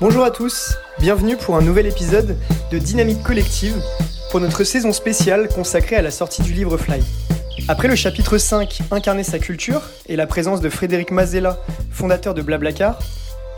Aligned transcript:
Bonjour 0.00 0.24
à 0.24 0.30
tous, 0.30 0.78
bienvenue 0.98 1.36
pour 1.36 1.56
un 1.56 1.60
nouvel 1.60 1.84
épisode 1.84 2.38
de 2.72 2.78
Dynamique 2.78 3.22
Collective 3.22 3.76
pour 4.30 4.40
notre 4.40 4.64
saison 4.64 4.94
spéciale 4.94 5.46
consacrée 5.48 5.96
à 5.96 6.00
la 6.00 6.10
sortie 6.10 6.40
du 6.40 6.54
livre 6.54 6.78
Fly. 6.78 7.02
Après 7.68 7.86
le 7.86 7.94
chapitre 7.96 8.38
5, 8.38 8.80
Incarner 8.92 9.24
sa 9.24 9.38
culture, 9.38 9.82
et 10.06 10.16
la 10.16 10.26
présence 10.26 10.62
de 10.62 10.70
Frédéric 10.70 11.10
Mazella, 11.10 11.58
fondateur 11.90 12.32
de 12.32 12.40
Blablacar, 12.40 12.98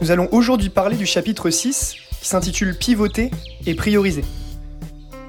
nous 0.00 0.10
allons 0.10 0.28
aujourd'hui 0.32 0.68
parler 0.68 0.96
du 0.96 1.06
chapitre 1.06 1.48
6 1.48 1.94
qui 2.20 2.26
s'intitule 2.26 2.76
Pivoter 2.76 3.30
et 3.64 3.76
prioriser. 3.76 4.24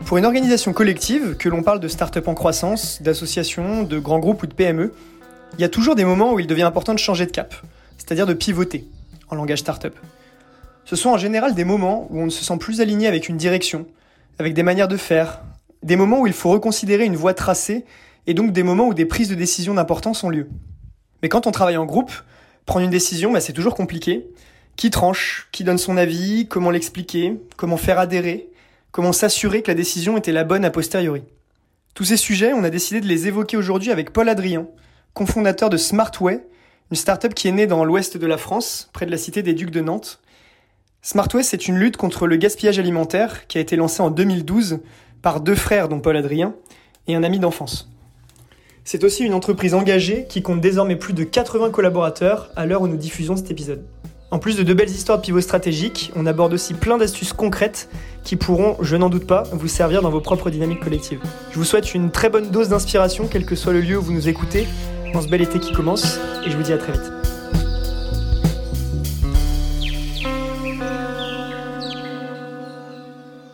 Pour 0.07 0.17
une 0.17 0.25
organisation 0.25 0.73
collective, 0.73 1.35
que 1.37 1.47
l'on 1.47 1.61
parle 1.61 1.79
de 1.79 1.89
start-up 1.89 2.27
en 2.27 2.33
croissance, 2.33 3.03
d'associations, 3.03 3.83
de 3.83 3.99
grands 3.99 4.17
groupes 4.17 4.41
ou 4.41 4.47
de 4.47 4.53
PME, 4.55 4.91
il 5.59 5.61
y 5.61 5.63
a 5.63 5.69
toujours 5.69 5.93
des 5.93 6.05
moments 6.05 6.33
où 6.33 6.39
il 6.39 6.47
devient 6.47 6.63
important 6.63 6.95
de 6.95 6.99
changer 6.99 7.27
de 7.27 7.31
cap, 7.31 7.53
c'est-à-dire 7.99 8.25
de 8.25 8.33
pivoter, 8.33 8.87
en 9.29 9.35
langage 9.35 9.59
start-up. 9.59 9.95
Ce 10.85 10.95
sont 10.95 11.09
en 11.09 11.17
général 11.17 11.55
des 11.55 11.63
moments 11.63 12.07
où 12.09 12.19
on 12.19 12.25
ne 12.25 12.31
se 12.31 12.43
sent 12.43 12.57
plus 12.57 12.81
aligné 12.81 13.07
avec 13.07 13.29
une 13.29 13.37
direction, 13.37 13.85
avec 14.39 14.53
des 14.53 14.63
manières 14.63 14.87
de 14.87 14.97
faire, 14.97 15.41
des 15.81 15.95
moments 15.95 16.21
où 16.21 16.27
il 16.27 16.33
faut 16.33 16.49
reconsidérer 16.49 17.05
une 17.05 17.15
voie 17.15 17.33
tracée, 17.33 17.85
et 18.27 18.33
donc 18.33 18.51
des 18.51 18.63
moments 18.63 18.87
où 18.87 18.93
des 18.93 19.05
prises 19.05 19.29
de 19.29 19.35
décision 19.35 19.73
d'importance 19.73 20.23
ont 20.23 20.29
lieu. 20.29 20.49
Mais 21.21 21.29
quand 21.29 21.47
on 21.47 21.51
travaille 21.51 21.77
en 21.77 21.85
groupe, 21.85 22.11
prendre 22.65 22.85
une 22.85 22.91
décision, 22.91 23.31
bah, 23.31 23.39
c'est 23.39 23.53
toujours 23.53 23.75
compliqué. 23.75 24.27
Qui 24.75 24.89
tranche 24.89 25.47
Qui 25.51 25.63
donne 25.63 25.77
son 25.77 25.97
avis 25.97 26.47
Comment 26.47 26.71
l'expliquer 26.71 27.39
Comment 27.57 27.77
faire 27.77 27.99
adhérer 27.99 28.49
Comment 28.91 29.11
s'assurer 29.11 29.61
que 29.61 29.71
la 29.71 29.75
décision 29.75 30.17
était 30.17 30.31
la 30.31 30.43
bonne 30.43 30.65
a 30.65 30.69
posteriori 30.69 31.23
Tous 31.93 32.05
ces 32.05 32.17
sujets, 32.17 32.53
on 32.53 32.63
a 32.63 32.69
décidé 32.69 33.01
de 33.01 33.07
les 33.07 33.27
évoquer 33.27 33.57
aujourd'hui 33.57 33.91
avec 33.91 34.11
Paul 34.11 34.29
Adrien, 34.29 34.67
cofondateur 35.13 35.69
de 35.69 35.77
Smartway, 35.77 36.43
une 36.91 36.97
start-up 36.97 37.33
qui 37.33 37.47
est 37.47 37.51
née 37.51 37.67
dans 37.67 37.85
l'ouest 37.85 38.17
de 38.17 38.27
la 38.27 38.37
France, 38.37 38.89
près 38.93 39.05
de 39.05 39.11
la 39.11 39.17
cité 39.17 39.41
des 39.41 39.53
Ducs 39.53 39.71
de 39.71 39.81
Nantes. 39.81 40.21
Smartway, 41.05 41.43
c'est 41.43 41.67
une 41.67 41.75
lutte 41.75 41.97
contre 41.97 42.27
le 42.27 42.37
gaspillage 42.37 42.79
alimentaire 42.79 43.45
qui 43.47 43.57
a 43.57 43.61
été 43.61 43.75
lancée 43.75 44.01
en 44.01 44.09
2012 44.09 44.79
par 45.21 45.41
deux 45.41 45.53
frères, 45.53 45.89
dont 45.89 45.99
Paul 45.99 46.15
Adrien, 46.15 46.55
et 47.09 47.15
un 47.15 47.23
ami 47.23 47.39
d'enfance. 47.39 47.91
C'est 48.85 49.03
aussi 49.03 49.25
une 49.25 49.33
entreprise 49.33 49.73
engagée 49.73 50.25
qui 50.29 50.41
compte 50.41 50.61
désormais 50.61 50.95
plus 50.95 51.11
de 51.11 51.25
80 51.25 51.71
collaborateurs 51.71 52.51
à 52.55 52.65
l'heure 52.65 52.81
où 52.81 52.87
nous 52.87 52.95
diffusons 52.95 53.35
cet 53.35 53.51
épisode. 53.51 53.83
En 54.31 54.39
plus 54.39 54.55
de 54.55 54.63
de 54.63 54.73
belles 54.73 54.89
histoires 54.89 55.17
de 55.17 55.23
pivot 55.23 55.41
stratégiques, 55.41 56.13
on 56.15 56.25
aborde 56.25 56.53
aussi 56.53 56.73
plein 56.73 56.97
d'astuces 56.97 57.33
concrètes 57.33 57.89
qui 58.23 58.37
pourront, 58.37 58.77
je 58.79 58.95
n'en 58.95 59.09
doute 59.09 59.27
pas, 59.27 59.43
vous 59.51 59.67
servir 59.67 60.01
dans 60.01 60.09
vos 60.09 60.21
propres 60.21 60.51
dynamiques 60.51 60.79
collectives. 60.79 61.19
Je 61.51 61.57
vous 61.57 61.65
souhaite 61.65 61.93
une 61.93 62.11
très 62.11 62.29
bonne 62.29 62.49
dose 62.49 62.69
d'inspiration, 62.69 63.27
quel 63.29 63.45
que 63.45 63.55
soit 63.55 63.73
le 63.73 63.81
lieu 63.81 63.97
où 63.97 64.01
vous 64.01 64.13
nous 64.13 64.29
écoutez, 64.29 64.67
dans 65.13 65.21
ce 65.21 65.27
bel 65.27 65.41
été 65.41 65.59
qui 65.59 65.73
commence, 65.73 66.17
et 66.45 66.49
je 66.49 66.55
vous 66.55 66.63
dis 66.63 66.71
à 66.71 66.77
très 66.77 66.93
vite. 66.93 67.22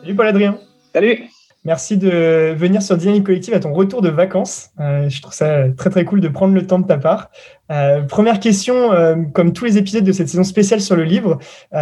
Salut 0.10 0.18
Paul-Adrien. 0.18 0.58
Salut. 0.92 1.20
Merci 1.66 1.96
de 1.96 2.56
venir 2.56 2.82
sur 2.82 2.98
Dynamique 2.98 3.28
Collective 3.28 3.54
à 3.54 3.60
ton 3.60 3.74
retour 3.74 4.02
de 4.02 4.10
vacances. 4.10 4.72
Euh, 4.80 5.08
je 5.08 5.22
trouve 5.22 5.36
ça 5.36 5.70
très 5.78 5.92
très 5.92 6.04
cool 6.04 6.20
de 6.20 6.28
prendre 6.28 6.56
le 6.56 6.66
temps 6.66 6.80
de 6.80 6.88
ta 6.88 6.98
part. 6.98 7.30
Euh, 7.72 8.02
première 8.02 8.40
question, 8.40 8.92
euh, 8.92 9.18
comme 9.36 9.54
tous 9.54 9.66
les 9.66 9.78
épisodes 9.78 10.04
de 10.04 10.12
cette 10.12 10.28
saison 10.28 10.44
spéciale 10.44 10.82
sur 10.82 10.96
le 10.96 11.04
livre, 11.04 11.38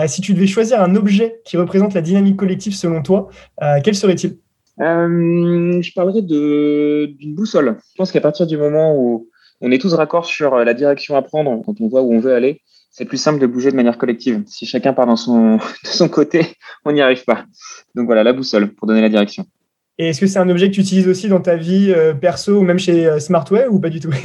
si 0.08 0.20
tu 0.20 0.34
devais 0.34 0.46
choisir 0.46 0.82
un 0.82 0.98
objet 0.98 1.40
qui 1.46 1.56
représente 1.56 1.94
la 1.94 2.02
dynamique 2.02 2.36
collective 2.36 2.76
selon 2.76 3.02
toi, 3.02 3.30
quel 3.86 3.96
serait-il? 3.96 4.40
Je 4.78 5.94
parlerais 5.94 6.22
d'une 6.22 7.34
boussole. 7.34 7.78
Je 7.92 7.96
pense 7.96 8.12
qu'à 8.12 8.20
partir 8.20 8.46
du 8.46 8.58
moment 8.58 8.94
où 8.94 9.30
on 9.62 9.72
est 9.72 9.80
tous 9.80 9.94
raccords 9.94 10.26
sur 10.26 10.54
la 10.58 10.74
direction 10.74 11.16
à 11.16 11.22
prendre, 11.22 11.64
quand 11.66 11.80
on 11.80 11.88
voit 11.88 12.02
où 12.02 12.14
on 12.14 12.20
veut 12.20 12.34
aller, 12.34 12.60
c'est 12.98 13.06
plus 13.06 13.18
simple 13.18 13.40
de 13.40 13.46
bouger 13.46 13.70
de 13.70 13.76
manière 13.76 14.00
collective. 14.00 14.42
Si 14.48 14.66
chacun 14.66 14.92
part 14.92 15.06
dans 15.06 15.16
son, 15.16 15.58
de 15.84 15.88
son 15.88 16.10
côté, 16.10 16.48
on 16.84 16.92
n'y 16.92 17.02
arrive 17.02 17.24
pas. 17.26 17.46
Donc 17.94 18.08
voilà, 18.08 18.24
la 18.24 18.34
boussole 18.34 18.74
pour 18.74 18.88
donner 18.88 19.02
la 19.02 19.10
direction. 19.10 19.46
Et 20.00 20.10
est-ce 20.10 20.20
que 20.20 20.26
c'est 20.26 20.40
un 20.40 20.50
objet 20.50 20.70
que 20.70 20.76
tu 20.76 20.82
utilises 20.82 21.08
aussi 21.08 21.28
dans 21.28 21.40
ta 21.40 21.56
vie 21.58 21.94
euh, 21.96 22.16
perso 22.16 22.58
ou 22.58 22.64
même 22.64 22.80
chez 22.80 23.06
euh, 23.06 23.20
Smartway 23.20 23.68
ou 23.68 23.80
pas 23.80 23.90
du 23.90 24.00
tout? 24.00 24.12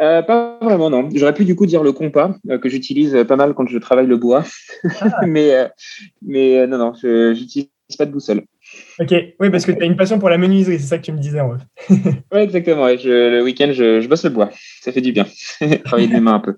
Euh, 0.00 0.22
Pas 0.22 0.58
vraiment, 0.60 0.90
non. 0.90 1.10
J'aurais 1.14 1.34
pu 1.34 1.44
du 1.44 1.54
coup 1.54 1.64
dire 1.64 1.84
le 1.84 1.92
compas, 1.92 2.34
que 2.60 2.68
j'utilise 2.68 3.24
pas 3.28 3.36
mal 3.36 3.54
quand 3.54 3.68
je 3.68 3.78
travaille 3.78 4.06
le 4.06 4.16
bois. 4.16 4.42
Ah. 5.00 5.20
mais 5.26 5.68
mais 6.22 6.66
non, 6.66 6.78
non, 6.78 6.92
je 7.00 7.38
n'utilise 7.38 7.68
pas 7.96 8.06
de 8.06 8.10
boussole. 8.10 8.42
Ok, 8.98 9.14
oui, 9.38 9.50
parce 9.50 9.64
que 9.64 9.70
tu 9.70 9.80
as 9.80 9.84
une 9.84 9.94
passion 9.94 10.18
pour 10.18 10.30
la 10.30 10.38
menuiserie, 10.38 10.80
c'est 10.80 10.86
ça 10.86 10.98
que 10.98 11.04
tu 11.04 11.12
me 11.12 11.18
disais 11.18 11.40
en 11.40 11.50
vrai. 11.50 11.58
oui, 11.90 12.40
exactement. 12.40 12.86
le 12.86 13.42
week-end, 13.42 13.70
je, 13.72 14.00
je, 14.00 14.08
bosse 14.08 14.24
le 14.24 14.30
bois. 14.30 14.50
Ça 14.80 14.90
fait 14.90 15.02
du 15.02 15.12
bien. 15.12 15.26
Travailler 15.84 16.08
de 16.08 16.14
mes 16.14 16.20
mains 16.20 16.34
un 16.34 16.40
peu. 16.40 16.56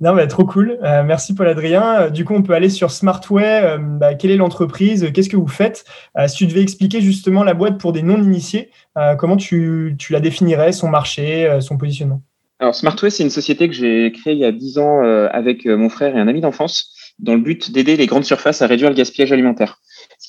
Non, 0.00 0.14
mais 0.14 0.26
trop 0.26 0.44
cool. 0.44 0.78
Euh, 0.82 1.02
merci 1.04 1.34
Paul 1.34 1.48
Adrien. 1.48 2.00
Euh, 2.00 2.10
du 2.10 2.24
coup, 2.24 2.34
on 2.34 2.42
peut 2.42 2.54
aller 2.54 2.68
sur 2.68 2.90
Smartway. 2.90 3.62
Euh, 3.64 3.78
bah, 3.78 4.14
quelle 4.14 4.30
est 4.30 4.36
l'entreprise? 4.36 5.10
Qu'est-ce 5.12 5.28
que 5.28 5.36
vous 5.36 5.46
faites? 5.46 5.84
Si 6.26 6.36
tu 6.36 6.46
devais 6.46 6.62
expliquer 6.62 7.00
justement 7.00 7.44
la 7.44 7.54
boîte 7.54 7.78
pour 7.78 7.92
des 7.92 8.02
non-initiés, 8.02 8.70
comment 9.18 9.36
tu, 9.36 9.96
tu, 9.98 10.12
la 10.12 10.20
définirais, 10.20 10.72
son 10.72 10.88
marché, 10.88 11.58
son 11.60 11.76
positionnement? 11.76 12.22
Alors, 12.60 12.74
Smartway, 12.74 13.10
c'est 13.10 13.24
une 13.24 13.30
société 13.30 13.68
que 13.68 13.74
j'ai 13.74 14.12
créée 14.12 14.34
il 14.34 14.38
y 14.38 14.44
a 14.44 14.52
10 14.52 14.78
ans 14.78 15.02
avec 15.30 15.66
mon 15.66 15.88
frère 15.88 16.16
et 16.16 16.20
un 16.20 16.28
ami 16.28 16.40
d'enfance 16.40 16.94
dans 17.18 17.34
le 17.34 17.40
but 17.40 17.72
d'aider 17.72 17.96
les 17.96 18.06
grandes 18.06 18.24
surfaces 18.24 18.62
à 18.62 18.66
réduire 18.66 18.90
le 18.90 18.96
gaspillage 18.96 19.32
alimentaire. 19.32 19.80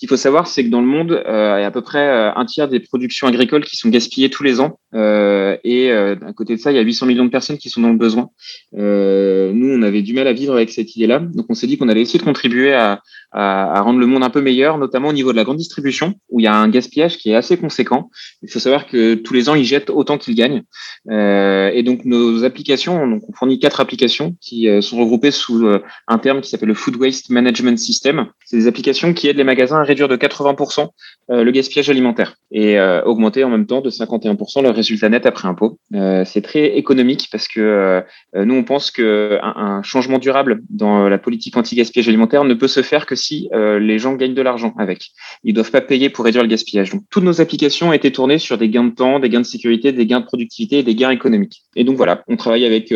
Qu'il 0.06 0.10
faut 0.12 0.18
savoir, 0.18 0.46
c'est 0.46 0.64
que 0.64 0.70
dans 0.70 0.82
le 0.82 0.86
monde, 0.86 1.14
euh, 1.14 1.56
il 1.58 1.62
y 1.62 1.64
a 1.64 1.66
à 1.66 1.72
peu 1.72 1.82
près 1.82 2.08
euh, 2.08 2.32
un 2.36 2.46
tiers 2.46 2.68
des 2.68 2.80
productions 2.80 3.26
agricoles 3.26 3.66
qui 3.66 3.76
sont 3.76 3.90
gaspillées 3.90 4.30
tous 4.30 4.44
les 4.44 4.60
ans. 4.60 4.78
Euh, 4.94 5.58
et 5.64 5.92
euh, 5.92 6.16
à 6.28 6.32
côté 6.32 6.56
de 6.56 6.62
ça, 6.62 6.72
il 6.72 6.76
y 6.76 6.78
a 6.78 6.84
800 6.84 7.08
millions 7.08 7.26
de 7.26 7.32
personnes 7.32 7.58
qui 7.58 7.72
sont 7.72 7.82
dans 7.82 7.90
le 7.90 7.98
besoin. 7.98 8.30
Nous, 8.72 8.80
on 8.82 9.82
avait 9.82 10.04
du 10.04 10.14
mal 10.14 10.28
à 10.28 10.34
vivre 10.34 10.54
avec 10.54 10.70
cette 10.70 10.96
idée-là. 10.96 11.18
Donc, 11.18 11.48
on 11.50 11.56
s'est 11.56 11.66
dit 11.66 11.80
qu'on 11.80 11.90
allait 11.90 12.02
essayer 12.02 12.20
de 12.20 12.24
contribuer 12.24 12.72
à, 12.72 13.02
à, 13.32 13.80
à, 13.80 13.82
rendre 13.82 14.00
le 14.00 14.06
monde 14.06 14.24
un 14.24 14.30
peu 14.30 14.42
meilleur, 14.42 14.78
notamment 14.78 15.08
au 15.08 15.14
niveau 15.14 15.32
de 15.32 15.38
la 15.38 15.44
grande 15.44 15.58
distribution, 15.58 16.14
où 16.30 16.40
il 16.40 16.44
y 16.44 16.48
a 16.48 16.54
un 16.54 16.70
gaspillage 16.70 17.18
qui 17.18 17.32
est 17.32 17.36
assez 17.36 17.58
conséquent. 17.58 18.12
Il 18.44 18.52
faut 18.52 18.60
savoir 18.60 18.86
que 18.86 19.16
tous 19.16 19.34
les 19.34 19.50
ans, 19.50 19.56
ils 19.56 19.66
jettent 19.66 19.90
autant 19.90 20.20
qu'ils 20.20 20.36
gagnent. 20.36 20.62
et 21.10 21.84
donc, 21.84 22.06
nos 22.06 22.44
applications, 22.44 23.08
donc 23.08 23.24
on 23.28 23.34
fournit 23.34 23.58
quatre 23.58 23.82
applications 23.82 24.36
qui 24.40 24.70
sont 24.84 25.00
regroupées 25.00 25.32
sous 25.32 25.68
un 26.08 26.18
terme 26.20 26.42
qui 26.42 26.52
s'appelle 26.52 26.70
le 26.70 26.76
Food 26.76 26.98
Waste 26.98 27.32
Management 27.32 27.80
System. 27.80 28.28
C'est 28.46 28.58
des 28.58 28.68
applications 28.68 29.16
qui 29.16 29.30
aident 29.30 29.38
les 29.38 29.44
magasins 29.44 29.82
réduire 29.96 30.08
de 30.08 30.18
80% 30.18 30.90
euh, 31.32 31.44
le 31.44 31.52
gaspillage 31.52 31.90
alimentaire 31.90 32.36
et 32.52 32.78
euh, 32.78 33.02
augmenter 33.04 33.44
en 33.44 33.50
même 33.50 33.66
temps 33.66 33.82
de 33.82 33.90
51% 33.90 34.62
le 34.62 34.70
résultat 34.70 35.10
net 35.10 35.26
après 35.26 35.48
impôt. 35.48 35.80
Euh, 35.96 36.24
c'est 36.24 36.42
très 36.42 36.78
économique 36.78 37.30
parce 37.32 37.48
que 37.48 38.04
nous, 38.36 38.56
on 38.56 38.64
pense 38.64 38.92
qu'un 38.92 39.40
un 39.42 39.82
changement 39.82 40.20
durable 40.20 40.62
dans 40.70 41.08
la 41.08 41.18
politique 41.18 41.58
anti-gaspillage 41.58 42.08
alimentaire 42.08 42.44
ne 42.44 42.54
peut 42.54 42.68
se 42.68 42.82
faire 42.82 43.06
que 43.06 43.16
si 43.16 43.50
les 43.54 44.00
gens 44.00 44.14
gagnent 44.14 44.34
de 44.34 44.42
l'argent 44.42 44.74
avec. 44.78 45.12
Ils 45.44 45.54
doivent 45.54 45.72
pas 45.72 45.82
payer 45.82 46.10
pour 46.10 46.26
réduire 46.26 46.44
le 46.44 46.50
gaspillage. 46.50 46.92
Donc, 46.92 47.04
toutes 47.10 47.24
nos 47.24 47.42
applications 47.42 47.90
ont 47.90 47.94
été 47.94 48.12
tournées 48.12 48.40
sur 48.40 48.58
des 48.58 48.70
gains 48.70 48.84
de 48.84 48.94
temps, 48.94 49.20
des 49.20 49.30
gains 49.30 49.42
de 49.42 49.46
sécurité, 49.46 49.92
des 49.92 50.06
gains 50.06 50.20
de 50.20 50.26
productivité 50.26 50.80
et 50.80 50.84
des 50.84 50.96
gains 50.96 51.12
économiques. 51.12 51.64
Et 51.76 51.84
donc, 51.84 51.98
voilà, 51.98 52.24
on 52.28 52.36
travaille 52.36 52.66
avec 52.66 52.94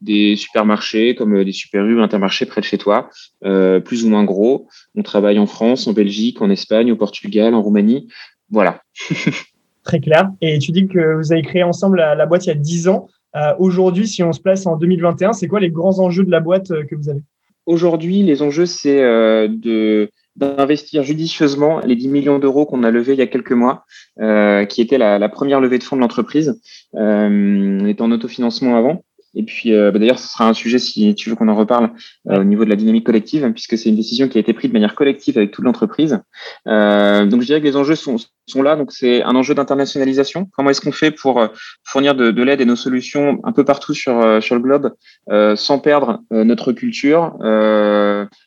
des 0.00 0.36
supermarchés 0.36 1.14
comme 1.14 1.44
des 1.44 1.52
super 1.52 1.84
U, 1.84 2.00
intermarchés 2.00 2.46
près 2.46 2.60
de 2.60 2.66
chez 2.66 2.78
toi, 2.78 3.10
plus 3.40 4.04
ou 4.04 4.08
moins 4.08 4.24
gros. 4.24 4.68
On 4.94 5.02
travaille 5.02 5.38
en 5.38 5.46
France, 5.46 5.86
en 5.86 5.92
Belgique, 5.92 6.40
en 6.40 6.50
Espagne, 6.50 6.92
au 6.92 6.96
Portugal, 6.96 7.54
en 7.54 7.62
Roumanie. 7.62 8.08
Voilà. 8.50 8.82
Très 9.88 10.00
clair. 10.00 10.30
Et 10.42 10.58
tu 10.58 10.70
dis 10.70 10.86
que 10.86 11.14
vous 11.14 11.32
avez 11.32 11.42
créé 11.42 11.62
ensemble 11.62 11.96
la, 11.96 12.26
boîte 12.26 12.44
il 12.44 12.48
y 12.48 12.52
a 12.52 12.56
10 12.56 12.88
ans. 12.88 13.08
Euh, 13.36 13.54
aujourd'hui, 13.58 14.06
si 14.06 14.22
on 14.22 14.32
se 14.32 14.40
place 14.40 14.66
en 14.66 14.76
2021, 14.76 15.32
c'est 15.32 15.48
quoi 15.48 15.60
les 15.60 15.70
grands 15.70 15.98
enjeux 15.98 16.24
de 16.24 16.30
la 16.30 16.40
boîte 16.40 16.70
euh, 16.70 16.84
que 16.84 16.94
vous 16.94 17.08
avez? 17.08 17.22
Aujourd'hui, 17.64 18.22
les 18.22 18.42
enjeux, 18.42 18.66
c'est 18.66 19.02
euh, 19.02 19.48
de 19.48 20.10
d'investir 20.36 21.02
judicieusement 21.02 21.80
les 21.80 21.96
10 21.96 22.08
millions 22.08 22.38
d'euros 22.38 22.64
qu'on 22.64 22.84
a 22.84 22.92
levés 22.92 23.14
il 23.14 23.18
y 23.18 23.22
a 23.22 23.26
quelques 23.26 23.50
mois, 23.50 23.84
qui 24.68 24.80
était 24.80 24.96
la, 24.96 25.18
la, 25.18 25.28
première 25.28 25.60
levée 25.60 25.78
de 25.78 25.82
fonds 25.82 25.96
de 25.96 26.00
l'entreprise. 26.00 26.60
on 26.92 27.84
était 27.86 28.02
en 28.02 28.12
autofinancement 28.12 28.76
avant. 28.76 29.02
Et 29.34 29.42
puis, 29.42 29.72
euh, 29.72 29.90
bah, 29.90 29.98
d'ailleurs, 29.98 30.18
ce 30.18 30.28
sera 30.28 30.48
un 30.48 30.54
sujet, 30.54 30.78
si 30.78 31.14
tu 31.14 31.30
veux 31.30 31.36
qu'on 31.36 31.48
en 31.48 31.54
reparle, 31.54 31.90
euh, 32.28 32.40
au 32.40 32.44
niveau 32.44 32.64
de 32.64 32.70
la 32.70 32.76
dynamique 32.76 33.04
collective, 33.04 33.44
hein, 33.44 33.52
puisque 33.52 33.76
c'est 33.76 33.88
une 33.88 33.96
décision 33.96 34.28
qui 34.28 34.38
a 34.38 34.40
été 34.40 34.52
prise 34.52 34.70
de 34.70 34.72
manière 34.72 34.94
collective 34.94 35.36
avec 35.36 35.50
toute 35.50 35.64
l'entreprise. 35.64 36.20
Euh, 36.66 37.26
donc, 37.26 37.42
je 37.42 37.46
dirais 37.46 37.60
que 37.60 37.66
les 37.66 37.76
enjeux 37.76 37.94
sont, 37.94 38.16
sont 38.46 38.62
là. 38.62 38.76
Donc, 38.76 38.92
c'est 38.92 39.22
un 39.22 39.34
enjeu 39.34 39.54
d'internationalisation. 39.54 40.48
Comment 40.54 40.70
est-ce 40.70 40.80
qu'on 40.80 40.92
fait 40.92 41.10
pour 41.10 41.46
fournir 41.84 42.14
de, 42.14 42.30
de 42.30 42.42
l'aide 42.42 42.60
et 42.60 42.64
nos 42.64 42.76
solutions 42.76 43.40
un 43.44 43.52
peu 43.52 43.64
partout 43.64 43.94
sur, 43.94 44.42
sur 44.42 44.54
le 44.54 44.60
globe, 44.60 44.94
sans 45.56 45.78
perdre 45.78 46.20
notre 46.30 46.72
culture, 46.72 47.36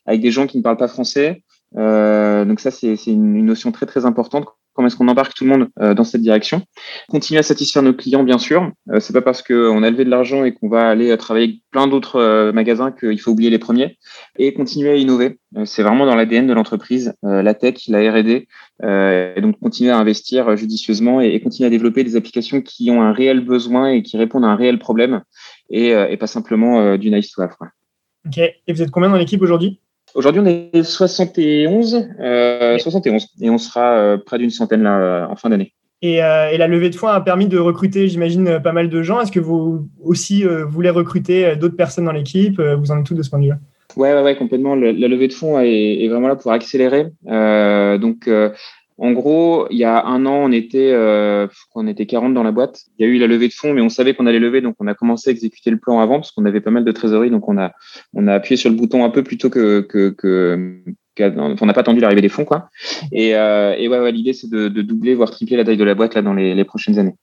avec 0.05 0.21
des 0.21 0.31
gens 0.31 0.47
qui 0.47 0.57
ne 0.57 0.63
parlent 0.63 0.77
pas 0.77 0.87
français 0.87 1.43
donc 1.73 2.59
ça, 2.59 2.71
c'est 2.71 2.95
une, 3.07 3.45
notion 3.45 3.71
très 3.71 3.85
très 3.85 4.05
importante 4.05 4.47
comment 4.73 4.87
est-ce 4.87 4.95
qu'on 4.95 5.07
embarque 5.07 5.33
tout 5.33 5.43
le 5.43 5.49
monde 5.49 5.69
euh, 5.79 5.93
dans 5.93 6.03
cette 6.03 6.21
direction? 6.21 6.63
Continuer 7.09 7.39
à 7.39 7.43
satisfaire 7.43 7.83
nos 7.83 7.93
clients, 7.93 8.23
bien 8.23 8.37
sûr. 8.37 8.71
Euh, 8.89 8.99
c'est 8.99 9.13
pas 9.13 9.21
parce 9.21 9.41
qu'on 9.41 9.83
a 9.83 9.89
levé 9.89 10.05
de 10.05 10.09
l'argent 10.09 10.43
et 10.43 10.53
qu'on 10.53 10.69
va 10.69 10.89
aller 10.89 11.15
travailler 11.17 11.45
avec 11.45 11.57
plein 11.71 11.87
d'autres 11.87 12.17
euh, 12.17 12.51
magasins 12.51 12.91
qu'il 12.91 13.19
faut 13.19 13.31
oublier 13.31 13.49
les 13.49 13.59
premiers. 13.59 13.97
Et 14.37 14.53
continuer 14.53 14.89
à 14.89 14.95
innover. 14.95 15.39
c'est 15.65 15.83
vraiment 15.83 16.05
dans 16.05 16.15
l'ADN 16.15 16.47
de 16.47 16.53
l'entreprise, 16.53 17.13
la 17.23 17.53
tech, 17.53 17.87
la 17.87 18.11
R&D. 18.11 18.47
et 18.83 19.41
donc 19.41 19.59
continuer 19.59 19.91
à 19.91 19.97
investir 19.97 20.55
judicieusement 20.55 21.21
et, 21.21 21.39
continuer 21.41 21.67
à 21.67 21.69
développer 21.69 22.03
des 22.03 22.15
applications 22.15 22.61
qui 22.61 22.89
ont 22.91 23.01
un 23.01 23.11
réel 23.11 23.41
besoin 23.41 23.89
et 23.89 24.01
qui 24.01 24.17
répondent 24.17 24.45
à 24.45 24.47
un 24.47 24.55
réel 24.55 24.79
problème 24.79 25.21
et, 25.69 25.89
et 25.89 26.17
pas 26.17 26.27
simplement 26.27 26.97
du 26.97 27.11
nice 27.11 27.31
to 27.31 27.41
have. 27.41 27.55
Ok. 28.25 28.37
Et 28.37 28.73
vous 28.73 28.81
êtes 28.81 28.91
combien 28.91 29.09
dans 29.09 29.17
l'équipe 29.17 29.41
aujourd'hui? 29.41 29.79
Aujourd'hui, 30.15 30.41
on 30.41 30.45
est 30.45 30.83
71, 30.83 32.07
71 32.79 33.27
et 33.41 33.49
on 33.49 33.57
sera 33.57 34.17
près 34.25 34.37
d'une 34.37 34.49
centaine 34.49 34.83
là, 34.83 35.27
en 35.29 35.35
fin 35.35 35.49
d'année. 35.49 35.73
Et, 36.01 36.15
et, 36.15 36.57
la 36.57 36.67
levée 36.67 36.89
de 36.89 36.95
fonds 36.95 37.07
a 37.07 37.21
permis 37.21 37.47
de 37.47 37.57
recruter, 37.57 38.07
j'imagine, 38.07 38.59
pas 38.61 38.71
mal 38.71 38.89
de 38.89 39.03
gens. 39.03 39.21
Est-ce 39.21 39.31
que 39.31 39.39
vous 39.39 39.87
aussi 40.03 40.43
voulez 40.67 40.89
recruter 40.89 41.55
d'autres 41.55 41.75
personnes 41.75 42.05
dans 42.05 42.11
l'équipe 42.11 42.59
Vous 42.59 42.91
en 42.91 42.99
êtes 42.99 43.05
tout 43.05 43.15
de 43.15 43.21
ce 43.21 43.29
point 43.29 43.39
de 43.39 43.45
vue-là? 43.45 43.57
Ouais, 43.97 44.13
ouais, 44.13 44.21
ouais, 44.21 44.35
complètement. 44.35 44.75
la 44.75 44.91
levée 44.91 45.27
de 45.27 45.33
fonds 45.33 45.59
est, 45.59 46.03
est, 46.03 46.07
vraiment 46.07 46.27
là 46.27 46.35
pour 46.35 46.51
accélérer. 46.51 47.07
Euh, 47.27 47.97
donc, 47.97 48.29
en 49.01 49.13
gros, 49.13 49.65
il 49.71 49.79
y 49.79 49.83
a 49.83 50.05
un 50.05 50.27
an, 50.27 50.43
on 50.43 50.51
était, 50.51 50.91
euh, 50.91 51.47
on 51.73 51.87
était 51.87 52.05
40 52.05 52.35
dans 52.35 52.43
la 52.43 52.51
boîte. 52.51 52.83
Il 52.99 53.05
y 53.05 53.09
a 53.09 53.11
eu 53.11 53.17
la 53.17 53.25
levée 53.25 53.47
de 53.47 53.53
fonds, 53.53 53.73
mais 53.73 53.81
on 53.81 53.89
savait 53.89 54.13
qu'on 54.13 54.27
allait 54.27 54.37
lever, 54.37 54.61
donc 54.61 54.75
on 54.79 54.85
a 54.85 54.93
commencé 54.93 55.31
à 55.31 55.33
exécuter 55.33 55.71
le 55.71 55.79
plan 55.79 55.99
avant 55.99 56.17
parce 56.19 56.31
qu'on 56.31 56.45
avait 56.45 56.61
pas 56.61 56.69
mal 56.69 56.83
de 56.83 56.91
trésorerie, 56.91 57.31
donc 57.31 57.49
on 57.49 57.57
a, 57.57 57.71
on 58.13 58.27
a 58.27 58.35
appuyé 58.35 58.57
sur 58.57 58.69
le 58.69 58.75
bouton 58.75 59.03
un 59.03 59.09
peu 59.09 59.23
plus 59.23 59.39
tôt 59.39 59.49
que, 59.49 59.81
que, 59.81 60.09
que 60.09 60.83
on 61.19 61.65
n'a 61.65 61.73
pas 61.73 61.81
attendu 61.81 61.99
l'arrivée 61.99 62.21
des 62.21 62.29
fonds, 62.29 62.45
quoi. 62.45 62.69
Et, 63.11 63.35
euh, 63.35 63.73
et 63.75 63.87
ouais, 63.87 64.11
l'idée 64.11 64.33
c'est 64.33 64.51
de, 64.51 64.67
doubler, 64.69 65.15
voire 65.15 65.31
tripler 65.31 65.57
la 65.57 65.65
taille 65.65 65.77
de 65.77 65.83
la 65.83 65.95
boîte 65.95 66.13
là 66.13 66.21
dans 66.21 66.35
les 66.35 66.63
prochaines 66.63 66.99
années. 66.99 67.15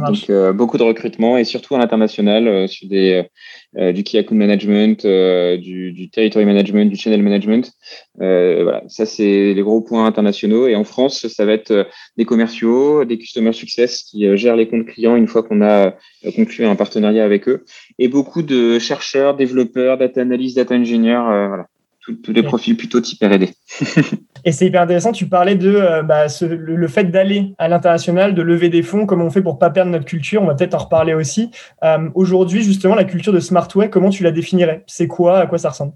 Donc 0.00 0.30
euh, 0.30 0.52
beaucoup 0.52 0.78
de 0.78 0.82
recrutement 0.82 1.36
et 1.36 1.44
surtout 1.44 1.74
à 1.74 1.78
l'international 1.78 2.48
euh, 2.48 2.66
sur 2.66 2.88
des 2.88 3.28
euh, 3.76 3.92
du 3.92 4.02
key 4.02 4.18
account 4.18 4.36
management, 4.36 5.06
du, 5.06 5.92
du, 5.92 6.10
territory 6.10 6.44
management, 6.44 6.90
du 6.90 6.96
channel 6.96 7.22
management. 7.22 7.72
voilà, 8.16 8.82
ça 8.88 9.06
c'est 9.06 9.54
les 9.54 9.62
gros 9.62 9.80
points 9.80 10.06
internationaux. 10.06 10.66
Et 10.66 10.76
en 10.76 10.84
France, 10.84 11.26
ça 11.26 11.44
va 11.46 11.52
être 11.52 11.88
des 12.16 12.24
commerciaux, 12.24 13.04
des 13.04 13.18
customer 13.18 13.52
success 13.52 14.02
qui 14.02 14.36
gèrent 14.36 14.56
les 14.56 14.68
comptes 14.68 14.86
clients 14.86 15.16
une 15.16 15.26
fois 15.26 15.42
qu'on 15.42 15.62
a 15.62 15.94
conclu 16.36 16.66
un 16.66 16.76
partenariat 16.76 17.24
avec 17.24 17.48
eux, 17.48 17.64
et 17.98 18.08
beaucoup 18.08 18.42
de 18.42 18.78
chercheurs, 18.78 19.36
développeurs, 19.36 19.96
data 19.96 20.20
analyst, 20.20 20.56
data 20.56 20.74
engineer. 20.74 21.22
voilà, 21.48 21.66
tous 22.02 22.32
les 22.32 22.42
profils 22.42 22.76
plutôt 22.76 23.00
type 23.00 23.22
R&D. 23.22 23.50
Et 24.44 24.52
c'est 24.52 24.66
hyper 24.66 24.82
intéressant, 24.82 25.12
tu 25.12 25.28
parlais 25.28 25.54
de 25.54 25.74
euh, 25.74 26.02
bah, 26.02 26.26
le, 26.40 26.88
fait 26.88 27.04
d'aller 27.04 27.54
à 27.58 27.68
l'international, 27.68 28.34
de 28.34 28.42
lever 28.42 28.68
des 28.68 28.82
fonds, 28.82 29.06
comment 29.06 29.24
on 29.24 29.30
fait 29.30 29.42
pour 29.42 29.58
pas 29.58 29.70
perdre 29.70 29.92
notre 29.92 30.04
culture, 30.04 30.42
on 30.42 30.46
va 30.46 30.54
peut-être 30.54 30.74
en 30.74 30.78
reparler 30.78 31.14
aussi. 31.14 31.50
Euh, 31.84 32.08
aujourd'hui, 32.14 32.62
justement, 32.62 32.94
la 32.96 33.04
culture 33.04 33.32
de 33.32 33.40
Smartway, 33.40 33.88
comment 33.88 34.10
tu 34.10 34.24
la 34.24 34.32
définirais? 34.32 34.82
C'est 34.88 35.06
quoi 35.06 35.38
À 35.38 35.46
quoi 35.46 35.58
ça 35.58 35.70
ressemble? 35.70 35.92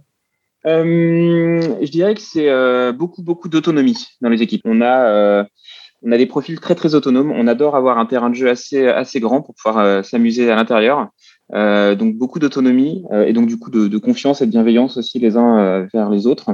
Euh, 0.65 1.61
Je 1.83 1.91
dirais 1.91 2.15
que 2.15 2.21
c'est 2.21 2.51
beaucoup, 2.93 3.23
beaucoup 3.23 3.49
d'autonomie 3.49 4.07
dans 4.21 4.29
les 4.29 4.43
équipes. 4.43 4.63
On 4.65 4.81
a, 4.83 5.45
on 6.03 6.13
a 6.13 6.17
des 6.17 6.27
profils 6.27 6.61
très, 6.61 6.77
très 6.77 6.95
autonomes. 6.95 7.33
On 7.33 7.49
adore 7.49 7.75
avoir 7.75 7.99
un 7.99 8.07
terrain 8.07 8.31
de 8.31 8.35
jeu 8.35 8.49
assez, 8.49 8.87
assez 8.87 9.19
grand 9.19 9.43
pour 9.43 9.55
pouvoir 9.55 10.05
s'amuser 10.05 10.51
à 10.51 10.57
l'intérieur. 10.57 11.09
Euh, 11.53 11.95
donc 11.95 12.17
beaucoup 12.17 12.41
d'autonomie 12.41 13.05
euh, 13.13 13.25
et 13.25 13.33
donc 13.33 13.47
du 13.47 13.57
coup 13.57 13.71
de, 13.71 13.87
de, 13.87 13.99
confiance 13.99 14.43
et 14.43 14.47
de 14.47 14.51
bienveillance 14.51 14.97
aussi 14.97 15.21
les 15.21 15.37
uns 15.37 15.61
euh, 15.61 15.87
vers 15.93 16.11
les 16.11 16.27
autres. 16.27 16.51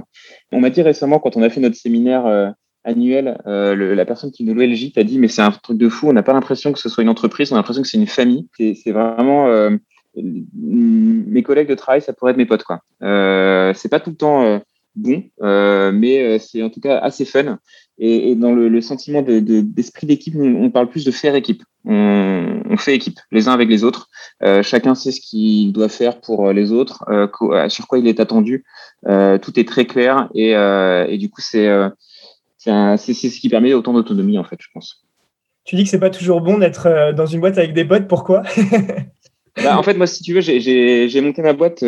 On 0.53 0.61
m'a 0.61 0.69
dit 0.69 0.83
récemment 0.83 1.19
quand 1.19 1.37
on 1.37 1.43
a 1.43 1.49
fait 1.49 1.61
notre 1.61 1.77
séminaire 1.77 2.55
annuel, 2.85 3.39
le, 3.47 3.95
la 3.95 4.05
personne 4.05 4.33
qui 4.33 4.45
nous 4.45 4.55
louait 4.55 4.67
le 4.67 4.75
gîte 4.75 4.99
a 4.99 5.05
dit 5.05 5.19
mais 5.19 5.29
c'est 5.29 5.43
un 5.43 5.51
truc 5.51 5.79
de 5.79 5.89
fou, 5.89 6.09
on 6.09 6.13
n'a 6.13 6.23
pas 6.23 6.35
l'impression 6.35 6.73
que 6.73 6.79
ce 6.79 6.89
soit 6.89 7.03
une 7.03 7.09
entreprise, 7.09 7.53
on 7.53 7.55
a 7.55 7.59
l'impression 7.59 7.83
que 7.83 7.89
c'est 7.89 7.99
une 7.99 8.07
famille. 8.07 8.49
C'est 8.59 8.93
vraiment 8.93 9.49
mes 10.15 11.43
collègues 11.43 11.69
de 11.69 11.75
travail, 11.75 12.03
ça 12.03 12.13
pourrait 12.13 12.33
être 12.33 12.39
mes 12.39 12.47
potes 12.47 12.65
quoi. 12.65 12.81
c'est 13.01 13.89
pas 13.89 14.01
tout 14.01 14.11
le 14.11 14.17
temps 14.17 14.61
bon, 14.97 15.25
mais 15.41 16.39
c'est 16.39 16.63
en 16.63 16.71
tout 16.71 16.81
cas 16.81 16.99
assez 16.99 17.25
fun. 17.25 17.59
Et, 18.05 18.35
dans 18.35 18.53
le, 18.53 18.81
sentiment 18.81 19.23
d'esprit 19.23 20.07
de, 20.07 20.13
d'équipe, 20.13 20.35
on, 20.37 20.71
parle 20.71 20.89
plus 20.89 21.05
de 21.05 21.13
faire 21.13 21.37
équipe. 21.37 21.63
On, 21.85 22.77
fait 22.79 22.97
équipe, 22.97 23.21
les 23.31 23.47
uns 23.47 23.53
avec 23.53 23.69
les 23.69 23.85
autres. 23.85 24.09
Euh, 24.43 24.63
chacun 24.65 24.97
sait 24.97 25.13
ce 25.13 25.21
qu'il 25.21 25.73
doit 25.73 25.89
faire 25.89 26.21
pour 26.21 26.49
euh, 26.49 26.53
les 26.53 26.73
autres, 26.73 27.05
euh, 27.09 27.29
euh, 27.43 27.69
sur 27.69 27.87
quoi 27.87 27.99
il 27.99 28.09
est 28.09 28.19
attendu. 28.19 28.65
Euh, 29.07 29.39
tout 29.39 29.59
est 29.61 29.69
très 29.69 29.85
clair 29.85 30.29
et, 30.35 30.57
euh, 30.57 31.17
du 31.17 31.31
coup, 31.31 31.41
c'est 31.41 31.69
c'est 32.59 33.15
ce 33.15 33.41
qui 33.41 33.49
permet 33.49 33.73
autant 33.73 33.93
d'autonomie, 33.93 34.39
en 34.39 34.45
fait, 34.45 34.59
je 34.59 34.69
pense. 34.75 35.05
Tu 35.65 35.77
dis 35.77 35.85
que 35.85 35.91
c'est 35.91 36.01
pas 36.01 36.11
toujours 36.11 36.41
bon 36.41 36.59
d'être 36.59 37.13
dans 37.15 37.27
une 37.27 37.41
boîte 37.41 37.59
avec 37.59 37.73
des 37.73 37.85
potes. 37.85 38.09
Pourquoi? 38.09 38.43
Bah, 39.57 39.79
en 39.79 39.83
fait, 39.83 39.95
moi, 39.95 40.07
si 40.07 40.23
tu 40.23 40.33
veux, 40.33 40.41
j'ai 40.41 41.21
monté 41.21 41.43
ma 41.43 41.53
boîte. 41.53 41.85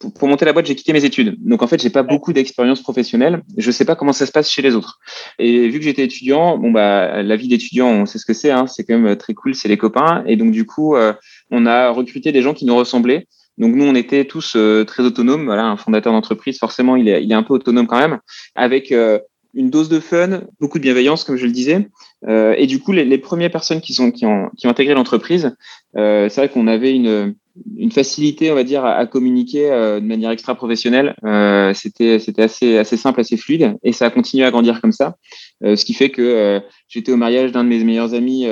Pour, 0.00 0.12
pour 0.12 0.28
monter 0.28 0.44
la 0.44 0.52
boîte, 0.52 0.66
j'ai 0.66 0.74
quitté 0.74 0.92
mes 0.92 1.04
études. 1.04 1.36
Donc, 1.38 1.62
en 1.62 1.66
fait, 1.66 1.80
j'ai 1.80 1.90
pas 1.90 2.02
beaucoup 2.02 2.32
d'expérience 2.32 2.82
professionnelle. 2.82 3.42
Je 3.56 3.70
sais 3.70 3.84
pas 3.84 3.96
comment 3.96 4.12
ça 4.12 4.26
se 4.26 4.32
passe 4.32 4.50
chez 4.50 4.62
les 4.62 4.74
autres. 4.74 5.00
Et 5.38 5.68
vu 5.68 5.78
que 5.78 5.84
j'étais 5.84 6.04
étudiant, 6.04 6.58
bon 6.58 6.70
bah, 6.70 7.22
la 7.22 7.36
vie 7.36 7.48
d'étudiant, 7.48 7.88
on 7.88 8.06
sait 8.06 8.18
ce 8.18 8.26
que 8.26 8.34
c'est. 8.34 8.50
Hein, 8.50 8.66
c'est 8.66 8.84
quand 8.84 8.98
même 8.98 9.16
très 9.16 9.34
cool. 9.34 9.54
C'est 9.54 9.68
les 9.68 9.78
copains. 9.78 10.24
Et 10.26 10.36
donc, 10.36 10.50
du 10.50 10.66
coup, 10.66 10.94
euh, 10.94 11.14
on 11.50 11.64
a 11.64 11.90
recruté 11.90 12.32
des 12.32 12.42
gens 12.42 12.52
qui 12.52 12.66
nous 12.66 12.76
ressemblaient. 12.76 13.26
Donc 13.58 13.74
nous, 13.74 13.84
on 13.84 13.94
était 13.94 14.26
tous 14.26 14.54
euh, 14.56 14.84
très 14.84 15.02
autonomes. 15.02 15.46
Voilà, 15.46 15.64
un 15.64 15.76
fondateur 15.76 16.12
d'entreprise, 16.12 16.58
forcément, 16.58 16.96
il 16.96 17.08
est, 17.08 17.22
il 17.24 17.32
est 17.32 17.34
un 17.34 17.42
peu 17.42 17.54
autonome 17.54 17.86
quand 17.86 17.98
même, 17.98 18.18
avec 18.54 18.92
euh, 18.92 19.18
une 19.56 19.70
dose 19.70 19.88
de 19.88 20.00
fun, 20.00 20.42
beaucoup 20.60 20.78
de 20.78 20.82
bienveillance, 20.82 21.24
comme 21.24 21.36
je 21.36 21.46
le 21.46 21.52
disais. 21.52 21.88
Euh, 22.28 22.54
et 22.58 22.66
du 22.66 22.78
coup, 22.78 22.92
les, 22.92 23.04
les, 23.04 23.18
premières 23.18 23.50
personnes 23.50 23.80
qui, 23.80 23.94
sont, 23.94 24.10
qui, 24.10 24.26
ont, 24.26 24.50
qui 24.56 24.66
ont 24.66 24.70
intégré 24.70 24.94
l'entreprise, 24.94 25.56
euh, 25.96 26.28
c'est 26.28 26.42
vrai 26.42 26.48
qu'on 26.50 26.66
avait 26.66 26.94
une, 26.94 27.34
une 27.76 27.90
facilité, 27.90 28.50
on 28.50 28.54
va 28.54 28.64
dire, 28.64 28.84
à, 28.84 28.96
à 28.96 29.06
communiquer 29.06 29.70
euh, 29.70 30.00
de 30.00 30.06
manière 30.06 30.30
extra 30.30 30.54
professionnelle. 30.54 31.14
Euh, 31.24 31.72
c'était 31.74 32.18
c'était 32.18 32.42
assez 32.42 32.78
assez 32.78 32.96
simple, 32.96 33.20
assez 33.20 33.36
fluide, 33.36 33.76
et 33.82 33.92
ça 33.92 34.06
a 34.06 34.10
continué 34.10 34.44
à 34.44 34.50
grandir 34.50 34.80
comme 34.80 34.92
ça. 34.92 35.16
Euh, 35.64 35.76
ce 35.76 35.84
qui 35.84 35.94
fait 35.94 36.10
que 36.10 36.60
j'étais 36.88 37.12
au 37.12 37.16
mariage 37.16 37.52
d'un 37.52 37.64
de 37.64 37.68
mes 37.68 37.82
meilleurs 37.82 38.12
amis 38.14 38.42
il 38.42 38.46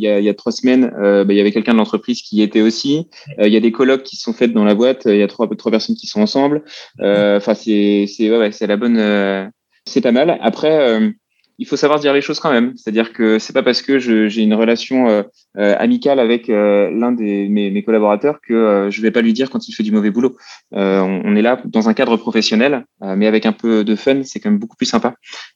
y, 0.00 0.08
a, 0.08 0.18
il 0.18 0.24
y 0.24 0.28
a 0.28 0.34
trois 0.34 0.52
semaines. 0.52 0.90
Bah, 0.96 1.24
il 1.28 1.36
y 1.36 1.40
avait 1.40 1.52
quelqu'un 1.52 1.72
de 1.72 1.78
l'entreprise 1.78 2.22
qui 2.22 2.36
y 2.36 2.42
était 2.42 2.60
aussi. 2.60 3.08
il 3.38 3.52
y 3.52 3.56
a 3.56 3.60
des 3.60 3.72
colloques 3.72 4.02
qui 4.02 4.16
sont 4.16 4.32
faites 4.32 4.52
dans 4.52 4.64
la 4.64 4.74
boîte. 4.74 5.02
Il 5.06 5.16
y 5.16 5.22
a 5.22 5.28
trois 5.28 5.48
trois 5.56 5.70
personnes 5.70 5.96
qui 5.96 6.06
sont 6.06 6.20
ensemble. 6.20 6.64
Enfin, 7.00 7.54
c'est 7.54 8.06
c'est 8.08 8.30
ouais, 8.30 8.38
ouais 8.38 8.52
c'est 8.52 8.66
la 8.66 8.76
bonne 8.76 8.98
c'est 9.88 10.00
pas 10.00 10.12
mal. 10.12 10.38
Après, 10.40 10.78
euh, 10.78 11.10
il 11.58 11.66
faut 11.66 11.76
savoir 11.76 11.98
dire 11.98 12.12
les 12.12 12.20
choses 12.20 12.40
quand 12.40 12.52
même. 12.52 12.72
C'est-à-dire 12.76 13.12
que 13.12 13.38
c'est 13.38 13.52
pas 13.52 13.62
parce 13.62 13.82
que 13.82 13.98
j'ai 13.98 14.42
une 14.42 14.54
relation 14.54 15.08
euh, 15.08 15.22
euh, 15.58 15.74
amicale 15.78 16.20
avec 16.20 16.48
l'un 16.48 17.12
des 17.12 17.48
mes, 17.48 17.70
mes, 17.70 17.82
collaborateurs 17.82 18.40
que 18.40 18.88
je 18.90 19.02
vais 19.02 19.10
pas 19.10 19.22
lui 19.22 19.32
dire 19.32 19.50
quand 19.50 19.68
il 19.68 19.72
fait 19.72 19.82
du 19.82 19.92
mauvais 19.92 20.10
boulot. 20.10 20.36
On, 20.72 21.22
on, 21.24 21.36
est 21.36 21.42
là 21.42 21.60
dans 21.64 21.88
un 21.88 21.94
cadre 21.94 22.16
professionnel, 22.16 22.84
mais 23.00 23.26
avec 23.26 23.46
un 23.46 23.52
peu 23.52 23.84
de 23.84 23.96
fun, 23.96 24.22
c'est 24.22 24.40
quand 24.40 24.50
même 24.50 24.58
beaucoup 24.58 24.76
plus 24.76 24.86
sympa 24.86 25.14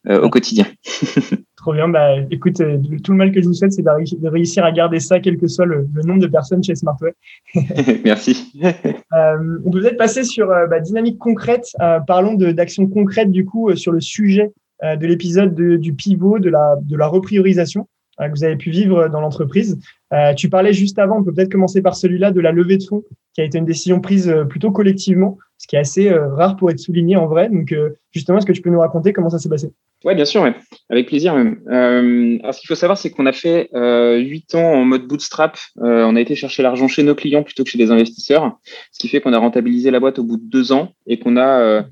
au 0.09 0.29
quotidien. 0.29 0.67
Trop 1.57 1.75
bien. 1.75 1.89
Bah, 1.89 2.17
écoute, 2.31 2.61
tout 3.05 3.13
le 3.13 3.19
mal 3.19 3.31
que 3.31 3.41
je 3.41 3.47
vous 3.47 3.55
souhaite, 3.55 3.73
c'est 3.73 3.83
de, 3.83 4.29
réussir 4.29 4.65
à 4.65 4.73
garder 4.73 4.99
ça, 4.99 5.21
quel 5.21 5.39
que 5.39 5.47
soit 5.47 5.67
le, 5.67 5.87
le 5.95 6.03
nombre 6.03 6.21
de 6.21 6.27
personnes 6.27 6.63
chez 6.65 6.75
Smartway. 6.75 7.15
Merci. 8.05 8.53
euh, 8.65 9.59
on 9.65 9.71
peut 9.71 9.81
peut-être 9.81 9.99
passer 9.99 10.25
sur 10.25 10.49
bah, 10.49 10.81
dynamique 10.81 11.19
concrète. 11.19 11.69
parlons 12.07 12.35
d'actions 12.35 12.87
concrètes 12.87 13.31
du 13.31 13.45
coup 13.45 13.75
sur 13.77 13.93
le 13.93 14.01
sujet 14.01 14.51
euh, 14.51 14.62
de 14.83 15.07
l'épisode 15.07 15.55
du 15.55 15.95
pivot, 15.95 16.39
de 16.39 16.51
la, 16.51 16.77
de 16.83 16.97
la 16.97 17.07
repriorisation 17.07 17.87
euh, 18.21 18.29
que 18.29 18.33
vous 18.33 18.45
avez 18.45 18.57
pu 18.57 18.71
vivre 18.71 19.09
dans 19.09 19.21
l'entreprise. 19.21 19.79
Euh, 20.13 20.35
tu 20.35 20.51
parlais 20.51 20.75
juste 20.75 20.99
avant, 20.99 21.21
on 21.21 21.25
peut 21.25 21.33
peut-être 21.33 21.51
commencer 21.51 21.81
par 21.81 21.97
celui-là 21.97 22.31
de 22.31 22.41
la 22.41 22.53
levée 22.53 22.77
de 22.77 22.83
fonds, 22.83 23.05
qui 23.35 23.41
a 23.41 23.45
été 23.45 23.57
une 23.57 23.65
décision 23.65 24.01
prise 24.01 24.35
plutôt 24.51 24.71
collectivement, 24.71 25.39
ce 25.57 25.67
qui 25.67 25.77
est 25.77 25.79
assez 25.79 26.11
rare 26.11 26.57
pour 26.57 26.71
être 26.71 26.79
souligné 26.79 27.17
en 27.17 27.27
vrai. 27.27 27.49
Donc, 27.49 27.75
justement, 28.11 28.37
est-ce 28.37 28.45
que 28.45 28.53
tu 28.53 28.61
peux 28.61 28.69
nous 28.69 28.81
raconter 28.81 29.15
comment 29.15 29.31
ça 29.31 29.39
s'est 29.39 29.49
passé? 29.49 29.73
Oui, 30.05 30.15
bien 30.15 30.27
sûr, 30.27 30.45
avec 30.91 31.07
plaisir. 31.07 31.35
Même. 31.35 31.63
alors, 31.67 32.53
ce 32.53 32.61
qu'il 32.61 32.69
faut 32.69 32.75
savoir, 32.75 32.99
c'est 32.99 33.09
qu'on 33.11 33.25
a 33.25 33.33
fait 33.33 33.71
huit 34.19 34.55
ans 34.55 34.75
en 34.75 34.85
mode 34.85 35.07
bootstrap. 35.07 35.57
on 35.77 36.15
a 36.15 36.21
été 36.21 36.35
chercher 36.35 36.63
l'argent 36.63 36.89
chez 36.89 37.05
nos 37.05 37.15
clients 37.15 37.43
plutôt 37.43 37.65
que 37.65 37.71
chez 37.71 37.79
des 37.79 37.91
investisseurs, 37.91 38.59
ce 38.91 38.99
qui 38.99 39.09
fait 39.09 39.23
qu'on 39.23 39.33
a 39.33 39.39
rentabilisé 39.39 39.91
la 39.91 40.01
boîte 40.01 40.19
au 40.19 40.25
bout 40.25 40.37
de 40.37 40.45
deux 40.45 40.73
ans 40.73 40.93
et 41.07 41.19
qu'on 41.19 41.39
a 41.39 41.61
euh, 41.61 41.83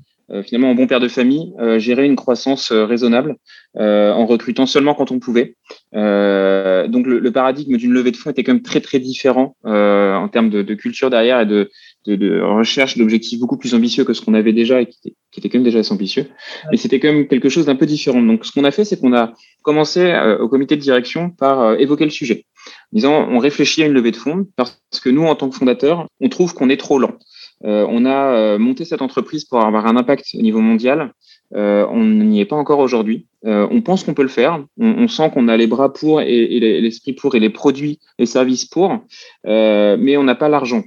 finalement 0.43 0.71
en 0.71 0.75
bon 0.75 0.87
père 0.87 0.99
de 0.99 1.07
famille, 1.07 1.53
euh, 1.59 1.79
gérer 1.79 2.05
une 2.05 2.15
croissance 2.15 2.71
euh, 2.71 2.85
raisonnable 2.85 3.35
en 3.77 4.25
recrutant 4.25 4.65
seulement 4.65 4.93
quand 4.93 5.11
on 5.11 5.19
pouvait. 5.19 5.55
donc 5.93 7.07
le, 7.07 7.31
paradigme 7.31 7.77
d'une 7.77 7.93
levée 7.93 8.11
de 8.11 8.17
fonds 8.17 8.29
était 8.29 8.43
quand 8.43 8.51
même 8.51 8.61
très 8.61 8.81
très 8.81 8.99
différent 8.99 9.55
en 9.63 10.27
termes 10.27 10.49
de, 10.49 10.73
culture 10.73 11.09
derrière 11.09 11.39
et 11.39 11.45
de, 11.45 12.41
recherche 12.41 12.97
d'objectifs 12.97 13.39
beaucoup 13.39 13.55
plus 13.55 13.73
ambitieux 13.73 14.03
que 14.03 14.11
ce 14.11 14.21
qu'on 14.21 14.33
avait 14.33 14.51
déjà 14.51 14.81
et 14.81 14.87
qui 14.87 14.97
était, 14.99 15.15
qui 15.31 15.39
était, 15.39 15.47
quand 15.47 15.59
même 15.59 15.63
déjà 15.63 15.79
assez 15.79 15.93
ambitieux. 15.93 16.25
Mais 16.69 16.75
c'était 16.75 16.99
quand 16.99 17.13
même 17.13 17.29
quelque 17.29 17.47
chose 17.47 17.65
d'un 17.65 17.77
peu 17.77 17.85
différent. 17.85 18.21
Donc 18.21 18.45
ce 18.45 18.51
qu'on 18.51 18.65
a 18.65 18.71
fait, 18.71 18.83
c'est 18.83 18.99
qu'on 18.99 19.15
a 19.15 19.31
commencé 19.63 20.13
au 20.41 20.49
comité 20.49 20.75
de 20.75 20.81
direction 20.81 21.29
par 21.29 21.79
évoquer 21.79 22.03
le 22.03 22.11
sujet. 22.11 22.45
En 22.67 22.95
disant, 22.95 23.27
on 23.29 23.39
réfléchit 23.39 23.83
à 23.83 23.85
une 23.85 23.93
levée 23.93 24.11
de 24.11 24.17
fonds 24.17 24.45
parce 24.57 24.81
que 25.01 25.09
nous, 25.09 25.23
en 25.23 25.35
tant 25.35 25.49
que 25.49 25.55
fondateurs, 25.55 26.07
on 26.19 26.27
trouve 26.27 26.53
qu'on 26.53 26.69
est 26.69 26.75
trop 26.75 26.99
lent. 26.99 27.13
Euh, 27.63 27.85
on 27.89 28.05
a 28.05 28.33
euh, 28.33 28.57
monté 28.57 28.85
cette 28.85 29.01
entreprise 29.01 29.45
pour 29.45 29.61
avoir 29.61 29.85
un 29.85 29.95
impact 29.95 30.25
au 30.33 30.41
niveau 30.41 30.59
mondial. 30.59 31.13
Euh, 31.53 31.85
on 31.89 32.03
n'y 32.03 32.39
est 32.39 32.45
pas 32.45 32.55
encore 32.55 32.79
aujourd'hui. 32.79 33.27
on 33.43 33.81
pense 33.81 34.03
qu'on 34.03 34.13
peut 34.13 34.21
le 34.23 34.29
faire. 34.29 34.63
On, 34.79 35.07
sent 35.07 35.31
qu'on 35.33 35.47
a 35.47 35.57
les 35.57 35.67
bras 35.67 35.91
pour 35.91 36.21
et, 36.21 36.59
l'esprit 36.59 37.13
pour 37.13 37.35
et 37.35 37.39
les 37.39 37.49
produits, 37.49 37.99
les 38.19 38.25
services 38.25 38.65
pour, 38.65 38.99
mais 39.45 40.17
on 40.17 40.23
n'a 40.23 40.35
pas 40.35 40.49
l'argent 40.49 40.83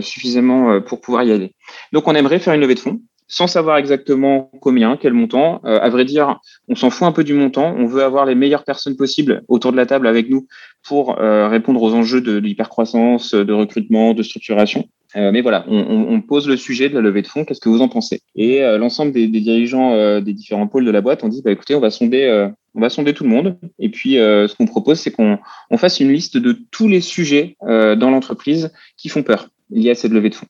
suffisamment 0.00 0.80
pour 0.82 1.00
pouvoir 1.00 1.24
y 1.24 1.32
aller. 1.32 1.54
Donc, 1.92 2.06
on 2.06 2.14
aimerait 2.14 2.38
faire 2.38 2.54
une 2.54 2.60
levée 2.60 2.74
de 2.74 2.80
fonds 2.80 3.00
sans 3.26 3.46
savoir 3.46 3.78
exactement 3.78 4.50
combien, 4.60 4.98
quel 4.98 5.14
montant. 5.14 5.60
à 5.64 5.88
vrai 5.88 6.04
dire, 6.04 6.38
on 6.68 6.76
s'en 6.76 6.90
fout 6.90 7.08
un 7.08 7.12
peu 7.12 7.24
du 7.24 7.32
montant. 7.32 7.74
On 7.76 7.86
veut 7.86 8.04
avoir 8.04 8.26
les 8.26 8.34
meilleures 8.34 8.64
personnes 8.64 8.96
possibles 8.96 9.42
autour 9.48 9.72
de 9.72 9.78
la 9.78 9.86
table 9.86 10.06
avec 10.06 10.28
nous 10.28 10.46
pour 10.86 11.16
répondre 11.16 11.82
aux 11.82 11.94
enjeux 11.94 12.20
de, 12.20 12.34
de 12.34 12.46
l'hypercroissance, 12.46 13.34
de 13.34 13.52
recrutement, 13.52 14.12
de 14.12 14.22
structuration. 14.22 14.86
Mais 15.14 15.42
voilà, 15.42 15.64
on, 15.68 16.20
pose 16.20 16.48
le 16.48 16.56
sujet 16.56 16.88
de 16.88 16.94
la 16.94 17.00
levée 17.00 17.22
de 17.22 17.26
fonds. 17.26 17.44
Qu'est-ce 17.44 17.60
que 17.60 17.68
vous 17.68 17.82
en 17.82 17.88
pensez? 17.88 18.20
Et 18.34 18.60
l'ensemble 18.78 19.12
des, 19.12 19.28
dirigeants 19.28 20.20
des 20.20 20.32
différents 20.32 20.66
pôles 20.66 20.84
de 20.84 20.90
la 20.90 21.00
boîte 21.00 21.22
ont 21.24 21.28
dit, 21.28 21.42
bah, 21.42 21.52
écoutez, 21.52 21.74
on 21.74 21.80
va 21.80 21.90
sonder, 21.90 22.48
on 22.74 22.80
va 22.80 22.88
sonder 22.88 23.14
tout 23.14 23.24
le 23.24 23.30
monde. 23.30 23.56
Et 23.78 23.88
puis, 23.90 24.14
ce 24.14 24.54
qu'on 24.54 24.66
propose, 24.66 24.98
c'est 24.98 25.12
qu'on 25.12 25.38
fasse 25.76 26.00
une 26.00 26.12
liste 26.12 26.36
de 26.36 26.58
tous 26.70 26.88
les 26.88 27.00
sujets 27.00 27.56
dans 27.62 28.10
l'entreprise 28.10 28.72
qui 28.96 29.08
font 29.08 29.22
peur 29.22 29.48
liés 29.70 29.90
à 29.90 29.94
cette 29.94 30.12
levée 30.12 30.30
de 30.30 30.34
fonds. 30.34 30.48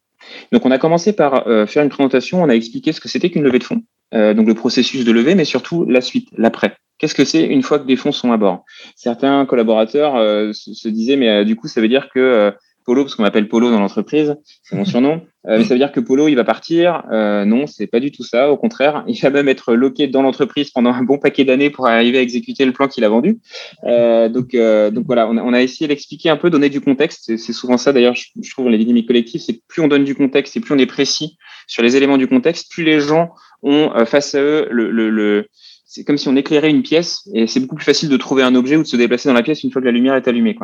Donc, 0.53 0.65
on 0.65 0.71
a 0.71 0.79
commencé 0.79 1.13
par 1.13 1.45
faire 1.69 1.83
une 1.83 1.91
présentation. 1.91 2.43
On 2.43 2.49
a 2.49 2.55
expliqué 2.55 2.93
ce 2.93 3.01
que 3.01 3.09
c'était 3.09 3.31
qu'une 3.31 3.43
levée 3.43 3.59
de 3.59 3.65
fonds, 3.65 3.83
donc 4.13 4.47
le 4.47 4.55
processus 4.55 5.05
de 5.05 5.13
levée, 5.13 5.35
mais 5.35 5.45
surtout 5.45 5.85
la 5.85 6.01
suite, 6.01 6.29
l'après. 6.39 6.77
Qu'est-ce 6.99 7.15
que 7.15 7.25
c'est 7.25 7.45
une 7.45 7.63
fois 7.63 7.79
que 7.79 7.87
des 7.87 7.97
fonds 7.97 8.13
sont 8.13 8.33
à 8.33 8.37
bord? 8.37 8.65
Certains 8.95 9.45
collaborateurs 9.47 10.17
euh, 10.17 10.53
se, 10.53 10.89
disaient, 10.89 11.17
mais 11.17 11.29
euh, 11.29 11.45
du 11.45 11.57
coup, 11.57 11.67
ça 11.67 11.81
veut 11.81 11.89
dire 11.89 12.09
que 12.09 12.21
euh, 12.21 12.51
Polo, 12.85 13.03
parce 13.03 13.15
qu'on 13.15 13.23
m'appelle 13.23 13.49
Polo 13.49 13.71
dans 13.71 13.81
l'entreprise, 13.81 14.37
c'est 14.63 14.77
mon 14.77 14.85
surnom, 14.85 15.23
mais 15.47 15.65
ça 15.65 15.75
veut 15.75 15.79
dire 15.79 15.93
que 15.93 16.01
Polo, 16.01 16.29
il 16.29 16.35
va 16.35 16.45
partir 16.45 17.03
Non, 17.11 17.67
c'est 17.67 17.87
pas 17.87 18.01
du 18.01 18.11
tout 18.11 18.25
ça. 18.25 18.51
Au 18.51 18.57
contraire, 18.57 19.05
il 19.07 19.19
va 19.21 19.31
même 19.31 19.49
être 19.49 19.75
loqué 19.75 20.07
dans 20.07 20.23
l'entreprise 20.23 20.71
pendant 20.71 20.93
un 20.93 21.03
bon 21.03 21.19
paquet 21.19 21.45
d'années 21.45 21.71
pour 21.71 21.87
arriver 21.87 22.19
à 22.19 22.21
exécuter 22.21 22.65
le 22.65 22.73
plan 22.73 22.89
qu'il 22.89 23.05
a 23.05 23.09
vendu. 23.09 23.39
donc, 23.85 24.55
donc 24.55 25.07
voilà, 25.07 25.29
on 25.29 25.37
a, 25.37 25.43
on 25.43 25.53
a 25.53 25.63
essayé 25.63 25.89
d'expliquer 25.89 26.31
un 26.31 26.37
peu, 26.37 26.51
donner 26.51 26.69
du 26.69 26.81
contexte. 26.81 27.37
C'est 27.37 27.53
souvent 27.53 27.79
ça, 27.79 27.93
d'ailleurs, 27.93 28.15
je, 28.15 28.27
je, 28.41 28.51
trouve, 28.51 28.69
les 28.69 28.79
dynamiques 28.79 29.09
collectives, 29.09 29.41
c'est 29.41 29.61
plus 29.67 29.83
on 29.83 29.89
donne 29.89 30.05
du 30.05 30.15
contexte 30.15 30.57
et 30.57 30.61
plus 30.61 30.75
on 30.75 30.79
est 30.79 30.87
précis 30.87 31.37
sur 31.67 31.83
les 31.83 31.97
éléments 31.97 32.19
du 32.19 32.27
contexte, 32.27 32.71
plus 32.71 32.85
les 32.85 33.01
gens 33.01 33.31
ont 33.63 33.91
face 34.05 34.35
à 34.35 34.41
eux 34.41 34.69
le, 34.71 34.91
le, 34.91 35.11
le 35.11 35.49
c'est 35.95 36.03
comme 36.03 36.19
si 36.19 36.27
on 36.27 36.35
éclairait 36.35 36.71
une 36.71 36.83
pièce 36.83 37.29
et 37.35 37.47
c'est 37.47 37.61
beaucoup 37.61 37.77
plus 37.77 37.85
facile 37.85 38.09
de 38.09 38.17
trouver 38.17 38.43
un 38.43 38.57
objet 38.57 38.75
ou 38.75 38.83
de 38.83 38.87
se 38.87 38.97
déplacer 38.97 39.29
dans 39.29 39.33
la 39.33 39.45
pièce 39.45 39.63
une 39.63 39.71
fois 39.71 39.81
que 39.81 39.87
la 39.87 39.93
lumière 39.93 40.17
est 40.17 40.27
allumée. 40.27 40.57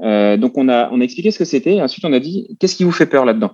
Euh, 0.00 0.36
donc 0.36 0.56
on 0.56 0.68
a, 0.68 0.88
on 0.92 1.00
a 1.00 1.02
expliqué 1.02 1.32
ce 1.32 1.40
que 1.40 1.44
c'était 1.44 1.74
et 1.74 1.82
ensuite 1.82 2.04
on 2.04 2.12
a 2.12 2.20
dit 2.20 2.56
qu'est-ce 2.60 2.76
qui 2.76 2.84
vous 2.84 2.92
fait 2.92 3.06
peur 3.06 3.24
là-dedans? 3.24 3.50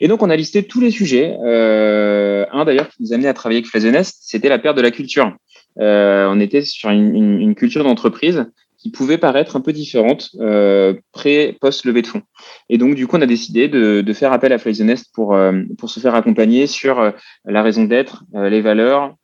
Et 0.00 0.08
donc 0.08 0.22
on 0.22 0.30
a 0.30 0.36
listé 0.36 0.62
tous 0.62 0.80
les 0.80 0.90
sujets. 0.90 1.36
Euh, 1.44 2.46
un 2.50 2.64
d'ailleurs 2.64 2.88
qui 2.88 3.02
nous 3.02 3.12
a 3.12 3.16
amené 3.16 3.28
à 3.28 3.34
travailler 3.34 3.58
avec 3.58 3.68
Flazenest, 3.68 4.16
c'était 4.22 4.48
la 4.48 4.58
perte 4.58 4.78
de 4.78 4.80
la 4.80 4.90
culture. 4.90 5.36
Euh, 5.80 6.28
on 6.30 6.40
était 6.40 6.62
sur 6.62 6.88
une 6.88 7.54
culture 7.54 7.84
d'entreprise 7.84 8.46
qui 8.84 8.90
pouvait 8.90 9.16
paraître 9.16 9.56
un 9.56 9.62
peu 9.62 9.72
différente 9.72 10.28
euh, 10.40 10.92
pré-post 11.12 11.86
levée 11.86 12.02
de 12.02 12.06
fonds. 12.06 12.20
Et 12.68 12.76
donc, 12.76 12.96
du 12.96 13.06
coup, 13.06 13.16
on 13.16 13.22
a 13.22 13.26
décidé 13.26 13.66
de, 13.66 14.12
faire 14.12 14.30
appel 14.30 14.52
à 14.52 14.58
Fly 14.58 14.78
pour, 15.14 15.34
euh, 15.34 15.62
pour 15.78 15.88
se 15.88 16.00
faire 16.00 16.14
accompagner 16.14 16.66
sur 16.66 17.00
euh, 17.00 17.10
la 17.46 17.62
raison 17.62 17.84
d'être, 17.84 18.24
les 18.34 18.60
valeurs, 18.60 19.14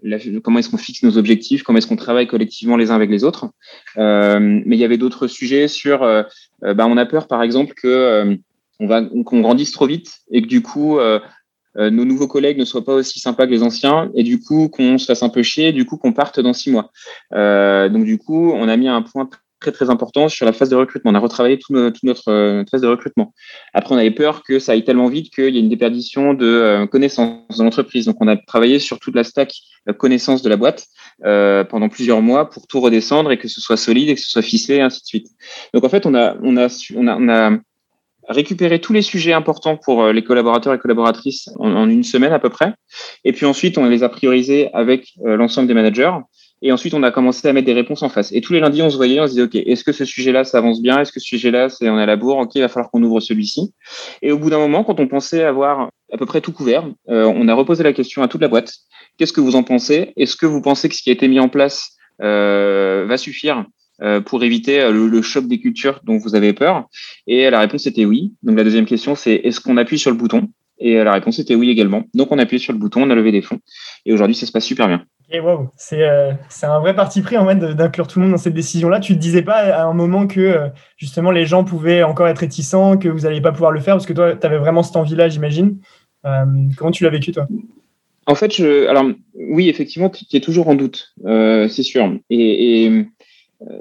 comment 0.42 0.60
est-ce 0.60 0.70
qu'on 0.70 0.78
fixe 0.78 1.02
nos 1.02 1.18
objectifs, 1.18 1.62
comment 1.62 1.76
est-ce 1.76 1.86
qu'on 1.86 1.96
travaille 1.96 2.26
collectivement 2.26 2.78
les 2.78 2.90
uns 2.90 2.94
avec 2.94 3.10
les 3.10 3.22
autres. 3.22 3.50
mais 3.96 4.76
il 4.76 4.78
y 4.78 4.84
avait 4.84 4.96
d'autres 4.96 5.26
sujets 5.26 5.68
sur, 5.68 6.00
bah, 6.62 6.86
on 6.86 6.96
a 6.96 7.04
peur, 7.04 7.26
par 7.26 7.42
exemple, 7.42 7.74
que 7.74 8.38
on 8.82 8.86
va 8.86 9.02
qu'on 9.02 9.40
grandisse 9.40 9.72
trop 9.72 9.86
vite 9.86 10.20
et 10.30 10.40
que 10.40 10.46
du 10.46 10.62
coup 10.62 10.98
nos 11.76 12.04
nouveaux 12.04 12.28
collègues 12.28 12.58
ne 12.58 12.64
soient 12.64 12.84
pas 12.84 12.94
aussi 12.94 13.20
sympas 13.20 13.46
que 13.46 13.52
les 13.52 13.62
anciens 13.62 14.10
et 14.14 14.22
du 14.22 14.40
coup 14.40 14.68
qu'on 14.68 14.96
se 14.96 15.04
fasse 15.04 15.22
un 15.22 15.28
peu 15.28 15.42
chier, 15.42 15.72
du 15.72 15.84
coup 15.84 15.98
qu'on 15.98 16.12
parte 16.12 16.40
dans 16.40 16.54
six 16.54 16.70
mois. 16.70 16.90
Donc 17.32 18.04
du 18.04 18.18
coup, 18.18 18.52
on 18.52 18.68
a 18.68 18.76
mis 18.76 18.88
un 18.88 19.02
point 19.02 19.28
très 19.60 19.72
très 19.72 19.90
important 19.90 20.28
sur 20.28 20.46
la 20.46 20.52
phase 20.52 20.70
de 20.70 20.76
recrutement. 20.76 21.10
On 21.10 21.14
a 21.14 21.18
retravaillé 21.18 21.58
toute 21.58 21.70
notre, 22.02 22.28
euh, 22.28 22.58
notre, 22.58 22.70
phase 22.70 22.80
de 22.80 22.86
recrutement. 22.86 23.32
Après, 23.74 23.94
on 23.94 23.98
avait 23.98 24.10
peur 24.10 24.42
que 24.42 24.58
ça 24.58 24.72
aille 24.72 24.84
tellement 24.84 25.08
vite 25.08 25.32
qu'il 25.32 25.54
y 25.54 25.58
ait 25.58 25.60
une 25.60 25.68
déperdition 25.68 26.34
de 26.34 26.46
euh, 26.46 26.86
connaissances 26.86 27.56
dans 27.58 27.64
l'entreprise. 27.64 28.06
Donc, 28.06 28.16
on 28.20 28.28
a 28.28 28.36
travaillé 28.36 28.78
sur 28.78 28.98
toute 28.98 29.14
la 29.14 29.24
stack 29.24 29.52
la 29.86 29.94
connaissance 29.94 30.42
de 30.42 30.48
la 30.50 30.56
boîte 30.56 30.86
euh, 31.24 31.64
pendant 31.64 31.88
plusieurs 31.88 32.20
mois 32.20 32.50
pour 32.50 32.66
tout 32.66 32.80
redescendre 32.80 33.32
et 33.32 33.38
que 33.38 33.48
ce 33.48 33.60
soit 33.60 33.76
solide 33.76 34.10
et 34.10 34.14
que 34.14 34.20
ce 34.20 34.30
soit 34.30 34.42
ficelé 34.42 34.76
et 34.76 34.80
ainsi 34.82 35.00
de 35.00 35.06
suite. 35.06 35.28
Donc, 35.72 35.84
en 35.84 35.88
fait, 35.88 36.06
on 36.06 36.14
a, 36.14 36.36
on 36.42 36.56
a, 36.56 36.68
on 36.96 37.28
a, 37.28 37.50
on 37.50 38.78
tous 38.82 38.92
les 38.92 39.02
sujets 39.02 39.32
importants 39.32 39.76
pour 39.76 40.06
les 40.08 40.22
collaborateurs 40.22 40.74
et 40.74 40.78
collaboratrices 40.78 41.48
en, 41.58 41.88
une 41.88 42.04
semaine 42.04 42.32
à 42.32 42.38
peu 42.38 42.48
près. 42.48 42.74
Et 43.24 43.32
puis 43.32 43.46
ensuite, 43.46 43.76
on 43.78 43.86
les 43.86 44.02
a 44.02 44.08
priorisés 44.08 44.70
avec 44.72 45.14
l'ensemble 45.24 45.66
des 45.66 45.74
managers. 45.74 46.12
Et 46.62 46.72
ensuite, 46.72 46.92
on 46.92 47.02
a 47.02 47.10
commencé 47.10 47.48
à 47.48 47.52
mettre 47.52 47.66
des 47.66 47.72
réponses 47.72 48.02
en 48.02 48.08
face. 48.08 48.32
Et 48.32 48.40
tous 48.40 48.52
les 48.52 48.60
lundis, 48.60 48.82
on 48.82 48.90
se 48.90 48.96
voyait, 48.96 49.20
on 49.20 49.26
se 49.26 49.30
disait, 49.30 49.42
OK, 49.42 49.54
est-ce 49.54 49.82
que 49.82 49.92
ce 49.92 50.04
sujet-là, 50.04 50.44
ça 50.44 50.58
avance 50.58 50.82
bien? 50.82 51.00
Est-ce 51.00 51.12
que 51.12 51.20
ce 51.20 51.26
sujet-là, 51.26 51.68
c'est 51.70 51.88
on 51.88 51.98
est 51.98 52.02
à 52.02 52.06
la 52.06 52.16
bourre? 52.16 52.38
OK, 52.38 52.54
il 52.54 52.60
va 52.60 52.68
falloir 52.68 52.90
qu'on 52.90 53.02
ouvre 53.02 53.20
celui-ci. 53.20 53.72
Et 54.20 54.30
au 54.30 54.38
bout 54.38 54.50
d'un 54.50 54.58
moment, 54.58 54.84
quand 54.84 55.00
on 55.00 55.08
pensait 55.08 55.42
avoir 55.42 55.90
à 56.12 56.18
peu 56.18 56.26
près 56.26 56.40
tout 56.40 56.52
couvert, 56.52 56.86
euh, 57.08 57.24
on 57.24 57.48
a 57.48 57.54
reposé 57.54 57.82
la 57.82 57.92
question 57.92 58.22
à 58.22 58.28
toute 58.28 58.42
la 58.42 58.48
boîte. 58.48 58.74
Qu'est-ce 59.16 59.32
que 59.32 59.40
vous 59.40 59.56
en 59.56 59.62
pensez? 59.62 60.12
Est-ce 60.16 60.36
que 60.36 60.46
vous 60.46 60.60
pensez 60.60 60.88
que 60.88 60.94
ce 60.94 61.02
qui 61.02 61.10
a 61.10 61.12
été 61.12 61.28
mis 61.28 61.40
en 61.40 61.48
place 61.48 61.96
euh, 62.20 63.06
va 63.08 63.16
suffire 63.16 63.64
euh, 64.02 64.20
pour 64.20 64.44
éviter 64.44 64.90
le, 64.90 65.08
le, 65.08 65.22
choc 65.22 65.46
des 65.46 65.60
cultures 65.60 66.00
dont 66.04 66.18
vous 66.18 66.34
avez 66.34 66.52
peur? 66.52 66.88
Et 67.26 67.48
la 67.48 67.60
réponse 67.60 67.86
était 67.86 68.04
oui. 68.04 68.34
Donc 68.42 68.58
la 68.58 68.64
deuxième 68.64 68.86
question, 68.86 69.14
c'est 69.14 69.34
est-ce 69.34 69.60
qu'on 69.60 69.78
appuie 69.78 69.98
sur 69.98 70.10
le 70.10 70.16
bouton? 70.16 70.48
Et 70.78 70.94
la 71.04 71.12
réponse 71.12 71.38
était 71.38 71.54
oui 71.54 71.70
également. 71.70 72.04
Donc 72.14 72.32
on 72.32 72.38
a 72.38 72.42
appuyé 72.42 72.58
sur 72.58 72.72
le 72.72 72.78
bouton, 72.78 73.02
on 73.02 73.10
a 73.10 73.14
levé 73.14 73.32
des 73.32 73.42
fonds. 73.42 73.60
Et 74.06 74.12
aujourd'hui, 74.12 74.34
ça 74.34 74.46
se 74.46 74.52
passe 74.52 74.64
super 74.64 74.88
bien. 74.88 75.04
Et 75.32 75.38
wow, 75.38 75.68
euh, 75.92 76.32
c'est 76.48 76.66
un 76.66 76.80
vrai 76.80 76.94
parti 76.94 77.22
pris 77.22 77.36
en 77.36 77.46
fait 77.46 77.54
d'inclure 77.54 78.08
tout 78.08 78.18
le 78.18 78.24
monde 78.24 78.32
dans 78.32 78.38
cette 78.38 78.54
décision-là. 78.54 78.98
Tu 78.98 79.14
te 79.14 79.18
disais 79.18 79.42
pas 79.42 79.58
à 79.58 79.84
un 79.84 79.92
moment 79.92 80.26
que 80.26 80.40
euh, 80.40 80.68
justement 80.96 81.30
les 81.30 81.46
gens 81.46 81.62
pouvaient 81.62 82.02
encore 82.02 82.26
être 82.26 82.38
réticents, 82.38 82.96
que 82.98 83.08
vous 83.08 83.20
n'alliez 83.20 83.40
pas 83.40 83.52
pouvoir 83.52 83.70
le 83.70 83.80
faire 83.80 83.94
parce 83.94 84.06
que 84.06 84.12
toi, 84.12 84.34
tu 84.34 84.44
avais 84.44 84.58
vraiment 84.58 84.82
cette 84.82 84.96
envie-là, 84.96 85.28
j'imagine. 85.28 85.78
Euh, 86.26 86.44
comment 86.76 86.90
tu 86.90 87.04
l'as 87.04 87.10
vécu 87.10 87.30
toi? 87.30 87.46
En 88.26 88.34
fait, 88.34 88.54
je, 88.54 88.88
alors 88.88 89.04
oui, 89.34 89.68
effectivement, 89.68 90.10
tu 90.10 90.24
es 90.36 90.40
toujours 90.40 90.68
en 90.68 90.74
doute, 90.74 91.14
c'est 91.24 91.82
sûr. 91.82 92.12
Et 92.28 93.06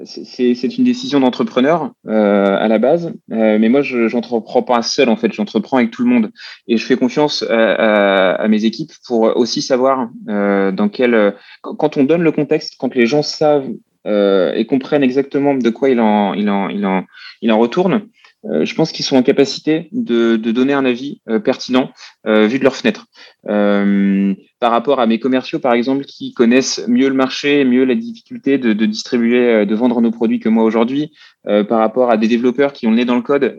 c'est 0.04 0.76
une 0.76 0.84
décision 0.84 1.20
d'entrepreneur 1.20 1.92
euh, 2.06 2.56
à 2.58 2.68
la 2.68 2.78
base, 2.78 3.12
euh, 3.32 3.58
mais 3.58 3.68
moi 3.68 3.82
je 3.82 4.12
n'entreprends 4.14 4.62
pas 4.62 4.82
seul 4.82 5.08
en 5.08 5.16
fait, 5.16 5.32
j'entreprends 5.32 5.78
avec 5.78 5.90
tout 5.90 6.02
le 6.02 6.08
monde. 6.08 6.30
Et 6.68 6.76
je 6.76 6.84
fais 6.84 6.96
confiance 6.96 7.42
à, 7.48 7.72
à, 7.72 8.30
à 8.42 8.48
mes 8.48 8.64
équipes 8.64 8.92
pour 9.06 9.36
aussi 9.36 9.62
savoir 9.62 10.10
euh, 10.28 10.70
dans 10.70 10.88
quel 10.88 11.34
quand 11.62 11.96
on 11.96 12.04
donne 12.04 12.22
le 12.22 12.32
contexte, 12.32 12.76
quand 12.78 12.94
les 12.94 13.06
gens 13.06 13.22
savent 13.22 13.70
euh, 14.06 14.52
et 14.54 14.64
comprennent 14.64 15.02
exactement 15.02 15.54
de 15.54 15.70
quoi 15.70 15.90
il 15.90 16.00
en 16.00 16.32
il 16.34 16.48
en 16.48 16.68
il 16.68 16.86
en 16.86 17.04
il 17.42 17.52
en 17.52 17.58
retourne, 17.58 17.94
euh, 17.94 18.19
je 18.44 18.74
pense 18.74 18.90
qu'ils 18.92 19.04
sont 19.04 19.16
en 19.16 19.22
capacité 19.22 19.88
de, 19.92 20.36
de 20.36 20.50
donner 20.50 20.72
un 20.72 20.84
avis 20.84 21.20
euh, 21.28 21.38
pertinent 21.38 21.90
euh, 22.26 22.46
vu 22.46 22.58
de 22.58 22.64
leur 22.64 22.74
fenêtre. 22.74 23.06
par 23.44 24.70
rapport 24.70 25.00
à 25.00 25.06
mes 25.06 25.18
commerciaux, 25.18 25.58
par 25.58 25.72
exemple, 25.72 26.04
qui 26.04 26.32
connaissent 26.32 26.84
mieux 26.86 27.08
le 27.08 27.14
marché, 27.14 27.64
mieux 27.64 27.84
la 27.84 27.94
difficulté 27.94 28.58
de, 28.58 28.72
de 28.72 28.86
distribuer, 28.86 29.64
de 29.66 29.74
vendre 29.74 30.00
nos 30.00 30.10
produits 30.10 30.40
que 30.40 30.48
moi 30.48 30.64
aujourd'hui, 30.64 31.12
par 31.44 31.78
rapport 31.78 32.10
à 32.10 32.18
des 32.18 32.28
développeurs 32.28 32.72
qui 32.74 32.86
ont 32.86 32.90
le 32.90 32.96
nez 32.96 33.06
dans 33.06 33.16
le 33.16 33.22
code, 33.22 33.56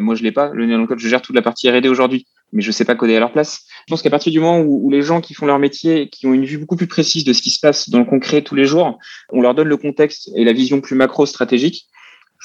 moi 0.00 0.14
je 0.14 0.22
l'ai 0.22 0.30
pas, 0.32 0.50
le 0.52 0.66
nez 0.66 0.74
dans 0.74 0.80
le 0.80 0.86
code, 0.86 1.00
je 1.00 1.08
gère 1.08 1.20
toute 1.20 1.34
la 1.34 1.42
partie 1.42 1.68
R&D 1.68 1.88
aujourd'hui, 1.88 2.26
mais 2.52 2.62
je 2.62 2.70
sais 2.70 2.84
pas 2.84 2.94
coder 2.94 3.16
à 3.16 3.20
leur 3.20 3.32
place. 3.32 3.64
Je 3.88 3.92
pense 3.92 4.02
qu'à 4.02 4.10
partir 4.10 4.32
du 4.32 4.38
moment 4.38 4.60
où, 4.60 4.86
où, 4.86 4.90
les 4.90 5.02
gens 5.02 5.20
qui 5.20 5.34
font 5.34 5.46
leur 5.46 5.58
métier, 5.58 6.08
qui 6.08 6.26
ont 6.26 6.32
une 6.32 6.44
vue 6.44 6.58
beaucoup 6.58 6.76
plus 6.76 6.86
précise 6.86 7.24
de 7.24 7.32
ce 7.32 7.42
qui 7.42 7.50
se 7.50 7.58
passe 7.58 7.90
dans 7.90 7.98
le 7.98 8.04
concret 8.04 8.42
tous 8.42 8.54
les 8.54 8.66
jours, 8.66 8.98
on 9.30 9.40
leur 9.40 9.54
donne 9.54 9.68
le 9.68 9.76
contexte 9.76 10.30
et 10.36 10.44
la 10.44 10.52
vision 10.52 10.80
plus 10.80 10.94
macro 10.94 11.26
stratégique, 11.26 11.88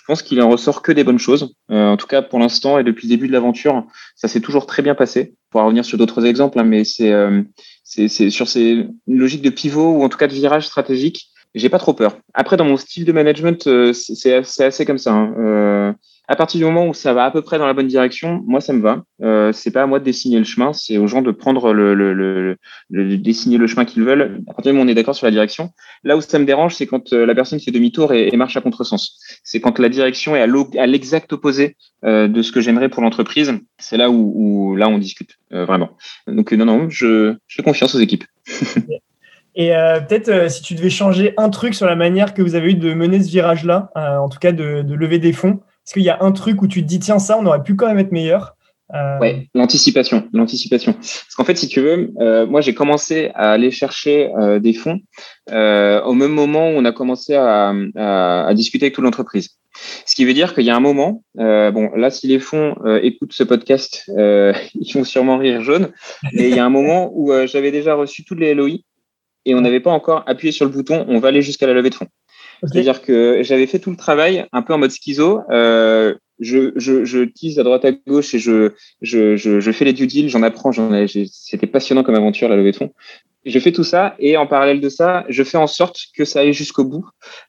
je 0.01 0.05
pense 0.07 0.23
qu'il 0.23 0.41
en 0.41 0.49
ressort 0.49 0.81
que 0.81 0.91
des 0.91 1.03
bonnes 1.03 1.19
choses. 1.19 1.53
Euh, 1.69 1.89
en 1.89 1.95
tout 1.95 2.07
cas, 2.07 2.23
pour 2.23 2.39
l'instant 2.39 2.79
et 2.79 2.83
depuis 2.83 3.07
le 3.07 3.15
début 3.15 3.27
de 3.27 3.33
l'aventure, 3.33 3.85
ça 4.15 4.27
s'est 4.27 4.39
toujours 4.39 4.65
très 4.65 4.81
bien 4.81 4.95
passé. 4.95 5.35
Pour 5.51 5.61
revenir 5.61 5.85
sur 5.85 5.99
d'autres 5.99 6.25
exemples, 6.25 6.57
hein, 6.57 6.63
mais 6.63 6.83
c'est 6.83 7.11
euh, 7.11 7.43
sur 7.83 8.47
ces 8.47 8.87
logiques 9.05 9.43
de 9.43 9.51
pivot 9.51 9.91
ou 9.91 10.03
en 10.03 10.09
tout 10.09 10.17
cas 10.17 10.27
de 10.27 10.33
virage 10.33 10.65
stratégique, 10.65 11.27
j'ai 11.53 11.69
pas 11.69 11.77
trop 11.77 11.93
peur. 11.93 12.17
Après, 12.33 12.57
dans 12.57 12.65
mon 12.65 12.77
style 12.77 13.05
de 13.05 13.11
management, 13.11 13.67
euh, 13.67 13.93
c'est 13.93 14.33
assez 14.33 14.85
comme 14.85 14.97
ça. 14.97 15.13
Hein. 15.13 15.95
À 16.31 16.37
partir 16.37 16.59
du 16.59 16.63
moment 16.63 16.87
où 16.87 16.93
ça 16.93 17.13
va 17.13 17.25
à 17.25 17.31
peu 17.31 17.41
près 17.41 17.57
dans 17.57 17.67
la 17.67 17.73
bonne 17.73 17.87
direction, 17.87 18.41
moi 18.47 18.61
ça 18.61 18.71
me 18.71 18.81
va. 18.81 19.03
Euh, 19.21 19.51
c'est 19.51 19.69
pas 19.69 19.83
à 19.83 19.85
moi 19.85 19.99
de 19.99 20.05
dessiner 20.05 20.37
le 20.37 20.45
chemin, 20.45 20.71
c'est 20.71 20.97
aux 20.97 21.05
gens 21.05 21.21
de 21.21 21.29
prendre 21.31 21.73
le, 21.73 22.55
dessiner 22.89 23.57
le 23.57 23.67
chemin 23.67 23.83
qu'ils 23.83 24.03
veulent. 24.03 24.41
À 24.47 24.53
partir 24.53 24.71
du 24.71 24.77
moment 24.77 24.83
où 24.83 24.87
on 24.87 24.89
est 24.89 24.95
d'accord 24.95 25.13
sur 25.13 25.25
la 25.25 25.31
direction, 25.31 25.71
là 26.05 26.15
où 26.15 26.21
ça 26.21 26.39
me 26.39 26.45
dérange, 26.45 26.75
c'est 26.75 26.87
quand 26.87 27.11
euh, 27.11 27.25
la 27.25 27.35
personne 27.35 27.59
fait 27.59 27.71
demi-tour 27.71 28.13
et, 28.13 28.31
marche 28.37 28.55
à 28.55 28.61
contresens. 28.61 29.19
C'est 29.43 29.59
quand 29.59 29.77
la 29.77 29.89
direction 29.89 30.33
est 30.33 30.41
à 30.41 30.87
l'exact 30.87 31.33
opposé 31.33 31.75
euh, 32.05 32.29
de 32.29 32.41
ce 32.41 32.53
que 32.53 32.61
j'aimerais 32.61 32.87
pour 32.87 33.03
l'entreprise. 33.03 33.53
C'est 33.77 33.97
là 33.97 34.09
où, 34.09 34.77
là 34.77 34.87
on 34.87 34.99
discute 34.99 35.31
euh, 35.51 35.65
vraiment. 35.65 35.97
Donc 36.27 36.53
non 36.53 36.63
non, 36.63 36.89
je, 36.89 37.35
fais 37.49 37.61
confiance 37.61 37.93
aux 37.93 37.99
équipes. 37.99 38.23
Et 39.55 39.71
peut-être 40.07 40.49
si 40.49 40.61
tu 40.61 40.75
devais 40.75 40.89
changer 40.89 41.33
un 41.35 41.49
truc 41.49 41.75
sur 41.75 41.85
la 41.85 41.97
manière 41.97 42.33
que 42.33 42.41
vous 42.41 42.55
avez 42.55 42.71
eu 42.71 42.75
de 42.75 42.93
mener 42.93 43.21
ce 43.21 43.29
virage-là, 43.29 43.91
en 43.95 44.29
tout 44.29 44.39
cas 44.39 44.53
de, 44.53 44.81
lever 44.95 45.19
des 45.19 45.33
fonds, 45.33 45.59
est-ce 45.85 45.93
qu'il 45.93 46.03
y 46.03 46.09
a 46.09 46.17
un 46.21 46.31
truc 46.31 46.61
où 46.61 46.67
tu 46.67 46.81
te 46.81 46.87
dis 46.87 46.99
tiens 46.99 47.19
ça 47.19 47.37
on 47.37 47.45
aurait 47.45 47.63
pu 47.63 47.75
quand 47.75 47.87
même 47.87 47.99
être 47.99 48.11
meilleur? 48.11 48.55
Euh... 48.93 49.19
Ouais, 49.19 49.47
l'anticipation, 49.55 50.27
l'anticipation. 50.33 50.93
Parce 50.93 51.35
qu'en 51.37 51.45
fait, 51.45 51.55
si 51.55 51.67
tu 51.67 51.79
veux, 51.79 52.11
euh, 52.19 52.45
moi 52.45 52.61
j'ai 52.61 52.73
commencé 52.73 53.31
à 53.35 53.51
aller 53.51 53.71
chercher 53.71 54.29
euh, 54.37 54.59
des 54.59 54.73
fonds 54.73 54.99
euh, 55.51 56.01
au 56.01 56.13
même 56.13 56.31
moment 56.31 56.69
où 56.69 56.73
on 56.73 56.83
a 56.83 56.91
commencé 56.91 57.35
à, 57.35 57.73
à, 57.95 58.47
à 58.47 58.53
discuter 58.53 58.85
avec 58.85 58.95
toute 58.95 59.05
l'entreprise. 59.05 59.57
Ce 60.05 60.15
qui 60.15 60.25
veut 60.25 60.33
dire 60.33 60.53
qu'il 60.53 60.65
y 60.65 60.69
a 60.69 60.75
un 60.75 60.81
moment, 60.81 61.23
bon 61.35 61.89
là 61.95 62.11
si 62.11 62.27
les 62.27 62.39
fonds 62.39 62.75
écoutent 63.01 63.31
ce 63.31 63.43
podcast, 63.43 64.03
ils 64.17 64.91
vont 64.93 65.05
sûrement 65.05 65.37
rire 65.37 65.61
jaune, 65.61 65.93
mais 66.33 66.49
il 66.49 66.55
y 66.55 66.59
a 66.59 66.65
un 66.65 66.69
moment 66.69 67.09
où 67.13 67.31
j'avais 67.47 67.71
déjà 67.71 67.95
reçu 67.95 68.25
toutes 68.25 68.39
les 68.41 68.53
LOI 68.53 68.79
et 69.45 69.55
on 69.55 69.61
n'avait 69.61 69.79
pas 69.79 69.91
encore 69.91 70.23
appuyé 70.27 70.51
sur 70.51 70.65
le 70.65 70.71
bouton, 70.71 71.05
on 71.07 71.19
va 71.19 71.29
aller 71.29 71.41
jusqu'à 71.41 71.67
la 71.67 71.73
levée 71.73 71.89
de 71.89 71.95
fonds. 71.95 72.07
C'est-à-dire 72.63 73.01
que 73.01 73.41
j'avais 73.43 73.67
fait 73.67 73.79
tout 73.79 73.89
le 73.89 73.95
travail 73.97 74.45
un 74.51 74.61
peu 74.61 74.73
en 74.73 74.77
mode 74.77 74.91
schizo. 74.91 75.41
Euh, 75.49 76.15
je, 76.39 76.71
je, 76.75 77.05
je 77.05 77.19
tease 77.19 77.59
à 77.59 77.63
droite 77.63 77.85
à 77.85 77.91
gauche 77.91 78.33
et 78.33 78.39
je, 78.39 78.71
je, 79.01 79.35
je, 79.35 79.59
je 79.59 79.71
fais 79.71 79.85
les 79.85 79.93
due 79.93 80.07
deals, 80.07 80.29
j'en 80.29 80.43
apprends, 80.43 80.71
j'en 80.71 80.93
ai, 80.93 81.07
c'était 81.07 81.67
passionnant 81.67 82.03
comme 82.03 82.15
aventure 82.15 82.49
la 82.49 82.55
levée 82.55 82.71
de 82.71 82.77
fonds. 82.77 82.93
Je 83.45 83.57
fais 83.59 83.71
tout 83.71 83.83
ça 83.83 84.15
et 84.19 84.37
en 84.37 84.45
parallèle 84.45 84.81
de 84.81 84.89
ça, 84.89 85.25
je 85.29 85.43
fais 85.43 85.57
en 85.57 85.67
sorte 85.67 85.99
que 86.15 86.25
ça 86.25 86.41
aille 86.41 86.53
jusqu'au 86.53 86.83
bout 86.83 87.05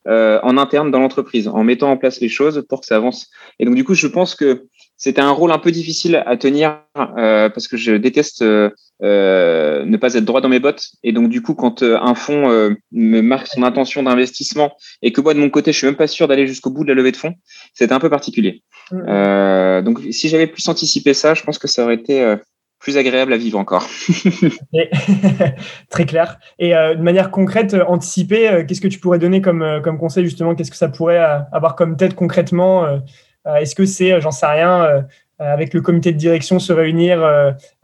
euh, 0.08 0.38
en 0.42 0.56
interne 0.56 0.90
dans 0.90 1.00
l'entreprise, 1.00 1.48
en 1.48 1.64
mettant 1.64 1.90
en 1.90 1.96
place 1.96 2.20
les 2.20 2.28
choses 2.28 2.64
pour 2.68 2.80
que 2.80 2.86
ça 2.86 2.96
avance. 2.96 3.28
Et 3.58 3.64
donc 3.64 3.74
du 3.74 3.84
coup, 3.84 3.94
je 3.94 4.06
pense 4.06 4.34
que 4.34 4.66
c'était 5.02 5.20
un 5.20 5.32
rôle 5.32 5.50
un 5.50 5.58
peu 5.58 5.72
difficile 5.72 6.22
à 6.26 6.36
tenir 6.36 6.78
euh, 6.96 7.48
parce 7.48 7.66
que 7.66 7.76
je 7.76 7.90
déteste 7.90 8.42
euh, 8.42 8.70
euh, 9.02 9.84
ne 9.84 9.96
pas 9.96 10.14
être 10.14 10.24
droit 10.24 10.40
dans 10.40 10.48
mes 10.48 10.60
bottes. 10.60 10.90
Et 11.02 11.10
donc 11.10 11.28
du 11.28 11.42
coup, 11.42 11.54
quand 11.54 11.82
un 11.82 12.14
fonds 12.14 12.48
me 12.92 13.20
marque 13.20 13.48
son 13.48 13.64
intention 13.64 14.04
d'investissement 14.04 14.76
et 15.02 15.10
que 15.10 15.20
moi 15.20 15.34
de 15.34 15.40
mon 15.40 15.50
côté, 15.50 15.72
je 15.72 15.78
suis 15.78 15.86
même 15.88 15.96
pas 15.96 16.06
sûr 16.06 16.28
d'aller 16.28 16.46
jusqu'au 16.46 16.70
bout 16.70 16.84
de 16.84 16.90
la 16.90 16.94
levée 16.94 17.10
de 17.10 17.16
fonds, 17.16 17.34
c'était 17.74 17.92
un 17.92 17.98
peu 17.98 18.10
particulier. 18.10 18.62
Mmh. 18.92 19.82
donc 19.82 20.00
si 20.10 20.28
j'avais 20.28 20.46
plus 20.46 20.68
anticipé 20.68 21.14
ça, 21.14 21.34
je 21.34 21.42
pense 21.42 21.58
que 21.58 21.66
ça 21.66 21.82
aurait 21.82 21.94
été 21.94 22.36
plus 22.82 22.98
agréable 22.98 23.32
à 23.32 23.36
vivre 23.36 23.58
encore. 23.58 23.86
Très 25.90 26.04
clair. 26.04 26.38
Et 26.58 26.74
euh, 26.74 26.94
de 26.94 27.02
manière 27.02 27.30
concrète, 27.30 27.74
euh, 27.74 27.84
anticiper, 27.86 28.48
euh, 28.48 28.64
qu'est-ce 28.64 28.80
que 28.80 28.88
tu 28.88 28.98
pourrais 28.98 29.20
donner 29.20 29.40
comme, 29.40 29.80
comme 29.82 29.98
conseil 29.98 30.24
justement 30.24 30.54
Qu'est-ce 30.54 30.70
que 30.70 30.76
ça 30.76 30.88
pourrait 30.88 31.20
avoir 31.52 31.76
comme 31.76 31.96
tête 31.96 32.14
concrètement 32.14 33.00
Est-ce 33.46 33.74
que 33.74 33.86
c'est, 33.86 34.20
j'en 34.20 34.30
sais 34.30 34.46
rien, 34.46 35.04
avec 35.38 35.74
le 35.74 35.80
comité 35.80 36.12
de 36.12 36.18
direction 36.18 36.58
se 36.58 36.72
réunir 36.72 37.22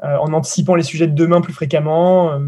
en 0.03 0.33
anticipant 0.33 0.75
les 0.75 0.83
sujets 0.83 1.07
de 1.07 1.15
demain 1.15 1.41
plus 1.41 1.53
fréquemment 1.53 2.39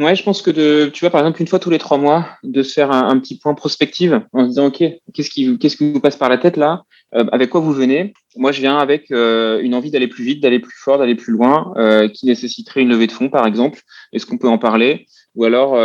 Ouais, 0.00 0.14
je 0.16 0.22
pense 0.22 0.40
que 0.40 0.50
de, 0.50 0.88
tu 0.88 1.00
vois, 1.00 1.10
par 1.10 1.20
exemple, 1.20 1.42
une 1.42 1.46
fois 1.46 1.58
tous 1.58 1.68
les 1.68 1.78
trois 1.78 1.98
mois, 1.98 2.26
de 2.42 2.62
se 2.62 2.72
faire 2.72 2.90
un, 2.90 3.18
petit 3.18 3.38
point 3.38 3.52
prospective 3.52 4.22
en 4.32 4.44
se 4.44 4.48
disant, 4.48 4.66
OK, 4.68 4.82
qu'est-ce 5.12 5.28
qui, 5.28 5.58
qu'est-ce 5.58 5.76
qui 5.76 5.92
vous 5.92 6.00
passe 6.00 6.16
par 6.16 6.30
la 6.30 6.38
tête 6.38 6.56
là? 6.56 6.84
Euh, 7.14 7.26
Avec 7.32 7.50
quoi 7.50 7.60
vous 7.60 7.74
venez? 7.74 8.14
Moi, 8.36 8.50
je 8.50 8.60
viens 8.60 8.78
avec 8.78 9.10
euh, 9.10 9.60
une 9.60 9.74
envie 9.74 9.90
d'aller 9.90 10.08
plus 10.08 10.24
vite, 10.24 10.42
d'aller 10.42 10.58
plus 10.58 10.76
fort, 10.78 10.96
d'aller 10.96 11.16
plus 11.16 11.34
loin, 11.34 11.74
euh, 11.76 12.08
qui 12.08 12.24
nécessiterait 12.24 12.80
une 12.80 12.88
levée 12.88 13.08
de 13.08 13.12
fonds, 13.12 13.28
par 13.28 13.46
exemple. 13.46 13.80
Est-ce 14.14 14.24
qu'on 14.24 14.38
peut 14.38 14.48
en 14.48 14.56
parler? 14.56 15.06
Ou 15.34 15.44
alors, 15.44 15.78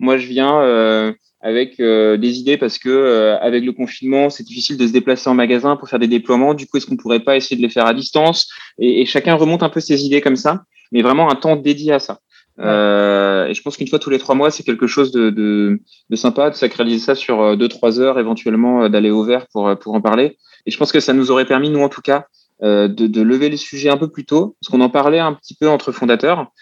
moi, 0.00 0.18
je 0.18 0.26
viens 0.26 1.14
avec 1.40 1.78
des 1.78 2.38
idées 2.38 2.58
parce 2.58 2.78
que 2.78 3.36
avec 3.40 3.64
le 3.64 3.72
confinement, 3.72 4.28
c'est 4.28 4.44
difficile 4.44 4.76
de 4.76 4.86
se 4.86 4.92
déplacer 4.92 5.30
en 5.30 5.34
magasin 5.34 5.76
pour 5.76 5.88
faire 5.88 5.98
des 5.98 6.08
déploiements. 6.08 6.54
Du 6.54 6.66
coup, 6.66 6.76
est-ce 6.76 6.86
qu'on 6.86 6.96
pourrait 6.96 7.20
pas 7.20 7.36
essayer 7.36 7.56
de 7.56 7.62
les 7.62 7.70
faire 7.70 7.86
à 7.86 7.94
distance? 7.94 8.48
Et, 8.78 9.00
et 9.00 9.06
chacun 9.06 9.34
remonte 9.34 9.62
un 9.62 9.70
peu 9.70 9.80
ses 9.80 10.04
idées 10.04 10.20
comme 10.20 10.36
ça, 10.36 10.64
mais 10.92 11.02
vraiment 11.02 11.30
un 11.30 11.36
temps 11.36 11.56
dédié 11.56 11.92
à 11.92 11.98
ça. 11.98 12.18
Euh, 12.58 13.46
et 13.46 13.54
je 13.54 13.62
pense 13.62 13.76
qu'une 13.78 13.88
fois 13.88 13.98
tous 13.98 14.10
les 14.10 14.18
trois 14.18 14.34
mois, 14.34 14.50
c'est 14.50 14.64
quelque 14.64 14.86
chose 14.86 15.12
de, 15.12 15.30
de, 15.30 15.80
de, 16.10 16.16
sympa 16.16 16.50
de 16.50 16.54
sacraliser 16.56 16.98
ça 16.98 17.14
sur 17.14 17.40
euh, 17.40 17.56
deux 17.56 17.68
trois 17.68 18.00
heures, 18.00 18.18
éventuellement 18.18 18.82
euh, 18.82 18.88
d'aller 18.90 19.10
au 19.10 19.24
vert 19.24 19.46
pour 19.50 19.74
pour 19.78 19.94
en 19.94 20.02
parler. 20.02 20.36
Et 20.66 20.70
je 20.70 20.76
pense 20.76 20.92
que 20.92 21.00
ça 21.00 21.14
nous 21.14 21.30
aurait 21.30 21.46
permis, 21.46 21.70
nous 21.70 21.80
en 21.80 21.88
tout 21.88 22.02
cas, 22.02 22.26
de, 22.62 22.88
de 22.88 23.22
lever 23.22 23.48
le 23.48 23.56
sujet 23.56 23.88
un 23.88 23.96
peu 23.96 24.08
plus 24.08 24.26
tôt, 24.26 24.56
parce 24.60 24.70
qu'on 24.70 24.82
en 24.82 24.90
parlait 24.90 25.18
un 25.18 25.32
petit 25.32 25.54
peu 25.58 25.70
entre 25.70 25.90
fondateurs. 25.92 26.52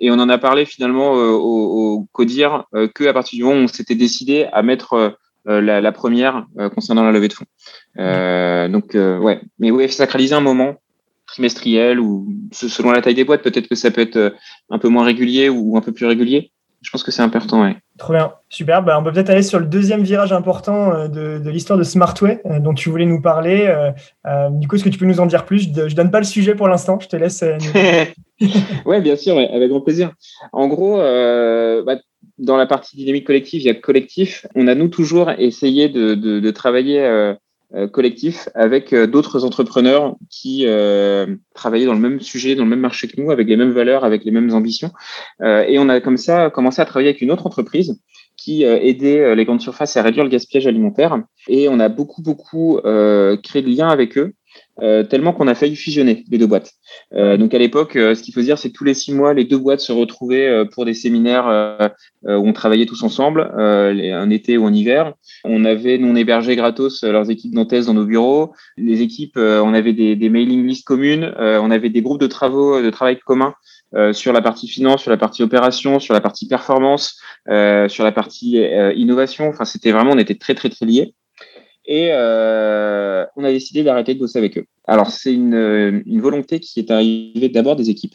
Et 0.00 0.10
on 0.10 0.14
en 0.14 0.28
a 0.28 0.38
parlé 0.38 0.64
finalement 0.64 1.12
au, 1.12 1.96
au 1.96 2.06
CODIR 2.12 2.64
que 2.94 3.04
à 3.04 3.12
partir 3.12 3.38
du 3.38 3.44
moment 3.44 3.60
où 3.60 3.64
on 3.64 3.68
s'était 3.68 3.94
décidé 3.94 4.46
à 4.52 4.62
mettre 4.62 5.16
la, 5.46 5.80
la, 5.80 5.92
première 5.92 6.46
concernant 6.74 7.04
la 7.04 7.12
levée 7.12 7.28
de 7.28 7.32
fonds. 7.32 7.46
Euh, 7.98 8.68
donc 8.68 8.90
ouais, 8.94 9.40
mais 9.58 9.70
ouais, 9.70 9.88
sacraliser 9.88 10.34
un 10.34 10.40
moment 10.40 10.76
trimestriel 11.26 12.00
ou 12.00 12.28
selon 12.52 12.92
la 12.92 13.02
taille 13.02 13.14
des 13.14 13.24
boîtes, 13.24 13.42
peut-être 13.42 13.68
que 13.68 13.74
ça 13.74 13.90
peut 13.90 14.00
être 14.00 14.16
euh, 14.16 14.30
un 14.70 14.78
peu 14.78 14.88
moins 14.88 15.04
régulier 15.04 15.48
ou 15.48 15.76
un 15.76 15.80
peu 15.80 15.92
plus 15.92 16.06
régulier. 16.06 16.52
Je 16.86 16.92
pense 16.92 17.02
que 17.02 17.10
c'est 17.10 17.22
important, 17.22 17.62
ouais. 17.62 17.76
Trop 17.98 18.12
bien, 18.12 18.32
super. 18.48 18.80
Bah, 18.80 18.96
on 18.96 19.02
peut 19.02 19.10
peut-être 19.10 19.30
aller 19.30 19.42
sur 19.42 19.58
le 19.58 19.66
deuxième 19.66 20.04
virage 20.04 20.32
important 20.32 20.92
euh, 20.92 21.08
de, 21.08 21.42
de 21.42 21.50
l'histoire 21.50 21.76
de 21.76 21.82
Smartway 21.82 22.40
euh, 22.46 22.60
dont 22.60 22.74
tu 22.74 22.90
voulais 22.90 23.06
nous 23.06 23.20
parler. 23.20 23.66
du 24.52 24.68
coup, 24.68 24.76
est-ce 24.76 24.84
que 24.84 24.88
tu 24.88 24.98
peux 24.98 25.04
nous 25.04 25.18
en 25.18 25.26
dire 25.26 25.44
plus? 25.44 25.64
Je 25.74 25.82
ne 25.82 25.88
donne 25.88 26.12
pas 26.12 26.20
le 26.20 26.24
sujet 26.24 26.54
pour 26.54 26.68
l'instant, 26.68 27.00
je 27.00 27.08
te 27.08 27.16
laisse. 27.16 27.44
oui, 28.86 29.00
bien 29.00 29.16
sûr, 29.16 29.36
avec 29.36 29.68
grand 29.68 29.80
plaisir. 29.80 30.12
En 30.52 30.68
gros, 30.68 30.98
bah, 30.98 31.96
dans 32.38 32.56
la 32.56 32.66
partie 32.66 32.96
dynamique 32.96 33.26
collective, 33.26 33.60
il 33.62 33.66
y 33.66 33.70
a 33.70 33.74
collectif. 33.74 34.46
On 34.54 34.68
a 34.68 34.74
nous 34.74 34.88
toujours 34.88 35.30
essayé 35.30 35.88
de, 35.88 36.14
de, 36.14 36.40
de 36.40 36.50
travailler 36.50 37.00
euh, 37.00 37.34
collectif 37.86 38.48
avec 38.54 38.92
euh, 38.92 39.06
d'autres 39.06 39.44
entrepreneurs 39.44 40.16
qui 40.30 40.64
euh, 40.66 41.36
travaillaient 41.54 41.86
dans 41.86 41.94
le 41.94 42.00
même 42.00 42.20
sujet, 42.20 42.54
dans 42.54 42.64
le 42.64 42.70
même 42.70 42.80
marché 42.80 43.08
que 43.08 43.20
nous, 43.20 43.30
avec 43.30 43.48
les 43.48 43.56
mêmes 43.56 43.72
valeurs, 43.72 44.04
avec 44.04 44.24
les 44.24 44.30
mêmes 44.30 44.52
ambitions. 44.54 44.90
et 45.42 45.78
on 45.78 45.88
a 45.88 46.00
comme 46.00 46.16
ça 46.16 46.50
commencé 46.50 46.80
à 46.80 46.84
travailler 46.84 47.10
avec 47.10 47.20
une 47.20 47.30
autre 47.30 47.46
entreprise 47.46 48.00
qui 48.36 48.64
aidait 48.64 49.34
les 49.34 49.44
grandes 49.44 49.60
surfaces 49.60 49.96
à 49.96 50.02
réduire 50.02 50.24
le 50.24 50.30
gaspillage 50.30 50.66
alimentaire. 50.66 51.18
Et 51.48 51.68
on 51.68 51.80
a 51.80 51.88
beaucoup, 51.88 52.22
beaucoup 52.22 52.78
créé 52.82 53.62
de 53.62 53.68
liens 53.68 53.88
avec 53.88 54.18
eux 54.18 54.34
euh, 54.82 55.04
tellement 55.04 55.32
qu'on 55.32 55.48
a 55.48 55.54
failli 55.54 55.74
fusionner 55.74 56.24
les 56.30 56.36
deux 56.36 56.46
boîtes. 56.46 56.72
Euh, 57.14 57.38
donc 57.38 57.54
à 57.54 57.58
l'époque, 57.58 57.96
euh, 57.96 58.14
ce 58.14 58.22
qu'il 58.22 58.34
faut 58.34 58.42
dire, 58.42 58.58
c'est 58.58 58.68
que 58.68 58.74
tous 58.74 58.84
les 58.84 58.92
six 58.92 59.14
mois, 59.14 59.32
les 59.32 59.44
deux 59.44 59.56
boîtes 59.56 59.80
se 59.80 59.92
retrouvaient 59.92 60.66
pour 60.72 60.84
des 60.84 60.94
séminaires 60.94 61.46
où 62.24 62.48
on 62.48 62.52
travaillait 62.52 62.86
tous 62.86 63.02
ensemble, 63.02 63.40
un 63.56 64.30
été 64.30 64.58
ou 64.58 64.66
un 64.66 64.74
hiver. 64.74 65.14
On 65.44 65.64
avait, 65.64 65.98
nous, 65.98 66.08
on 66.08 66.16
hébergeait 66.16 66.56
gratos 66.56 67.02
leurs 67.04 67.30
équipes 67.30 67.54
nantaises 67.54 67.86
dans 67.86 67.94
nos 67.94 68.04
bureaux. 68.04 68.52
Les 68.76 69.02
équipes, 69.02 69.36
on 69.36 69.74
avait 69.74 69.92
des, 69.92 70.16
des 70.16 70.28
mailing 70.28 70.66
lists 70.66 70.86
communes, 70.86 71.32
on 71.38 71.70
avait 71.70 71.90
des 71.90 72.02
groupes 72.02 72.20
de 72.20 72.26
travaux, 72.26 72.82
de 72.82 72.90
travail 72.90 73.18
communs 73.18 73.54
sur 74.12 74.32
la 74.32 74.42
partie 74.42 74.68
finance, 74.68 75.02
sur 75.02 75.10
la 75.10 75.16
partie 75.16 75.42
opération, 75.42 76.00
sur 76.00 76.14
la 76.14 76.20
partie 76.20 76.46
performance, 76.46 77.20
sur 77.46 78.04
la 78.04 78.12
partie 78.12 78.58
innovation. 78.96 79.48
Enfin, 79.48 79.64
c'était 79.64 79.92
vraiment, 79.92 80.12
on 80.12 80.18
était 80.18 80.34
très 80.36 80.54
très 80.54 80.68
très 80.68 80.86
liés 80.86 81.14
et 81.86 82.08
euh, 82.12 83.24
on 83.36 83.44
a 83.44 83.52
décidé 83.52 83.82
d'arrêter 83.82 84.14
de 84.14 84.18
bosser 84.18 84.38
avec 84.38 84.58
eux. 84.58 84.64
Alors 84.86 85.10
c'est 85.10 85.32
une, 85.32 86.02
une 86.06 86.20
volonté 86.20 86.60
qui 86.60 86.80
est 86.80 86.90
arrivée 86.90 87.48
d'abord 87.48 87.76
des 87.76 87.90
équipes. 87.90 88.14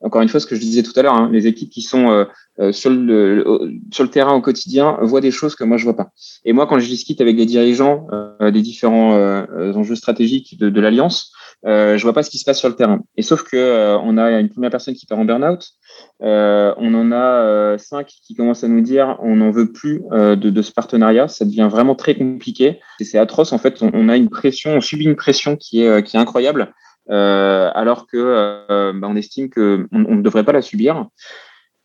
Encore 0.00 0.22
une 0.22 0.28
fois, 0.28 0.38
ce 0.38 0.46
que 0.46 0.54
je 0.54 0.60
disais 0.60 0.84
tout 0.84 0.92
à 0.94 1.02
l'heure, 1.02 1.14
hein, 1.14 1.28
les 1.32 1.48
équipes 1.48 1.70
qui 1.70 1.82
sont 1.82 2.10
euh, 2.10 2.24
euh, 2.60 2.70
sur, 2.70 2.90
le, 2.90 3.44
sur 3.92 4.04
le 4.04 4.10
terrain 4.10 4.32
au 4.32 4.40
quotidien 4.40 4.96
voient 5.02 5.20
des 5.20 5.32
choses 5.32 5.56
que 5.56 5.64
moi 5.64 5.76
je 5.76 5.84
vois 5.84 5.96
pas. 5.96 6.12
Et 6.44 6.52
moi, 6.52 6.68
quand 6.68 6.78
je 6.78 6.86
discute 6.86 7.20
avec 7.20 7.36
les 7.36 7.46
dirigeants 7.46 8.06
euh, 8.12 8.52
des 8.52 8.62
différents 8.62 9.14
euh, 9.14 9.72
enjeux 9.72 9.96
stratégiques 9.96 10.56
de, 10.56 10.70
de 10.70 10.80
l'alliance, 10.80 11.18
euh, 11.24 11.37
je 11.64 12.02
vois 12.02 12.12
pas 12.12 12.22
ce 12.22 12.30
qui 12.30 12.38
se 12.38 12.44
passe 12.44 12.58
sur 12.58 12.68
le 12.68 12.74
terrain. 12.74 13.00
Et 13.16 13.22
sauf 13.22 13.42
que 13.42 13.96
on 13.96 14.16
a 14.18 14.30
une 14.40 14.48
première 14.48 14.70
personne 14.70 14.94
qui 14.94 15.06
part 15.06 15.18
en 15.18 15.24
burn-out, 15.24 15.72
euh, 16.22 16.74
on 16.78 16.94
en 16.94 17.12
a 17.12 17.16
euh, 17.16 17.78
cinq 17.78 18.08
qui 18.08 18.34
commencent 18.34 18.64
à 18.64 18.68
nous 18.68 18.80
dire 18.80 19.16
on 19.20 19.36
n'en 19.36 19.50
veut 19.50 19.70
plus 19.70 20.02
euh, 20.12 20.36
de, 20.36 20.62
ce 20.62 20.72
partenariat. 20.72 21.28
Ça 21.28 21.44
devient 21.44 21.68
vraiment 21.70 21.94
très 21.94 22.16
compliqué. 22.16 22.80
C'est 23.00 23.18
atroce. 23.18 23.52
En 23.52 23.58
fait, 23.58 23.82
on, 23.82 24.08
a 24.08 24.16
une 24.16 24.28
pression, 24.28 24.72
on 24.72 24.80
subit 24.80 25.04
une 25.04 25.16
pression 25.16 25.56
qui 25.56 25.82
est, 25.82 26.02
qui 26.02 26.16
est 26.16 26.20
incroyable, 26.20 26.72
alors 27.08 28.06
que 28.06 28.92
bah, 28.92 29.08
on 29.08 29.16
estime 29.16 29.48
que 29.48 29.86
on, 29.92 30.04
on, 30.04 30.16
ne 30.16 30.22
devrait 30.22 30.44
pas 30.44 30.52
la 30.52 30.62
subir. 30.62 31.06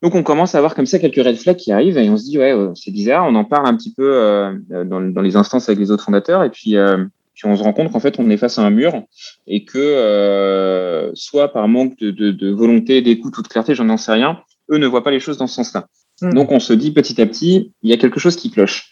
Donc, 0.02 0.16
on 0.16 0.24
commence 0.24 0.54
à 0.54 0.58
avoir 0.58 0.76
comme 0.76 0.86
ça 0.86 1.00
quelques 1.00 1.24
red 1.24 1.38
flags 1.38 1.56
qui 1.56 1.72
arrivent 1.72 1.98
et 1.98 2.10
on 2.10 2.18
se 2.18 2.26
dit 2.26 2.38
ouais, 2.38 2.54
c'est 2.76 2.92
bizarre. 2.92 3.26
On 3.26 3.36
en 3.36 3.46
parle 3.46 3.68
un 3.68 3.76
petit 3.76 3.94
peu 3.94 4.60
dans, 4.70 5.22
les 5.22 5.36
instances 5.36 5.70
avec 5.70 5.80
les 5.80 5.92
autres 5.92 6.04
fondateurs 6.04 6.44
et 6.44 6.50
puis 6.50 6.76
puis 7.44 7.52
on 7.52 7.58
se 7.58 7.64
rend 7.64 7.74
compte 7.74 7.92
qu'en 7.92 8.00
fait 8.00 8.20
on 8.20 8.30
est 8.30 8.38
face 8.38 8.58
à 8.58 8.62
un 8.62 8.70
mur 8.70 9.04
et 9.48 9.66
que 9.66 9.78
euh, 9.78 11.12
soit 11.14 11.52
par 11.52 11.68
manque 11.68 11.98
de, 11.98 12.10
de, 12.10 12.32
de 12.32 12.50
volonté, 12.50 13.02
d'écoute 13.02 13.38
ou 13.38 13.42
de 13.42 13.48
clarté, 13.50 13.76
j'en 13.76 13.98
sais 13.98 14.14
rien, 14.14 14.40
eux 14.72 14.78
ne 14.78 14.88
voient 14.88 15.04
pas 15.04 15.12
les 15.12 15.20
choses 15.20 15.38
dans 15.38 15.48
ce 15.48 15.56
sens-là. 15.56 15.88
Mmh. 16.22 16.34
Donc 16.34 16.52
on 16.54 16.62
se 16.62 16.72
dit 16.72 16.92
petit 16.92 17.22
à 17.22 17.26
petit, 17.26 17.74
il 17.82 17.90
y 17.90 17.94
a 17.94 17.98
quelque 17.98 18.20
chose 18.20 18.38
qui 18.38 18.50
cloche. 18.50 18.92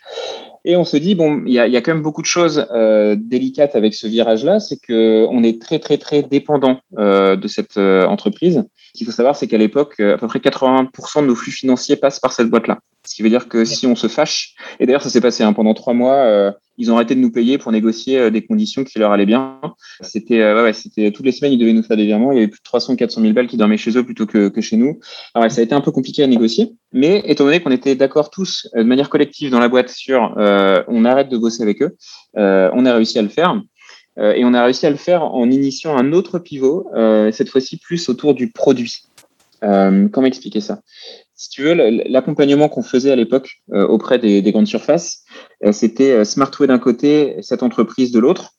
Et 0.65 0.75
on 0.75 0.83
se 0.83 0.97
dit 0.97 1.15
bon, 1.15 1.43
il 1.45 1.53
y 1.53 1.59
a, 1.59 1.65
il 1.65 1.73
y 1.73 1.77
a 1.77 1.81
quand 1.81 1.93
même 1.93 2.03
beaucoup 2.03 2.21
de 2.21 2.27
choses 2.27 2.67
euh, 2.71 3.15
délicates 3.17 3.75
avec 3.75 3.93
ce 3.93 4.05
virage-là, 4.05 4.59
c'est 4.59 4.77
que 4.77 5.25
on 5.29 5.43
est 5.43 5.61
très 5.61 5.79
très 5.79 5.97
très 5.97 6.21
dépendant 6.21 6.81
euh, 6.99 7.37
de 7.37 7.47
cette 7.47 7.77
entreprise. 7.77 8.63
Ce 8.93 8.97
qu'il 8.97 9.07
faut 9.07 9.13
savoir, 9.13 9.37
c'est 9.37 9.47
qu'à 9.47 9.57
l'époque, 9.57 9.97
à 10.01 10.17
peu 10.17 10.27
près 10.27 10.39
80% 10.39 11.21
de 11.21 11.27
nos 11.27 11.35
flux 11.35 11.53
financiers 11.53 11.95
passent 11.95 12.19
par 12.19 12.33
cette 12.33 12.49
boîte-là. 12.49 12.79
Ce 13.11 13.15
qui 13.17 13.23
veut 13.23 13.29
dire 13.29 13.49
que 13.49 13.65
si 13.65 13.85
on 13.87 13.97
se 13.97 14.07
fâche, 14.07 14.55
et 14.79 14.85
d'ailleurs 14.85 15.01
ça 15.01 15.09
s'est 15.09 15.19
passé 15.19 15.43
hein, 15.43 15.51
pendant 15.51 15.73
trois 15.73 15.93
mois, 15.93 16.15
euh, 16.15 16.49
ils 16.77 16.93
ont 16.93 16.95
arrêté 16.95 17.13
de 17.13 17.19
nous 17.19 17.29
payer 17.29 17.57
pour 17.57 17.73
négocier 17.73 18.17
euh, 18.17 18.29
des 18.29 18.41
conditions 18.41 18.85
qui 18.85 18.99
leur 18.99 19.11
allaient 19.11 19.25
bien. 19.25 19.59
C'était, 19.99 20.39
euh, 20.39 20.55
ouais, 20.55 20.63
ouais, 20.63 20.71
c'était 20.71 21.11
toutes 21.11 21.25
les 21.25 21.33
semaines 21.33 21.51
ils 21.51 21.57
devaient 21.57 21.73
nous 21.73 21.83
faire 21.83 21.97
des 21.97 22.05
virements. 22.05 22.31
Il 22.31 22.35
y 22.35 22.37
avait 22.37 22.47
plus 22.47 22.59
de 22.59 22.63
300, 22.63 22.95
400 22.95 23.19
000 23.19 23.33
balles 23.33 23.47
qui 23.47 23.57
dormaient 23.57 23.75
chez 23.75 23.97
eux 23.97 24.05
plutôt 24.05 24.25
que, 24.25 24.47
que 24.47 24.61
chez 24.61 24.77
nous. 24.77 25.01
Alors 25.33 25.43
ouais, 25.43 25.49
ça 25.49 25.59
a 25.59 25.63
été 25.65 25.75
un 25.75 25.81
peu 25.81 25.91
compliqué 25.91 26.23
à 26.23 26.27
négocier, 26.27 26.71
mais 26.93 27.21
étant 27.25 27.43
donné 27.43 27.59
qu'on 27.59 27.71
était 27.71 27.95
d'accord 27.95 28.29
tous 28.29 28.69
de 28.73 28.83
manière 28.83 29.09
collective 29.09 29.49
dans 29.49 29.59
la 29.59 29.67
boîte 29.67 29.89
sur, 29.89 30.33
on 30.37 31.03
arrête 31.03 31.27
de 31.27 31.37
bosser 31.37 31.63
avec 31.63 31.81
eux, 31.81 31.97
on 32.35 32.85
a 32.85 32.93
réussi 32.93 33.19
à 33.19 33.23
le 33.23 33.27
faire. 33.27 33.61
et 34.17 34.45
on 34.45 34.53
a 34.53 34.63
réussi 34.63 34.85
à 34.85 34.89
le 34.89 34.95
faire 34.95 35.23
en 35.23 35.51
initiant 35.51 35.97
un 35.97 36.13
autre 36.13 36.39
pivot, 36.39 36.87
cette 37.33 37.49
fois-ci 37.49 37.75
plus 37.75 38.07
autour 38.07 38.35
du 38.35 38.51
produit. 38.51 39.01
comment 39.59 40.27
expliquer 40.27 40.61
ça? 40.61 40.79
Si 41.41 41.49
tu 41.49 41.63
veux, 41.63 41.73
l'accompagnement 41.73 42.69
qu'on 42.69 42.83
faisait 42.83 43.09
à 43.09 43.15
l'époque 43.15 43.63
euh, 43.73 43.87
auprès 43.87 44.19
des, 44.19 44.43
des, 44.43 44.51
grandes 44.51 44.67
surfaces, 44.67 45.23
euh, 45.65 45.71
c'était 45.71 46.11
euh, 46.11 46.23
Smartway 46.23 46.67
d'un 46.67 46.77
côté, 46.77 47.37
cette 47.41 47.63
entreprise 47.63 48.11
de 48.11 48.19
l'autre. 48.19 48.51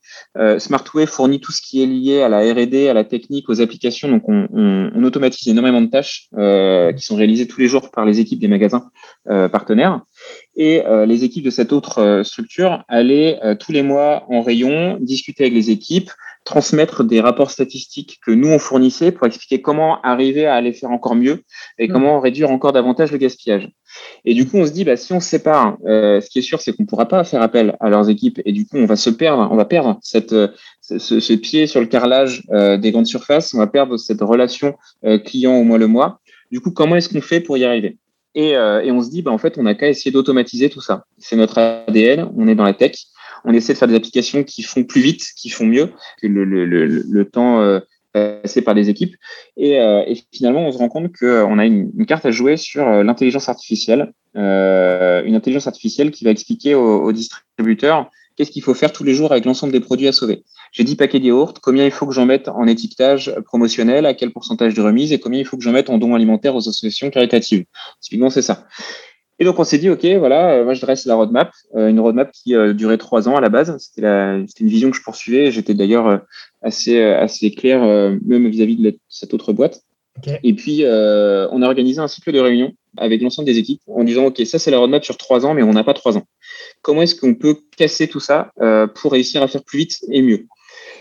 Smartway 0.58 1.06
fournit 1.06 1.40
tout 1.40 1.52
ce 1.52 1.62
qui 1.62 1.82
est 1.82 1.86
lié 1.86 2.22
à 2.22 2.28
la 2.28 2.40
R&D, 2.40 2.88
à 2.88 2.94
la 2.94 3.04
technique, 3.04 3.48
aux 3.48 3.60
applications. 3.60 4.08
Donc, 4.08 4.28
on, 4.28 4.46
on, 4.52 4.90
on 4.94 5.04
automatise 5.04 5.48
énormément 5.48 5.80
de 5.80 5.86
tâches 5.86 6.28
qui 6.96 7.04
sont 7.04 7.16
réalisées 7.16 7.46
tous 7.46 7.60
les 7.60 7.66
jours 7.66 7.90
par 7.90 8.04
les 8.04 8.20
équipes 8.20 8.38
des 8.38 8.48
magasins 8.48 8.90
partenaires. 9.24 10.02
Et 10.54 10.82
les 11.06 11.24
équipes 11.24 11.44
de 11.44 11.50
cette 11.50 11.72
autre 11.72 12.22
structure 12.24 12.84
allaient 12.88 13.40
tous 13.58 13.72
les 13.72 13.82
mois 13.82 14.24
en 14.28 14.42
rayon 14.42 14.98
discuter 15.00 15.44
avec 15.44 15.54
les 15.54 15.70
équipes, 15.70 16.10
transmettre 16.44 17.04
des 17.04 17.20
rapports 17.20 17.50
statistiques 17.50 18.18
que 18.24 18.30
nous 18.30 18.48
on 18.48 18.58
fournissait 18.58 19.12
pour 19.12 19.26
expliquer 19.26 19.62
comment 19.62 20.00
arriver 20.02 20.46
à 20.46 20.54
aller 20.54 20.72
faire 20.72 20.90
encore 20.90 21.14
mieux 21.14 21.44
et 21.78 21.88
mmh. 21.88 21.92
comment 21.92 22.20
réduire 22.20 22.50
encore 22.50 22.72
davantage 22.72 23.12
le 23.12 23.18
gaspillage. 23.18 23.70
Et 24.24 24.34
du 24.34 24.46
coup, 24.46 24.58
on 24.58 24.66
se 24.66 24.72
dit, 24.72 24.84
bah, 24.84 24.96
si 24.96 25.12
on 25.12 25.20
se 25.20 25.28
sépare, 25.28 25.76
euh, 25.86 26.20
ce 26.20 26.30
qui 26.30 26.38
est 26.38 26.42
sûr, 26.42 26.60
c'est 26.60 26.72
qu'on 26.72 26.84
ne 26.84 26.88
pourra 26.88 27.06
pas 27.06 27.24
faire 27.24 27.42
appel 27.42 27.76
à 27.80 27.90
leurs 27.90 28.08
équipes 28.08 28.40
et 28.44 28.52
du 28.52 28.66
coup, 28.66 28.76
on 28.76 28.86
va 28.86 28.96
se 28.96 29.10
perdre, 29.10 29.48
on 29.50 29.56
va 29.56 29.64
perdre 29.64 29.98
cette, 30.02 30.32
euh, 30.32 30.48
ce, 30.80 31.34
pied 31.34 31.66
sur 31.66 31.80
le 31.80 31.86
carrelage 31.86 32.42
euh, 32.50 32.76
des 32.76 32.92
grandes 32.92 33.06
surfaces, 33.06 33.52
on 33.54 33.58
va 33.58 33.66
perdre 33.66 33.96
cette 33.96 34.20
relation 34.20 34.74
client 35.24 35.54
au 35.56 35.64
mois 35.64 35.78
le 35.78 35.86
mois. 35.86 36.20
Du 36.50 36.60
coup, 36.60 36.70
comment 36.70 36.96
est-ce 36.96 37.08
qu'on 37.08 37.20
fait 37.20 37.40
pour 37.40 37.56
y 37.56 37.64
arriver? 37.64 37.98
Et, 38.34 38.50
et, 38.50 38.90
on 38.90 39.02
se 39.02 39.10
dit, 39.10 39.20
bah, 39.20 39.30
en 39.30 39.38
fait, 39.38 39.58
on 39.58 39.64
n'a 39.64 39.74
qu'à 39.74 39.88
essayer 39.88 40.10
d'automatiser 40.10 40.70
tout 40.70 40.80
ça. 40.80 41.04
C'est 41.18 41.36
notre 41.36 41.58
ADN, 41.58 42.30
on 42.36 42.48
est 42.48 42.54
dans 42.54 42.64
la 42.64 42.72
tech 42.72 42.92
on 43.44 43.52
essaie 43.52 43.72
de 43.72 43.78
faire 43.78 43.88
des 43.88 43.94
applications 43.94 44.44
qui 44.44 44.62
font 44.62 44.84
plus 44.84 45.00
vite, 45.00 45.24
qui 45.36 45.50
font 45.50 45.66
mieux 45.66 45.90
que 46.20 46.26
le, 46.26 46.44
le, 46.44 46.64
le, 46.64 47.24
temps 47.24 47.60
euh, 47.60 47.80
passé 48.12 48.62
par 48.62 48.74
les 48.74 48.88
équipes. 48.88 49.16
Et, 49.56 49.78
euh, 49.80 50.04
et, 50.06 50.16
finalement, 50.32 50.66
on 50.66 50.72
se 50.72 50.78
rend 50.78 50.88
compte 50.88 51.12
qu'on 51.16 51.58
a 51.58 51.66
une, 51.66 52.06
carte 52.06 52.26
à 52.26 52.30
jouer 52.30 52.56
sur 52.56 52.86
euh, 52.86 53.02
l'intelligence 53.02 53.48
artificielle, 53.48 54.12
euh, 54.36 55.22
une 55.24 55.34
intelligence 55.34 55.66
artificielle 55.66 56.10
qui 56.10 56.24
va 56.24 56.30
expliquer 56.30 56.74
aux, 56.74 57.12
distributeurs 57.12 58.10
qu'est-ce 58.36 58.50
qu'il 58.50 58.62
faut 58.62 58.74
faire 58.74 58.92
tous 58.92 59.04
les 59.04 59.14
jours 59.14 59.30
avec 59.32 59.44
l'ensemble 59.44 59.72
des 59.72 59.80
produits 59.80 60.08
à 60.08 60.12
sauver. 60.12 60.42
J'ai 60.72 60.84
10 60.84 60.96
paquets 60.96 61.20
de 61.20 61.60
combien 61.60 61.84
il 61.84 61.90
faut 61.90 62.06
que 62.06 62.14
j'en 62.14 62.24
mette 62.24 62.48
en 62.48 62.66
étiquetage 62.66 63.34
promotionnel, 63.44 64.06
à 64.06 64.14
quel 64.14 64.32
pourcentage 64.32 64.72
de 64.72 64.80
remise 64.80 65.12
et 65.12 65.20
combien 65.20 65.38
il 65.38 65.44
faut 65.44 65.58
que 65.58 65.62
j'en 65.62 65.72
mette 65.72 65.90
en 65.90 65.98
dons 65.98 66.14
alimentaires 66.14 66.54
aux 66.54 66.60
associations 66.60 67.10
caritatives. 67.10 67.66
Typiquement, 68.00 68.30
c'est 68.30 68.42
ça. 68.42 68.66
Et 69.42 69.44
donc 69.44 69.58
on 69.58 69.64
s'est 69.64 69.78
dit, 69.78 69.90
ok, 69.90 70.06
voilà, 70.20 70.52
euh, 70.52 70.64
moi 70.64 70.72
je 70.72 70.80
dresse 70.80 71.04
la 71.04 71.16
roadmap, 71.16 71.50
euh, 71.74 71.88
une 71.88 71.98
roadmap 71.98 72.30
qui 72.30 72.54
euh, 72.54 72.74
durait 72.74 72.96
trois 72.96 73.28
ans 73.28 73.34
à 73.34 73.40
la 73.40 73.48
base. 73.48 73.76
C'était 73.76 74.06
une 74.06 74.68
vision 74.68 74.88
que 74.88 74.96
je 74.96 75.02
poursuivais. 75.02 75.50
J'étais 75.50 75.74
d'ailleurs 75.74 76.20
assez 76.62 77.02
assez 77.02 77.50
clair, 77.50 77.80
même 78.24 78.46
vis-à-vis 78.46 78.76
de 78.76 78.96
cette 79.08 79.34
autre 79.34 79.52
boîte. 79.52 79.80
Et 80.44 80.54
puis 80.54 80.84
on 80.86 81.60
a 81.60 81.66
organisé 81.66 81.98
un 82.00 82.06
cycle 82.06 82.30
de 82.30 82.38
réunion 82.38 82.70
avec 82.96 83.20
l'ensemble 83.20 83.46
des 83.46 83.58
équipes 83.58 83.80
en 83.88 84.04
disant, 84.04 84.26
ok, 84.26 84.40
ça 84.46 84.60
c'est 84.60 84.70
la 84.70 84.78
roadmap 84.78 85.04
sur 85.04 85.16
trois 85.16 85.44
ans, 85.44 85.54
mais 85.54 85.64
on 85.64 85.72
n'a 85.72 85.82
pas 85.82 85.94
trois 85.94 86.16
ans. 86.16 86.22
Comment 86.82 87.02
est-ce 87.02 87.16
qu'on 87.16 87.34
peut 87.34 87.56
casser 87.76 88.06
tout 88.06 88.20
ça 88.20 88.52
pour 88.94 89.10
réussir 89.10 89.42
à 89.42 89.48
faire 89.48 89.64
plus 89.64 89.78
vite 89.78 89.98
et 90.08 90.22
mieux? 90.22 90.46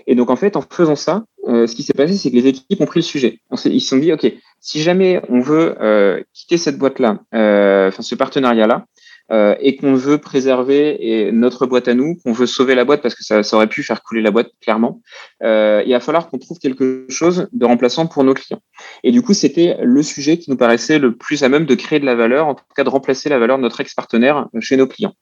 Et 0.07 0.15
donc 0.15 0.31
en 0.31 0.35
fait, 0.35 0.55
en 0.55 0.63
faisant 0.63 0.95
ça, 0.95 1.25
ce 1.47 1.75
qui 1.75 1.83
s'est 1.83 1.93
passé, 1.93 2.13
c'est 2.15 2.29
que 2.31 2.35
les 2.35 2.47
équipes 2.47 2.81
ont 2.81 2.85
pris 2.85 2.99
le 2.99 3.05
sujet. 3.05 3.39
Ils 3.65 3.81
se 3.81 3.87
sont 3.87 3.97
dit, 3.97 4.13
ok, 4.13 4.31
si 4.61 4.81
jamais 4.81 5.21
on 5.27 5.41
veut 5.41 5.75
euh, 5.81 6.21
quitter 6.33 6.57
cette 6.57 6.77
boîte-là, 6.77 7.19
euh, 7.33 7.87
enfin 7.87 8.03
ce 8.03 8.15
partenariat-là, 8.15 8.85
euh, 9.31 9.55
et 9.59 9.75
qu'on 9.75 9.95
veut 9.95 10.17
préserver 10.17 10.97
et 10.99 11.31
notre 11.31 11.65
boîte 11.65 11.87
à 11.87 11.93
nous, 11.93 12.17
qu'on 12.23 12.33
veut 12.33 12.45
sauver 12.45 12.75
la 12.75 12.83
boîte 12.83 13.01
parce 13.01 13.15
que 13.15 13.23
ça, 13.23 13.43
ça 13.43 13.55
aurait 13.55 13.67
pu 13.67 13.81
faire 13.81 14.03
couler 14.03 14.21
la 14.21 14.29
boîte 14.29 14.51
clairement, 14.61 15.01
euh, 15.41 15.81
il 15.85 15.93
va 15.93 15.99
falloir 15.99 16.29
qu'on 16.29 16.37
trouve 16.37 16.59
quelque 16.59 17.05
chose 17.09 17.47
de 17.53 17.65
remplaçant 17.65 18.07
pour 18.07 18.23
nos 18.23 18.33
clients. 18.33 18.59
Et 19.03 19.11
du 19.11 19.21
coup, 19.21 19.33
c'était 19.33 19.77
le 19.81 20.03
sujet 20.03 20.37
qui 20.37 20.51
nous 20.51 20.57
paraissait 20.57 20.99
le 20.99 21.15
plus 21.15 21.43
à 21.43 21.49
même 21.49 21.65
de 21.65 21.75
créer 21.75 21.99
de 21.99 22.05
la 22.05 22.15
valeur, 22.15 22.47
en 22.47 22.55
tout 22.55 22.63
cas 22.75 22.83
de 22.83 22.89
remplacer 22.89 23.29
la 23.29 23.39
valeur 23.39 23.57
de 23.57 23.63
notre 23.63 23.79
ex-partenaire 23.79 24.47
chez 24.59 24.77
nos 24.77 24.87
clients. 24.87 25.13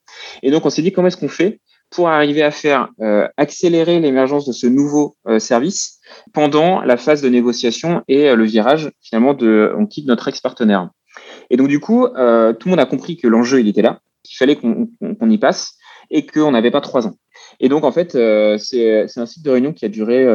Et 0.44 0.52
donc, 0.52 0.66
on 0.66 0.70
s'est 0.70 0.82
dit 0.82 0.92
comment 0.92 1.08
est-ce 1.08 1.18
qu'on 1.18 1.30
fait 1.30 1.62
pour 1.90 2.10
arriver 2.10 2.44
à 2.44 2.52
faire 2.52 2.90
euh, 3.02 3.28
accélérer 3.38 4.00
l'émergence 4.00 4.46
de 4.46 4.52
ce 4.52 4.68
nouveau 4.68 5.16
euh, 5.28 5.40
service 5.40 6.00
pendant 6.34 6.82
la 6.82 6.98
phase 6.98 7.22
de 7.22 7.30
négociation 7.30 8.04
et 8.08 8.30
euh, 8.30 8.36
le 8.36 8.46
virage 8.46 8.92
finalement 9.02 9.34
de 9.34 9.74
on 9.78 9.86
quitte 9.86 10.08
notre 10.08 10.28
ex-partenaire. 10.28 10.90
Et 11.50 11.58
donc 11.58 11.68
du 11.68 11.80
coup, 11.80 12.08
tout 12.08 12.14
le 12.16 12.70
monde 12.70 12.80
a 12.80 12.86
compris 12.86 13.18
que 13.18 13.28
l'enjeu 13.28 13.60
il 13.60 13.68
était 13.68 13.82
là, 13.82 14.00
qu'il 14.24 14.38
fallait 14.38 14.56
qu'on 14.56 14.88
y 15.30 15.38
passe 15.40 15.74
et 16.12 16.26
qu'on 16.26 16.52
n'avait 16.52 16.70
pas 16.70 16.80
trois 16.80 17.08
ans. 17.08 17.16
Et 17.60 17.70
donc 17.70 17.84
en 17.84 17.92
fait, 17.92 18.12
c'est 18.12 19.08
un 19.18 19.26
site 19.26 19.44
de 19.44 19.50
réunion 19.50 19.74
qui 19.74 19.84
a 19.84 19.90
duré 19.90 20.28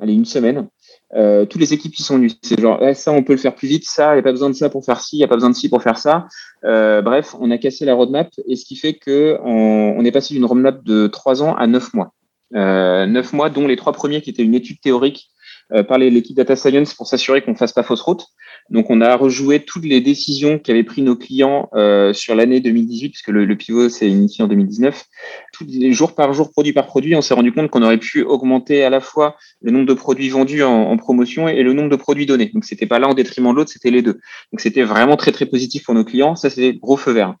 une 0.00 0.24
semaine 0.24 0.68
euh, 1.14 1.44
toutes 1.44 1.60
les 1.60 1.74
équipes 1.74 1.92
qui 1.92 2.02
sont 2.02 2.16
venues. 2.16 2.30
C'est 2.42 2.60
genre, 2.60 2.80
ça, 2.94 3.12
on 3.12 3.22
peut 3.22 3.32
le 3.32 3.38
faire 3.38 3.54
plus 3.54 3.68
vite, 3.68 3.84
ça, 3.84 4.12
il 4.12 4.14
n'y 4.14 4.20
a 4.20 4.22
pas 4.22 4.30
besoin 4.30 4.50
de 4.50 4.54
ça 4.54 4.70
pour 4.70 4.84
faire 4.84 5.00
ci, 5.00 5.16
il 5.16 5.18
n'y 5.18 5.24
a 5.24 5.28
pas 5.28 5.34
besoin 5.34 5.50
de 5.50 5.56
ci 5.56 5.68
pour 5.68 5.82
faire 5.82 5.98
ça. 5.98 6.28
Euh, 6.64 7.02
bref, 7.02 7.34
on 7.40 7.50
a 7.50 7.58
cassé 7.58 7.84
la 7.84 7.94
roadmap 7.94 8.30
et 8.46 8.56
ce 8.56 8.64
qui 8.64 8.76
fait 8.76 8.94
que 8.94 9.38
on, 9.42 10.04
est 10.04 10.12
passé 10.12 10.34
d'une 10.34 10.44
roadmap 10.44 10.84
de 10.84 11.06
trois 11.06 11.42
ans 11.42 11.54
à 11.54 11.66
neuf 11.66 11.94
mois. 11.94 12.12
Euh, 12.54 13.06
neuf 13.06 13.32
mois, 13.32 13.50
dont 13.50 13.66
les 13.66 13.76
trois 13.76 13.92
premiers 13.92 14.20
qui 14.20 14.30
étaient 14.30 14.42
une 14.42 14.54
étude 14.54 14.80
théorique 14.80 15.30
euh, 15.72 15.82
par 15.82 15.98
l'équipe 15.98 16.36
Data 16.36 16.56
Science 16.56 16.94
pour 16.94 17.06
s'assurer 17.06 17.42
qu'on 17.42 17.52
ne 17.52 17.56
fasse 17.56 17.72
pas 17.72 17.82
fausse 17.82 18.00
route. 18.00 18.26
Donc, 18.70 18.88
on 18.88 19.00
a 19.00 19.16
rejoué 19.16 19.60
toutes 19.60 19.84
les 19.84 20.00
décisions 20.00 20.58
qu'avaient 20.58 20.84
pris 20.84 21.02
nos 21.02 21.16
clients 21.16 21.68
euh, 21.74 22.12
sur 22.12 22.36
l'année 22.36 22.60
2018, 22.60 23.10
puisque 23.10 23.28
le, 23.28 23.56
pivot 23.56 23.88
s'est 23.88 24.08
initié 24.08 24.44
en 24.44 24.48
2019. 24.48 25.04
Tous 25.52 25.64
les 25.68 25.92
jours 25.92 26.14
par 26.14 26.32
jour, 26.32 26.52
produit 26.52 26.72
par 26.72 26.86
produit, 26.86 27.16
on 27.16 27.20
s'est 27.20 27.34
rendu 27.34 27.52
compte 27.52 27.68
qu'on 27.68 27.82
aurait 27.82 27.98
pu 27.98 28.22
augmenter 28.22 28.84
à 28.84 28.90
la 28.90 29.00
fois 29.00 29.36
le 29.60 29.72
nombre 29.72 29.86
de 29.86 29.94
produits 29.94 30.28
vendus 30.28 30.62
en, 30.62 30.96
promotion 30.96 31.48
et 31.48 31.62
le 31.62 31.72
nombre 31.72 31.90
de 31.90 31.96
produits 31.96 32.26
donnés. 32.26 32.50
Donc, 32.54 32.64
c'était 32.64 32.86
pas 32.86 33.00
l'un 33.00 33.08
en 33.08 33.14
détriment 33.14 33.50
de 33.50 33.56
l'autre, 33.56 33.70
c'était 33.72 33.90
les 33.90 34.02
deux. 34.02 34.20
Donc, 34.52 34.60
c'était 34.60 34.84
vraiment 34.84 35.16
très, 35.16 35.32
très 35.32 35.46
positif 35.46 35.84
pour 35.84 35.94
nos 35.94 36.04
clients. 36.04 36.36
Ça, 36.36 36.48
c'est 36.48 36.74
gros 36.74 36.96
feu 36.96 37.12
vert. 37.12 37.34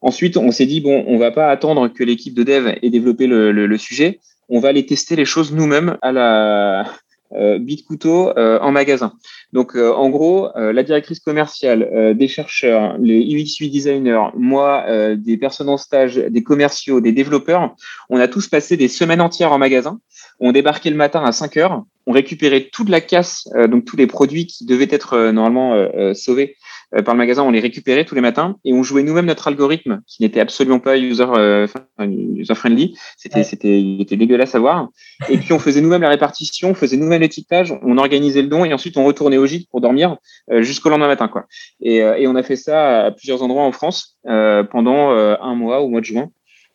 Ensuite, 0.00 0.36
on 0.36 0.52
s'est 0.52 0.66
dit, 0.66 0.80
bon, 0.80 1.04
on 1.08 1.18
va 1.18 1.32
pas 1.32 1.50
attendre 1.50 1.88
que 1.88 2.04
l'équipe 2.04 2.34
de 2.34 2.44
dev 2.44 2.74
ait 2.80 2.90
développé 2.90 3.26
le, 3.26 3.50
le, 3.50 3.66
le 3.66 3.78
sujet 3.78 4.20
on 4.48 4.60
va 4.60 4.68
aller 4.68 4.86
tester 4.86 5.16
les 5.16 5.24
choses 5.24 5.52
nous-mêmes 5.52 5.98
à 6.02 6.12
la, 6.12 6.86
euh, 7.32 7.58
bit 7.58 7.84
couteau 7.84 8.30
euh, 8.36 8.58
en 8.60 8.72
magasin. 8.72 9.12
Donc 9.52 9.76
euh, 9.76 9.92
en 9.92 10.10
gros, 10.10 10.48
la 10.54 10.82
directrice 10.82 11.20
commerciale, 11.20 12.14
des 12.16 12.28
chercheurs, 12.28 12.96
les 12.98 13.20
UX 13.20 13.68
designers, 13.68 14.30
moi, 14.36 14.84
des 15.16 15.36
personnes 15.36 15.68
en 15.68 15.76
stage, 15.76 16.16
des 16.16 16.42
commerciaux, 16.42 17.00
des 17.00 17.12
développeurs, 17.12 17.74
on 18.10 18.18
a 18.18 18.28
tous 18.28 18.48
passé 18.48 18.76
des 18.76 18.88
semaines 18.88 19.20
entières 19.20 19.52
en 19.52 19.58
magasin. 19.58 20.00
On 20.40 20.52
débarquait 20.52 20.90
le 20.90 20.96
matin 20.96 21.24
à 21.24 21.32
5 21.32 21.56
heures, 21.56 21.84
on 22.06 22.12
récupérait 22.12 22.68
toute 22.72 22.88
la 22.88 23.00
casse, 23.00 23.48
donc 23.68 23.84
tous 23.84 23.96
les 23.96 24.06
produits 24.06 24.46
qui 24.46 24.66
devaient 24.66 24.88
être 24.90 25.30
normalement 25.30 25.74
sauvés 26.14 26.56
euh, 26.56 26.65
par 27.04 27.14
le 27.14 27.18
magasin, 27.18 27.42
on 27.42 27.50
les 27.50 27.60
récupérait 27.60 28.04
tous 28.04 28.14
les 28.14 28.20
matins 28.20 28.56
et 28.64 28.72
on 28.72 28.82
jouait 28.82 29.02
nous-mêmes 29.02 29.26
notre 29.26 29.48
algorithme 29.48 30.02
qui 30.06 30.22
n'était 30.22 30.40
absolument 30.40 30.78
pas 30.78 30.96
user, 30.96 31.26
euh, 31.28 31.66
user 31.98 32.54
friendly. 32.54 32.96
C'était, 33.16 33.42
c'était, 33.42 33.80
il 33.80 34.00
était 34.00 34.16
dégueulasse 34.16 34.54
à 34.54 34.58
voir. 34.58 34.88
Et 35.28 35.38
puis 35.38 35.52
on 35.52 35.58
faisait 35.58 35.80
nous-mêmes 35.80 36.02
la 36.02 36.08
répartition, 36.08 36.70
on 36.70 36.74
faisait 36.74 36.96
nous-mêmes 36.96 37.22
l'étiquetage, 37.22 37.74
on 37.82 37.98
organisait 37.98 38.42
le 38.42 38.48
don 38.48 38.64
et 38.64 38.72
ensuite 38.72 38.96
on 38.96 39.04
retournait 39.04 39.38
au 39.38 39.46
gîte 39.46 39.68
pour 39.70 39.80
dormir 39.80 40.16
euh, 40.50 40.62
jusqu'au 40.62 40.88
lendemain 40.88 41.08
matin, 41.08 41.28
quoi. 41.28 41.46
Et, 41.80 41.96
et, 41.96 42.26
on 42.26 42.34
a 42.36 42.42
fait 42.42 42.56
ça 42.56 43.06
à 43.06 43.10
plusieurs 43.10 43.42
endroits 43.42 43.64
en 43.64 43.72
France 43.72 44.18
pendant 44.24 45.10
un 45.10 45.54
mois 45.54 45.80
au 45.80 45.88
mois 45.88 46.00
de 46.00 46.06
juin. 46.06 46.30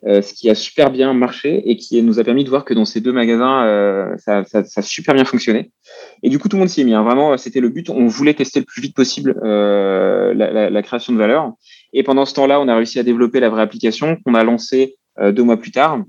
Euh, 0.08 0.24
ce 0.24 0.34
qui 0.34 0.50
a 0.50 0.56
super 0.56 0.90
bien 0.90 1.14
marché 1.14 1.70
et 1.70 1.78
qui 1.78 2.02
nous 2.02 2.20
a 2.20 2.24
permis 2.24 2.44
de 2.44 2.50
voir 2.50 2.66
que 2.66 2.74
dans 2.74 2.86
ces 2.86 3.02
deux 3.02 3.12
magasins, 3.12 3.66
euh, 3.66 4.18
ça, 4.18 4.44
ça, 4.46 4.64
ça, 4.64 4.80
a 4.80 4.84
super 4.84 5.14
bien 5.14 5.26
fonctionné. 5.26 5.72
Et 6.24 6.30
du 6.30 6.40
coup, 6.40 6.50
tout 6.50 6.56
le 6.56 6.62
monde 6.62 6.70
s'y 6.70 6.82
est 6.82 6.84
mis. 6.84 6.96
Hein. 6.96 7.04
Vraiment, 7.04 7.38
c'était 7.38 7.60
le 7.60 7.70
but. 7.70 7.88
On 7.92 8.08
voulait 8.08 8.34
tester 8.34 8.60
le 8.60 8.66
plus 8.66 8.82
vite 8.82 8.96
possible 8.96 9.40
euh, 9.44 10.34
la, 10.34 10.52
la, 10.52 10.70
la, 10.72 10.82
création 10.82 11.14
de 11.14 11.20
valeur. 11.20 11.54
Et 11.94 12.02
pendant 12.02 12.26
ce 12.26 12.34
temps-là, 12.34 12.60
on 12.60 12.68
a 12.68 12.76
réussi 12.76 12.98
à 12.98 13.04
développer 13.04 13.40
la 13.40 13.50
vraie 13.50 13.62
application 13.62 14.18
qu'on 14.26 14.34
a 14.34 14.44
lancée 14.44 14.96
euh, 15.20 15.32
deux 15.32 15.44
mois 15.44 15.58
plus 15.58 15.72
tard, 15.72 16.04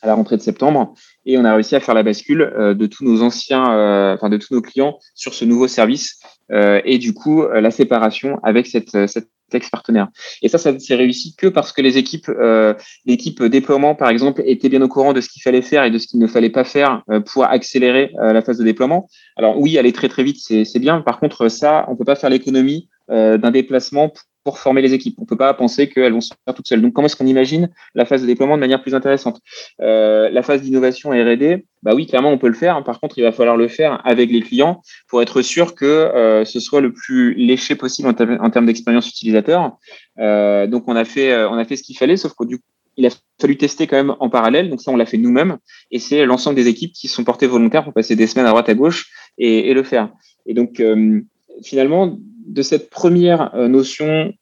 à 0.00 0.06
la 0.06 0.14
rentrée 0.14 0.38
de 0.38 0.42
septembre. 0.42 0.94
Et 1.26 1.36
on 1.36 1.44
a 1.44 1.52
réussi 1.52 1.76
à 1.76 1.80
faire 1.80 1.94
la 1.94 2.02
bascule 2.02 2.40
euh, 2.40 2.72
de 2.72 2.86
tous 2.86 3.04
nos 3.04 3.20
anciens, 3.20 4.14
enfin 4.14 4.30
de 4.30 4.38
tous 4.38 4.54
nos 4.54 4.62
clients 4.62 4.98
sur 5.14 5.34
ce 5.34 5.44
nouveau 5.44 5.68
service. 5.68 6.20
et 6.50 6.98
du 6.98 7.12
coup, 7.12 7.46
la 7.46 7.70
séparation 7.70 8.40
avec 8.42 8.66
cette, 8.66 9.06
cette 9.06 9.28
ex-partenaire. 9.54 10.08
Et 10.42 10.48
ça, 10.48 10.58
ça 10.58 10.78
s'est 10.78 10.94
réussi 10.94 11.34
que 11.36 11.46
parce 11.46 11.72
que 11.72 11.82
les 11.82 11.98
équipes, 11.98 12.28
euh, 12.28 12.74
l'équipe 13.06 13.42
déploiement, 13.42 13.94
par 13.94 14.08
exemple, 14.08 14.42
étaient 14.44 14.68
bien 14.68 14.82
au 14.82 14.88
courant 14.88 15.12
de 15.12 15.20
ce 15.20 15.28
qu'il 15.28 15.42
fallait 15.42 15.62
faire 15.62 15.84
et 15.84 15.90
de 15.90 15.98
ce 15.98 16.06
qu'il 16.06 16.18
ne 16.18 16.26
fallait 16.26 16.50
pas 16.50 16.64
faire 16.64 17.02
euh, 17.10 17.20
pour 17.20 17.44
accélérer 17.44 18.12
euh, 18.20 18.32
la 18.32 18.42
phase 18.42 18.58
de 18.58 18.64
déploiement. 18.64 19.08
Alors 19.36 19.58
oui, 19.58 19.78
aller 19.78 19.92
très 19.92 20.08
très 20.08 20.22
vite, 20.22 20.38
c'est 20.40 20.78
bien. 20.78 21.00
Par 21.00 21.20
contre, 21.20 21.48
ça, 21.48 21.84
on 21.88 21.96
peut 21.96 22.04
pas 22.04 22.16
faire 22.16 22.30
l'économie 22.30 22.88
d'un 23.08 23.50
déplacement 23.50 24.12
pour 24.44 24.58
former 24.58 24.82
les 24.82 24.94
équipes. 24.94 25.16
On 25.18 25.24
peut 25.24 25.36
pas 25.36 25.52
penser 25.54 25.88
qu'elles 25.88 26.12
vont 26.12 26.20
se 26.20 26.32
faire 26.44 26.54
toutes 26.54 26.66
seules. 26.66 26.80
Donc, 26.80 26.92
comment 26.92 27.06
est-ce 27.06 27.16
qu'on 27.16 27.26
imagine 27.26 27.70
la 27.94 28.04
phase 28.04 28.22
de 28.22 28.26
déploiement 28.26 28.56
de 28.56 28.60
manière 28.60 28.82
plus 28.82 28.94
intéressante? 28.94 29.40
Euh, 29.80 30.30
La 30.30 30.42
phase 30.42 30.62
d'innovation 30.62 31.10
R&D, 31.10 31.66
bah 31.82 31.92
oui, 31.94 32.06
clairement, 32.06 32.30
on 32.30 32.38
peut 32.38 32.48
le 32.48 32.54
faire. 32.54 32.82
Par 32.84 33.00
contre, 33.00 33.18
il 33.18 33.22
va 33.22 33.32
falloir 33.32 33.56
le 33.56 33.68
faire 33.68 34.00
avec 34.04 34.30
les 34.30 34.40
clients 34.40 34.82
pour 35.08 35.20
être 35.22 35.42
sûr 35.42 35.74
que 35.74 35.84
euh, 35.84 36.44
ce 36.44 36.60
soit 36.60 36.80
le 36.80 36.92
plus 36.92 37.34
léché 37.34 37.74
possible 37.74 38.08
en, 38.08 38.44
en 38.44 38.50
termes 38.50 38.66
d'expérience 38.66 39.08
utilisateur. 39.08 39.76
Euh, 40.18 40.66
donc, 40.66 40.84
on 40.86 40.96
a 40.96 41.04
fait, 41.04 41.32
euh, 41.32 41.48
on 41.50 41.58
a 41.58 41.64
fait 41.64 41.76
ce 41.76 41.82
qu'il 41.82 41.96
fallait, 41.96 42.16
sauf 42.16 42.34
que 42.34 42.44
du 42.44 42.58
coup, 42.58 42.64
il 42.96 43.06
a 43.06 43.10
fallu 43.40 43.56
tester 43.56 43.86
quand 43.86 43.96
même 43.96 44.14
en 44.20 44.28
parallèle. 44.28 44.68
Donc 44.68 44.82
ça, 44.82 44.90
on 44.90 44.96
l'a 44.96 45.06
fait 45.06 45.16
nous-mêmes. 45.16 45.58
Et 45.90 45.98
c'est 45.98 46.26
l'ensemble 46.26 46.56
des 46.56 46.68
équipes 46.68 46.92
qui 46.92 47.08
sont 47.08 47.24
portées 47.24 47.46
volontaires 47.46 47.84
pour 47.84 47.94
passer 47.94 48.16
des 48.16 48.26
semaines 48.26 48.46
à 48.46 48.50
droite 48.50 48.68
à 48.68 48.74
gauche 48.74 49.10
et, 49.38 49.70
et 49.70 49.74
le 49.74 49.82
faire. 49.82 50.10
Et 50.44 50.54
donc, 50.54 50.80
euh, 50.80 51.20
finalement, 51.62 52.18
de 52.46 52.62
cette 52.62 52.90
première 52.90 53.54
euh, 53.54 53.68
notion, 53.68 54.32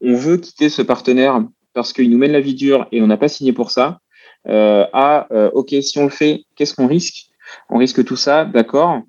on 0.00 0.14
veut 0.14 0.36
quitter 0.36 0.68
ce 0.68 0.82
partenaire 0.82 1.42
parce 1.74 1.92
qu'il 1.92 2.10
nous 2.10 2.18
mène 2.18 2.32
la 2.32 2.40
vie 2.40 2.54
dure 2.54 2.86
et 2.92 3.00
on 3.02 3.06
n'a 3.06 3.16
pas 3.16 3.28
signé 3.28 3.52
pour 3.52 3.70
ça, 3.70 4.00
euh, 4.48 4.86
à 4.92 5.32
euh, 5.32 5.50
OK, 5.54 5.74
si 5.80 5.98
on 5.98 6.04
le 6.04 6.10
fait, 6.10 6.44
qu'est-ce 6.56 6.74
qu'on 6.74 6.86
risque? 6.86 7.30
On 7.68 7.78
risque 7.78 8.04
tout 8.04 8.16
ça, 8.16 8.44
d'accord. 8.44 9.00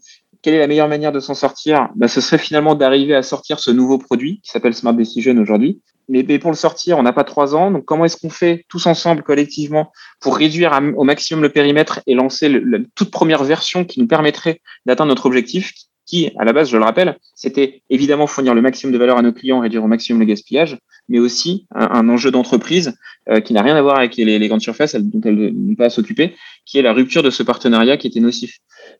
Quelle 0.42 0.56
est 0.56 0.60
la 0.60 0.68
meilleure 0.68 0.90
manière 0.90 1.12
de 1.12 1.20
s'en 1.20 1.34
sortir? 1.34 1.90
Bah, 1.96 2.08
Ce 2.08 2.22
serait 2.22 2.38
finalement 2.38 2.76
d'arriver 2.76 3.16
à 3.16 3.24
sortir 3.24 3.60
ce 3.60 3.72
nouveau 3.72 3.98
produit 3.98 4.42
qui 4.42 4.52
s'appelle 4.52 4.74
Smart 4.74 4.94
Decision 4.94 5.38
aujourd'hui, 5.38 5.82
mais, 6.10 6.24
pour 6.38 6.52
le 6.52 6.58
sortir, 6.58 6.98
on 6.98 7.04
n'a 7.04 7.14
pas 7.14 7.24
trois 7.24 7.56
ans. 7.56 7.72
Donc, 7.72 7.86
comment 7.86 8.04
est-ce 8.06 8.18
qu'on 8.18 8.30
fait 8.30 8.66
tous 8.68 8.86
ensemble, 8.88 9.24
collectivement, 9.24 9.92
pour 10.20 10.36
réduire 10.38 10.78
au 10.98 11.04
maximum 11.04 11.42
le 11.42 11.50
périmètre 11.50 12.02
et 12.08 12.14
lancer 12.14 12.50
la 12.50 12.80
toute 12.96 13.10
première 13.10 13.44
version 13.44 13.86
qui 13.86 14.02
nous 14.02 14.08
permettrait 14.08 14.60
d'atteindre 14.86 15.10
notre 15.10 15.26
objectif, 15.26 15.74
qui, 16.06 16.32
à 16.38 16.44
la 16.44 16.54
base, 16.54 16.70
je 16.70 16.78
le 16.78 16.84
rappelle, 16.84 17.18
c'était 17.36 17.82
évidemment 17.90 18.28
fournir 18.28 18.54
le 18.54 18.62
maximum 18.62 18.94
de 18.94 18.98
valeur 18.98 19.18
à 19.18 19.22
nos 19.22 19.32
clients, 19.32 19.60
réduire 19.60 19.84
au 19.84 19.88
maximum 19.88 20.20
le 20.20 20.26
gaspillage, 20.26 20.78
mais 21.08 21.20
aussi 21.20 21.66
un, 21.74 22.08
enjeu 22.10 22.32
d'entreprise 22.32 22.94
euh, 23.30 23.40
qui 23.40 23.54
n'a 23.54 23.62
rien 23.62 23.76
à 23.76 23.82
voir 23.82 23.98
avec 23.98 24.16
les, 24.16 24.48
grandes 24.48 24.62
surfaces 24.62 24.96
dont 24.96 25.22
elles 25.24 25.54
n'ont 25.54 25.76
pas 25.76 25.86
à 25.86 25.90
s'occuper, 25.90 26.36
qui 26.66 26.78
est 26.78 26.82
la 26.82 26.94
rupture 26.94 27.24
de 27.24 27.30
ce 27.30 27.44
partenariat 27.44 27.98
qui 27.98 28.08
était 28.08 28.20
nocif. 28.20 28.60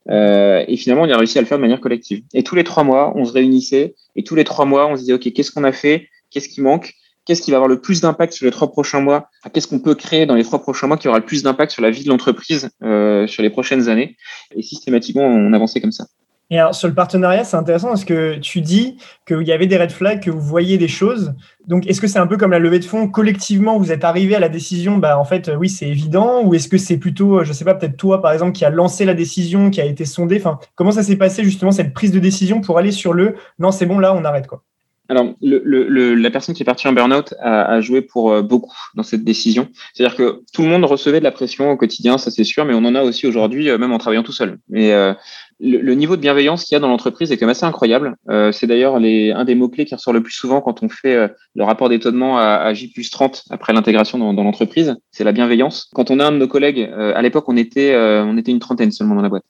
Euh, 0.10 0.64
et 0.68 0.78
finalement, 0.78 1.04
on 1.04 1.10
a 1.10 1.18
réussi 1.18 1.38
à 1.38 1.42
le 1.42 1.48
faire 1.48 1.58
de 1.58 1.62
manière 1.62 1.82
collective. 1.82 2.24
Et 2.34 2.44
tous 2.44 2.56
les 2.56 2.64
trois 2.64 2.84
mois, 2.84 3.14
on 3.16 3.26
se 3.26 3.34
réunissait, 3.34 3.96
et 4.16 4.24
tous 4.24 4.36
les 4.36 4.44
trois 4.44 4.66
mois, 4.66 4.88
on 4.88 4.96
se 4.96 5.02
disait, 5.02 5.14
OK, 5.14 5.32
qu'est-ce 5.32 5.52
qu'on 5.52 5.64
a 5.64 5.72
fait? 5.72 6.08
Qu'est-ce 6.32 6.50
qui 6.50 6.62
manque? 6.62 6.94
Qu'est-ce 7.26 7.42
qui 7.42 7.52
va 7.52 7.58
avoir 7.58 7.70
le 7.70 7.80
plus 7.80 8.02
d'impact 8.02 8.34
sur 8.34 8.46
les 8.46 8.52
trois 8.52 8.70
prochains 8.70 9.00
mois? 9.00 9.30
Qu'est-ce 9.54 9.68
qu'on 9.68 9.80
peut 9.80 9.96
créer 9.96 10.26
dans 10.26 10.36
les 10.36 10.44
trois 10.44 10.62
prochains 10.62 10.88
mois 10.88 10.98
qui 10.98 11.08
aura 11.08 11.20
le 11.20 11.26
plus 11.26 11.42
d'impact 11.42 11.72
sur 11.72 11.82
la 11.82 11.90
vie 11.90 12.04
de 12.04 12.10
l'entreprise 12.10 12.70
euh, 12.84 13.28
sur 13.28 13.44
les 13.44 13.50
prochaines 13.50 13.88
années? 13.88 14.18
Et 14.56 14.62
systématiquement, 14.62 15.24
on 15.24 15.54
avançait 15.54 15.80
comme 15.80 15.94
ça. 15.94 16.06
Et 16.54 16.60
alors, 16.60 16.76
sur 16.76 16.88
le 16.88 16.94
partenariat, 16.94 17.44
c'est 17.44 17.58
intéressant 17.58 17.88
parce 17.88 18.06
que 18.06 18.38
tu 18.38 18.62
dis 18.62 18.98
qu'il 19.28 19.42
y 19.42 19.52
avait 19.52 19.66
des 19.66 19.76
red 19.76 19.92
flags, 19.92 20.24
que 20.24 20.30
vous 20.30 20.40
voyez 20.40 20.78
des 20.78 20.88
choses. 20.88 21.34
Donc, 21.66 21.88
est-ce 21.88 22.00
que 22.00 22.06
c'est 22.06 22.20
un 22.20 22.28
peu 22.28 22.38
comme 22.38 22.52
la 22.52 22.60
levée 22.60 22.78
de 22.78 22.86
fonds? 22.86 23.08
Collectivement, 23.08 23.80
vous 23.80 23.92
êtes 23.92 24.04
arrivé 24.04 24.36
à 24.36 24.40
la 24.40 24.50
décision, 24.50 25.00
bah, 25.00 25.18
en 25.18 25.26
fait, 25.26 25.50
oui, 25.58 25.68
c'est 25.68 25.88
évident 25.88 26.44
Ou 26.44 26.54
est-ce 26.54 26.68
que 26.68 26.78
c'est 26.78 26.98
plutôt, 26.98 27.44
je 27.44 27.50
ne 27.50 27.54
sais 27.54 27.66
pas, 27.66 27.74
peut-être 27.74 27.98
toi, 27.98 28.22
par 28.22 28.34
exemple, 28.34 28.52
qui 28.52 28.66
a 28.66 28.70
lancé 28.70 29.04
la 29.04 29.16
décision, 29.16 29.72
qui 29.72 29.82
a 29.82 29.86
été 29.86 30.06
sondé 30.06 30.44
Comment 30.76 30.92
ça 30.92 31.02
s'est 31.02 31.16
passé, 31.16 31.44
justement, 31.44 31.72
cette 31.72 31.92
prise 31.92 32.12
de 32.12 32.20
décision 32.20 32.62
pour 32.62 32.78
aller 32.78 32.92
sur 32.92 33.14
le 33.14 33.34
non, 33.58 33.72
c'est 33.72 33.88
bon, 33.88 33.98
là, 33.98 34.14
on 34.14 34.24
arrête 34.24 34.46
quoi 34.46 34.62
alors, 35.10 35.34
la 35.42 36.32
personne 36.32 36.56
qui 36.56 36.64
est 36.64 36.66
partie 36.66 36.88
en 36.88 36.94
burn-out 36.94 37.34
a, 37.40 37.82
joué 37.82 38.02
pour 38.02 38.32
euh, 38.32 38.42
beaucoup 38.42 38.76
dans 38.96 39.04
cette 39.04 39.24
décision. 39.24 39.68
C'est-à-dire 39.94 40.16
que 40.16 40.42
tout 40.54 40.62
le 40.62 40.70
monde 40.70 40.86
recevait 40.86 41.20
de 41.20 41.26
la 41.26 41.32
pression 41.32 41.70
au 41.72 41.78
quotidien, 41.78 42.18
ça 42.18 42.32
c'est 42.32 42.46
sûr, 42.46 42.64
mais 42.64 42.74
on 42.74 42.86
en 42.86 42.96
a 42.96 43.04
aussi 43.04 43.28
aujourd'hui, 43.28 43.70
euh, 43.70 43.78
même 43.78 43.92
en 43.92 43.98
travaillant 43.98 44.24
tout 44.24 44.32
seul. 44.32 44.60
Euh, 44.74 45.14
le, 45.60 45.94
niveau 45.94 46.16
de 46.16 46.22
bienveillance 46.22 46.66
qu'il 46.66 46.76
y 46.76 46.78
a 46.78 46.80
dans 46.80 46.88
l'entreprise 46.88 47.32
est 47.32 47.38
quand 47.38 47.46
même 47.46 47.52
assez 47.52 47.66
incroyable. 47.66 48.16
c'est 48.52 48.68
d'ailleurs 48.68 48.96
un 48.96 49.46
des 49.46 49.56
mots-clés 49.56 49.86
qui 49.86 49.96
ressort 49.96 50.14
le 50.14 50.24
plus 50.24 50.34
souvent 50.34 50.62
quand 50.62 50.84
on 50.84 50.90
fait 50.90 51.30
le 51.56 51.64
rapport 51.64 51.90
d'étonnement 51.90 52.38
à, 52.38 52.74
J 52.74 52.90
plus 52.90 53.10
30 53.10 53.46
après 53.50 53.74
l'intégration 53.74 54.18
dans, 54.18 54.44
l'entreprise. 54.44 54.96
C'est 55.12 55.24
la 55.24 55.32
bienveillance. 55.32 55.90
Quand 55.94 56.12
on 56.12 56.20
a 56.20 56.26
un 56.26 56.32
de 56.32 56.38
nos 56.38 56.48
collègues, 56.48 56.90
à 56.94 57.22
l'époque, 57.22 57.46
on 57.48 57.58
était, 57.58 57.96
on 57.96 58.38
était 58.38 58.52
une 58.52 58.60
trentaine 58.60 58.92
seulement 58.92 59.16
dans 59.16 59.22
la 59.22 59.30
boîte. 59.30 59.46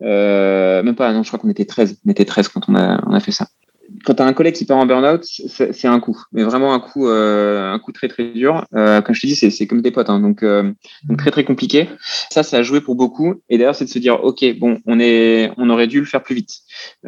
même 0.00 0.94
pas, 0.94 1.12
non, 1.12 1.22
je 1.22 1.28
crois 1.28 1.38
qu'on 1.38 1.50
était 1.50 1.64
13. 1.64 2.00
On 2.06 2.10
était 2.10 2.24
13 2.24 2.48
quand 2.48 2.68
on 2.68 2.74
a 2.74 3.20
fait 3.20 3.32
ça 3.32 3.46
quand 4.04 4.14
tu 4.14 4.22
as 4.22 4.26
un 4.26 4.32
collègue 4.32 4.54
qui 4.54 4.64
part 4.64 4.76
en 4.76 4.86
burn-out, 4.86 5.24
c'est 5.24 5.88
un 5.88 6.00
coup, 6.00 6.20
mais 6.32 6.42
vraiment 6.42 6.74
un 6.74 6.80
coup, 6.80 7.08
euh, 7.08 7.72
un 7.72 7.78
coup 7.78 7.92
très 7.92 8.08
très 8.08 8.24
dur. 8.24 8.64
Euh, 8.74 9.00
comme 9.00 9.14
je 9.14 9.20
te 9.20 9.26
dis, 9.26 9.34
c'est 9.34 9.66
comme 9.66 9.82
des 9.82 9.90
potes, 9.90 10.10
hein, 10.10 10.20
donc, 10.20 10.42
euh, 10.42 10.72
donc, 11.04 11.18
très 11.18 11.30
très 11.30 11.44
compliqué. 11.44 11.88
Ça, 12.30 12.42
ça 12.42 12.58
a 12.58 12.62
joué 12.62 12.80
pour 12.80 12.96
beaucoup. 12.96 13.36
Et 13.48 13.58
d'ailleurs, 13.58 13.74
c'est 13.74 13.86
de 13.86 13.90
se 13.90 13.98
dire, 13.98 14.22
ok, 14.22 14.44
bon, 14.58 14.78
on 14.86 15.00
est, 15.00 15.50
on 15.56 15.70
aurait 15.70 15.86
dû 15.86 16.00
le 16.00 16.06
faire 16.06 16.22
plus 16.22 16.34
vite, 16.34 16.58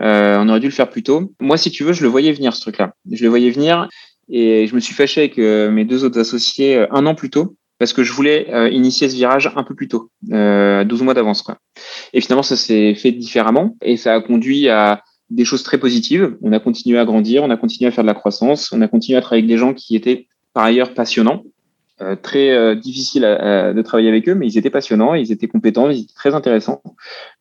euh, 0.01 0.39
on 0.39 0.49
aurait 0.49 0.61
dû 0.61 0.67
le 0.67 0.73
faire 0.73 0.89
plus 0.89 1.03
tôt. 1.03 1.33
Moi, 1.41 1.57
si 1.57 1.71
tu 1.71 1.85
veux, 1.85 1.93
je 1.93 2.03
le 2.03 2.09
voyais 2.09 2.33
venir 2.33 2.55
ce 2.55 2.61
truc-là. 2.61 2.95
Je 3.11 3.23
le 3.23 3.29
voyais 3.29 3.51
venir, 3.51 3.89
et 4.29 4.67
je 4.67 4.75
me 4.75 4.81
suis 4.81 4.95
fâché 4.95 5.21
avec 5.21 5.39
euh, 5.39 5.71
mes 5.71 5.85
deux 5.85 6.05
autres 6.05 6.19
associés 6.19 6.77
euh, 6.77 6.87
un 6.93 7.07
an 7.07 7.15
plus 7.15 7.31
tôt 7.31 7.57
parce 7.79 7.95
que 7.95 8.05
je 8.05 8.13
voulais 8.13 8.47
initier 8.73 9.09
ce 9.09 9.15
virage 9.15 9.51
un 9.57 9.65
peu 9.65 9.75
plus 9.75 9.89
tôt, 9.89 10.11
12 10.25 11.03
mois 11.03 11.15
d'avance. 11.15 11.43
Et 12.13 12.21
finalement, 12.21 12.43
ça 12.43 12.55
s'est 12.55 12.95
fait 12.95 13.11
différemment 13.11 13.75
et 13.81 13.97
ça 13.97 14.13
a 14.13 14.21
conduit 14.21 14.69
à 14.69 15.03
des 15.31 15.45
choses 15.45 15.63
très 15.63 15.79
positives. 15.79 16.37
On 16.43 16.53
a 16.53 16.61
continué 16.61 16.99
à 16.99 17.05
grandir, 17.05 17.43
on 17.43 17.51
a 17.51 17.57
continué 17.57 17.89
à 17.89 17.93
faire 17.93 18.05
de 18.05 18.09
la 18.09 18.15
croissance, 18.15 18.73
on 18.73 18.83
a 18.83 18.89
continué 18.89 19.17
à 19.17 19.21
travailler 19.21 19.45
avec 19.45 19.51
des 19.51 19.59
gens 19.59 19.75
qui 19.75 19.97
étaient 19.97 20.27
par 20.53 20.65
ailleurs 20.65 20.95
passionnants. 20.95 21.45
Euh, 22.03 22.17
très 22.17 22.51
euh, 22.51 22.75
difficile 22.75 23.23
de 23.23 23.83
travailler 23.83 24.09
avec 24.09 24.27
eux, 24.27 24.35
mais 24.35 24.47
ils 24.47 24.57
étaient 24.57 24.71
passionnants, 24.71 25.13
ils 25.13 25.33
étaient 25.33 25.49
compétents, 25.49 25.91
ils 25.91 26.05
étaient 26.05 26.15
très 26.15 26.35
intéressants. 26.35 26.83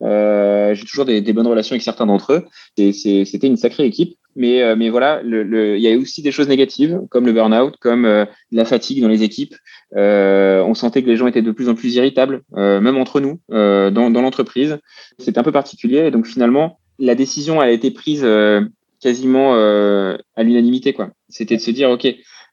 Euh, 0.02 0.74
J'ai 0.74 0.86
toujours 0.86 1.06
des, 1.06 1.22
bonnes 1.34 1.48
relations 1.48 1.74
avec 1.74 1.82
certains 1.82 2.06
d'entre 2.06 2.34
eux. 2.34 2.46
C'était 2.76 3.48
une 3.48 3.56
sacrée 3.56 3.86
équipe. 3.86 4.18
Mais, 4.36 4.62
euh, 4.62 4.76
voilà, 4.92 5.22
il 5.24 5.80
y 5.80 5.92
a 5.92 5.98
aussi 5.98 6.22
des 6.22 6.32
choses 6.32 6.50
négatives, 6.50 7.00
comme 7.10 7.26
le 7.26 7.32
burn-out, 7.32 7.76
comme 7.80 8.26
la 8.52 8.66
fatigue 8.66 9.02
dans 9.02 9.08
les 9.08 9.24
équipes. 9.24 9.56
on 9.96 10.74
sentait 10.74 11.04
que 11.04 11.08
les 11.08 11.16
gens 11.16 11.28
étaient 11.28 11.42
de 11.42 11.52
plus 11.52 11.70
en 11.70 11.76
plus 11.76 11.96
irritables, 11.96 12.42
même 12.54 12.98
entre 12.98 13.22
nous, 13.22 13.40
dans, 13.50 14.12
dans 14.12 14.22
l'entreprise. 14.22 14.78
C'était 15.20 15.40
un 15.40 15.44
peu 15.44 15.54
particulier. 15.54 16.00
Et 16.08 16.12
donc 16.12 16.28
finalement, 16.28 16.80
la 17.00 17.16
décision 17.16 17.60
a 17.60 17.70
été 17.70 17.92
prise 17.92 18.22
euh, 18.24 18.62
quasiment 19.02 19.56
euh, 19.56 20.18
à 20.36 20.44
l'unanimité. 20.44 20.96
C'était 21.30 21.56
de 21.56 21.62
se 21.62 21.72
dire, 21.72 21.90
OK, 21.90 22.08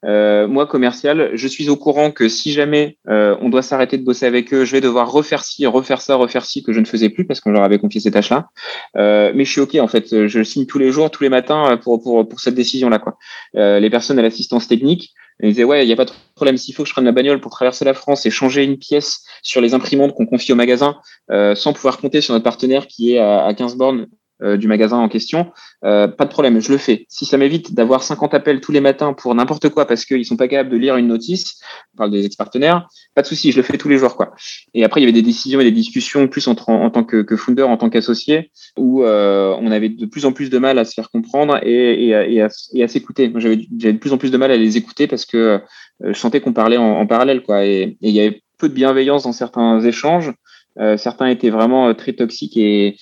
euh, 0.04 0.46
moi, 0.46 0.66
commercial, 0.66 1.30
je 1.34 1.48
suis 1.48 1.68
au 1.68 1.76
courant 1.76 2.12
que 2.12 2.28
si 2.28 2.52
jamais 2.52 2.98
on 3.08 3.48
doit 3.48 3.62
s'arrêter 3.62 3.98
de 3.98 4.04
bosser 4.04 4.26
avec 4.26 4.54
eux, 4.54 4.64
je 4.64 4.72
vais 4.72 4.80
devoir 4.80 5.10
refaire 5.10 5.42
ci, 5.42 5.66
refaire 5.66 6.00
ça, 6.00 6.14
refaire 6.14 6.44
ci 6.44 6.62
que 6.62 6.72
je 6.72 6.80
ne 6.80 6.84
faisais 6.84 7.08
plus 7.08 7.26
parce 7.26 7.40
qu'on 7.40 7.50
leur 7.50 7.64
avait 7.64 7.78
confié 7.78 8.00
ces 8.00 8.12
tâches-là. 8.12 8.48
mais 8.94 9.44
je 9.44 9.50
suis 9.50 9.60
OK, 9.60 9.74
en 9.76 9.88
fait. 9.88 10.28
Je 10.28 10.42
signe 10.42 10.66
tous 10.66 10.78
les 10.78 10.92
jours, 10.92 11.10
tous 11.10 11.24
les 11.24 11.28
matins 11.28 11.76
pour, 11.82 12.28
cette 12.38 12.54
décision-là. 12.54 13.00
quoi. 13.00 13.16
les 13.54 13.90
personnes 13.90 14.18
à 14.18 14.22
l'assistance 14.22 14.68
technique, 14.68 15.12
ils 15.42 15.50
disaient, 15.50 15.64
ouais, 15.64 15.84
il 15.84 15.86
n'y 15.86 15.92
a 15.92 15.96
pas 15.96 16.04
de 16.04 16.12
problème. 16.34 16.56
S'il 16.56 16.74
faut 16.74 16.84
que 16.84 16.88
je 16.88 16.94
prenne 16.94 17.04
la 17.04 17.12
bagnole 17.12 17.40
pour 17.40 17.50
traverser 17.50 17.84
la 17.84 17.94
France 17.94 18.24
et 18.26 18.30
changer 18.30 18.62
une 18.62 18.78
pièce 18.78 19.24
sur 19.42 19.60
les 19.60 19.74
imprimantes 19.74 20.14
qu'on 20.14 20.26
confie 20.26 20.52
au 20.52 20.56
magasin, 20.56 20.96
sans 21.30 21.72
pouvoir 21.72 21.98
compter 21.98 22.20
sur 22.20 22.34
notre 22.34 22.44
partenaire 22.44 22.86
qui 22.86 23.14
est 23.14 23.18
à, 23.18 23.44
à 23.44 23.54
15 23.54 23.76
bornes 23.76 24.06
euh, 24.42 24.56
du 24.56 24.68
magasin 24.68 24.98
en 24.98 25.08
question, 25.08 25.50
euh, 25.84 26.08
pas 26.08 26.24
de 26.24 26.30
problème, 26.30 26.60
je 26.60 26.70
le 26.70 26.78
fais. 26.78 27.06
Si 27.08 27.24
ça 27.24 27.38
m'évite 27.38 27.74
d'avoir 27.74 28.02
50 28.02 28.34
appels 28.34 28.60
tous 28.60 28.70
les 28.72 28.80
matins 28.80 29.14
pour 29.14 29.34
n'importe 29.34 29.70
quoi 29.70 29.86
parce 29.86 30.04
qu'ils 30.04 30.26
sont 30.26 30.36
pas 30.36 30.46
capables 30.48 30.70
de 30.70 30.76
lire 30.76 30.96
une 30.96 31.06
notice, 31.06 31.60
on 31.94 31.96
parle 31.96 32.10
des 32.10 32.26
ex-partenaires, 32.26 32.86
pas 33.14 33.22
de 33.22 33.26
souci, 33.26 33.50
je 33.52 33.56
le 33.56 33.62
fais 33.62 33.78
tous 33.78 33.88
les 33.88 33.96
jours. 33.96 34.16
quoi. 34.16 34.34
Et 34.74 34.84
après, 34.84 35.00
il 35.00 35.04
y 35.04 35.06
avait 35.06 35.12
des 35.12 35.22
décisions 35.22 35.60
et 35.60 35.64
des 35.64 35.72
discussions 35.72 36.28
plus 36.28 36.48
entre, 36.48 36.68
en, 36.68 36.90
tant 36.90 37.04
que, 37.04 37.22
que 37.22 37.36
founder, 37.36 37.62
en 37.62 37.78
tant 37.78 37.88
qu'associé, 37.88 38.50
où 38.76 39.04
euh, 39.04 39.56
on 39.58 39.70
avait 39.70 39.88
de 39.88 40.06
plus 40.06 40.26
en 40.26 40.32
plus 40.32 40.50
de 40.50 40.58
mal 40.58 40.78
à 40.78 40.84
se 40.84 40.92
faire 40.92 41.10
comprendre 41.10 41.58
et, 41.62 42.08
et, 42.08 42.34
et 42.34 42.42
à, 42.42 42.48
à 42.48 42.88
s'écouter. 42.88 43.32
J'avais 43.36 43.56
de 43.56 43.98
plus 43.98 44.12
en 44.12 44.18
plus 44.18 44.30
de 44.30 44.36
mal 44.36 44.50
à 44.50 44.56
les 44.56 44.76
écouter 44.76 45.06
parce 45.06 45.24
que 45.24 45.60
je 46.00 46.12
sentais 46.12 46.40
qu'on 46.40 46.52
parlait 46.52 46.76
en, 46.76 46.98
en, 47.00 47.06
parallèle. 47.06 47.42
quoi. 47.42 47.64
Et 47.64 47.96
il 48.02 48.10
y 48.10 48.20
avait 48.20 48.42
peu 48.58 48.68
de 48.68 48.74
bienveillance 48.74 49.24
dans 49.24 49.32
certains 49.32 49.80
échanges. 49.80 50.32
Euh, 50.78 50.96
certains 50.96 51.28
étaient 51.28 51.50
vraiment 51.50 51.88
euh, 51.88 51.94
très 51.94 52.12
toxiques 52.12 52.56
et, 52.56 52.96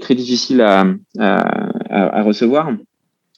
très 0.00 0.14
difficiles 0.14 0.60
à, 0.60 0.84
recevoir. 2.22 2.72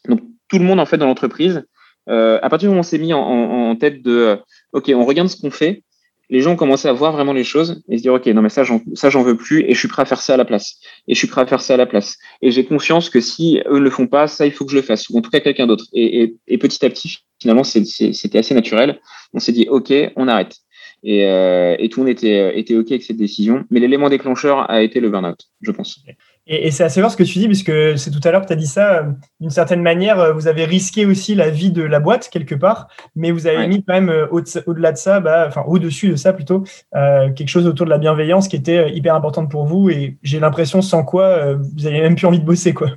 Donc 0.09 0.21
tout 0.49 0.59
le 0.59 0.65
monde 0.65 0.81
en 0.81 0.87
fait 0.87 0.99
dans 0.99 1.07
l'entreprise, 1.07 1.65
euh, 2.09 2.39
à 2.43 2.49
partir 2.49 2.69
du 2.69 2.71
moment 2.71 2.79
où 2.79 2.81
on 2.81 2.83
s'est 2.85 2.99
mis 2.99 3.13
en, 3.13 3.77
tête 3.77 4.03
de 4.03 4.39
OK, 4.73 4.91
on 4.95 5.05
regarde 5.05 5.29
ce 5.29 5.41
qu'on 5.41 5.51
fait, 5.51 5.83
les 6.29 6.41
gens 6.41 6.53
ont 6.53 6.57
commencé 6.57 6.87
à 6.87 6.93
voir 6.93 7.13
vraiment 7.13 7.33
les 7.33 7.45
choses 7.45 7.83
et 7.89 7.99
se 7.99 8.03
dire 8.03 8.15
OK, 8.15 8.27
non 8.27 8.43
mais 8.43 8.49
ça 8.49 8.63
j'en 8.63 8.81
ça 8.95 9.11
j'en 9.11 9.23
veux 9.23 9.37
plus 9.37 9.63
et 9.63 9.75
je 9.75 9.79
suis 9.79 9.89
prêt 9.89 10.03
à 10.03 10.05
faire 10.05 10.21
ça 10.21 10.35
à 10.35 10.37
la 10.37 10.45
place 10.45 10.77
et 11.09 11.15
je 11.15 11.19
suis 11.19 11.27
prêt 11.27 11.41
à 11.41 11.47
faire 11.47 11.61
ça 11.61 11.75
à 11.75 11.77
la 11.77 11.87
place 11.87 12.19
et 12.41 12.53
j'ai 12.53 12.65
conscience 12.65 13.11
que 13.11 13.21
si 13.21 13.61
eux 13.67 13.79
ne 13.79 13.85
le 13.85 13.91
font 13.91 14.07
pas, 14.07 14.29
ça 14.29 14.47
il 14.47 14.53
faut 14.53 14.65
que 14.65 14.71
je 14.71 14.77
le 14.77 14.83
fasse 14.83 15.09
ou 15.09 15.19
en 15.19 15.23
tout 15.23 15.31
cas 15.31 15.41
quelqu'un 15.41 15.67
d'autre 15.67 15.87
et, 15.93 16.37
petit 16.59 16.85
à 16.85 16.91
petit 16.91 17.19
finalement 17.41 17.65
c'était 17.65 18.39
assez 18.39 18.55
naturel. 18.55 19.01
On 19.35 19.41
s'est 19.41 19.53
dit 19.53 19.67
OK, 19.69 19.93
on 20.17 20.29
arrête. 20.29 20.57
Et, 21.03 21.27
euh, 21.27 21.77
et, 21.79 21.89
tout 21.89 22.01
le 22.01 22.07
monde 22.07 22.13
était, 22.13 22.41
euh, 22.41 22.53
était 22.55 22.77
OK 22.77 22.91
avec 22.91 23.03
cette 23.03 23.17
décision. 23.17 23.65
Mais 23.71 23.81
l'élément 23.81 24.09
déclencheur 24.09 24.71
a 24.71 24.83
été 24.83 25.01
le 25.01 25.11
burn-out, 25.11 25.49
je 25.61 25.71
pense. 25.71 26.03
Et, 26.47 26.67
et 26.67 26.71
c'est 26.71 26.85
assez 26.85 27.01
fort 27.01 27.11
ce 27.11 27.17
que 27.17 27.23
tu 27.23 27.39
dis, 27.39 27.47
puisque 27.47 27.73
c'est 27.99 28.11
tout 28.11 28.21
à 28.25 28.31
l'heure 28.31 28.43
que 28.43 28.47
tu 28.47 28.53
as 28.53 28.57
dit 28.57 28.67
ça. 28.67 28.99
Euh, 28.99 29.03
d'une 29.41 29.51
certaine 29.51 29.83
manière, 29.83 30.35
vous 30.35 30.49
avez 30.49 30.65
risqué 30.65 31.07
aussi 31.07 31.35
la 31.35 31.49
vie 31.49 31.71
de 31.71 31.83
la 31.83 32.01
boîte, 32.01 32.29
quelque 32.31 32.55
part, 32.55 32.89
mais 33.17 33.31
vous 33.31 33.47
avez 33.47 33.67
mis 33.67 33.83
quand 33.83 33.95
même 33.95 34.13
au-delà 34.31 34.93
de 34.93 34.99
ça, 34.99 35.21
bah, 35.21 35.45
enfin 35.49 35.63
au-dessus 35.67 36.09
de 36.09 36.17
ça 36.17 36.33
plutôt, 36.33 36.65
euh, 36.95 37.31
quelque 37.33 37.49
chose 37.49 37.67
autour 37.67 37.87
de 37.87 37.91
la 37.91 37.99
bienveillance 37.99 38.49
qui 38.49 38.57
était 38.57 38.91
hyper 38.93 39.15
importante 39.15 39.51
pour 39.51 39.65
vous. 39.65 39.91
Et 39.91 40.19
j'ai 40.23 40.41
l'impression 40.41 40.83
sans 40.83 41.05
quoi 41.05 41.25
euh, 41.25 41.57
vous 41.57 41.85
n'avez 41.85 42.01
même 42.01 42.17
plus 42.17 42.27
envie 42.27 42.41
de 42.41 42.45
bosser. 42.45 42.75
quoi. 42.75 42.91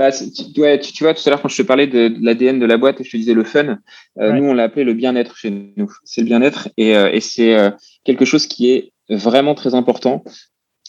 Bah, 0.00 0.12
tu, 0.12 0.58
ouais, 0.62 0.80
tu, 0.80 1.04
vois, 1.04 1.12
tout 1.12 1.20
à 1.26 1.28
l'heure, 1.28 1.42
quand 1.42 1.48
je 1.50 1.58
te 1.58 1.62
parlais 1.62 1.86
de, 1.86 2.10
l'ADN 2.22 2.58
de 2.58 2.64
la 2.64 2.78
boîte 2.78 3.02
et 3.02 3.04
je 3.04 3.10
te 3.10 3.18
disais 3.18 3.34
le 3.34 3.44
fun, 3.44 3.76
euh, 4.18 4.32
nous, 4.32 4.44
on 4.44 4.54
l'a 4.54 4.62
appelé 4.62 4.82
le 4.82 4.94
bien-être 4.94 5.36
chez 5.36 5.50
nous. 5.76 5.92
C'est 6.04 6.22
le 6.22 6.26
bien-être 6.26 6.70
et, 6.78 6.96
euh, 6.96 7.10
et 7.12 7.20
c'est 7.20 7.52
euh, 7.54 7.70
quelque 8.02 8.24
chose 8.24 8.46
qui 8.46 8.70
est 8.70 8.92
vraiment 9.10 9.54
très 9.54 9.74
important. 9.74 10.24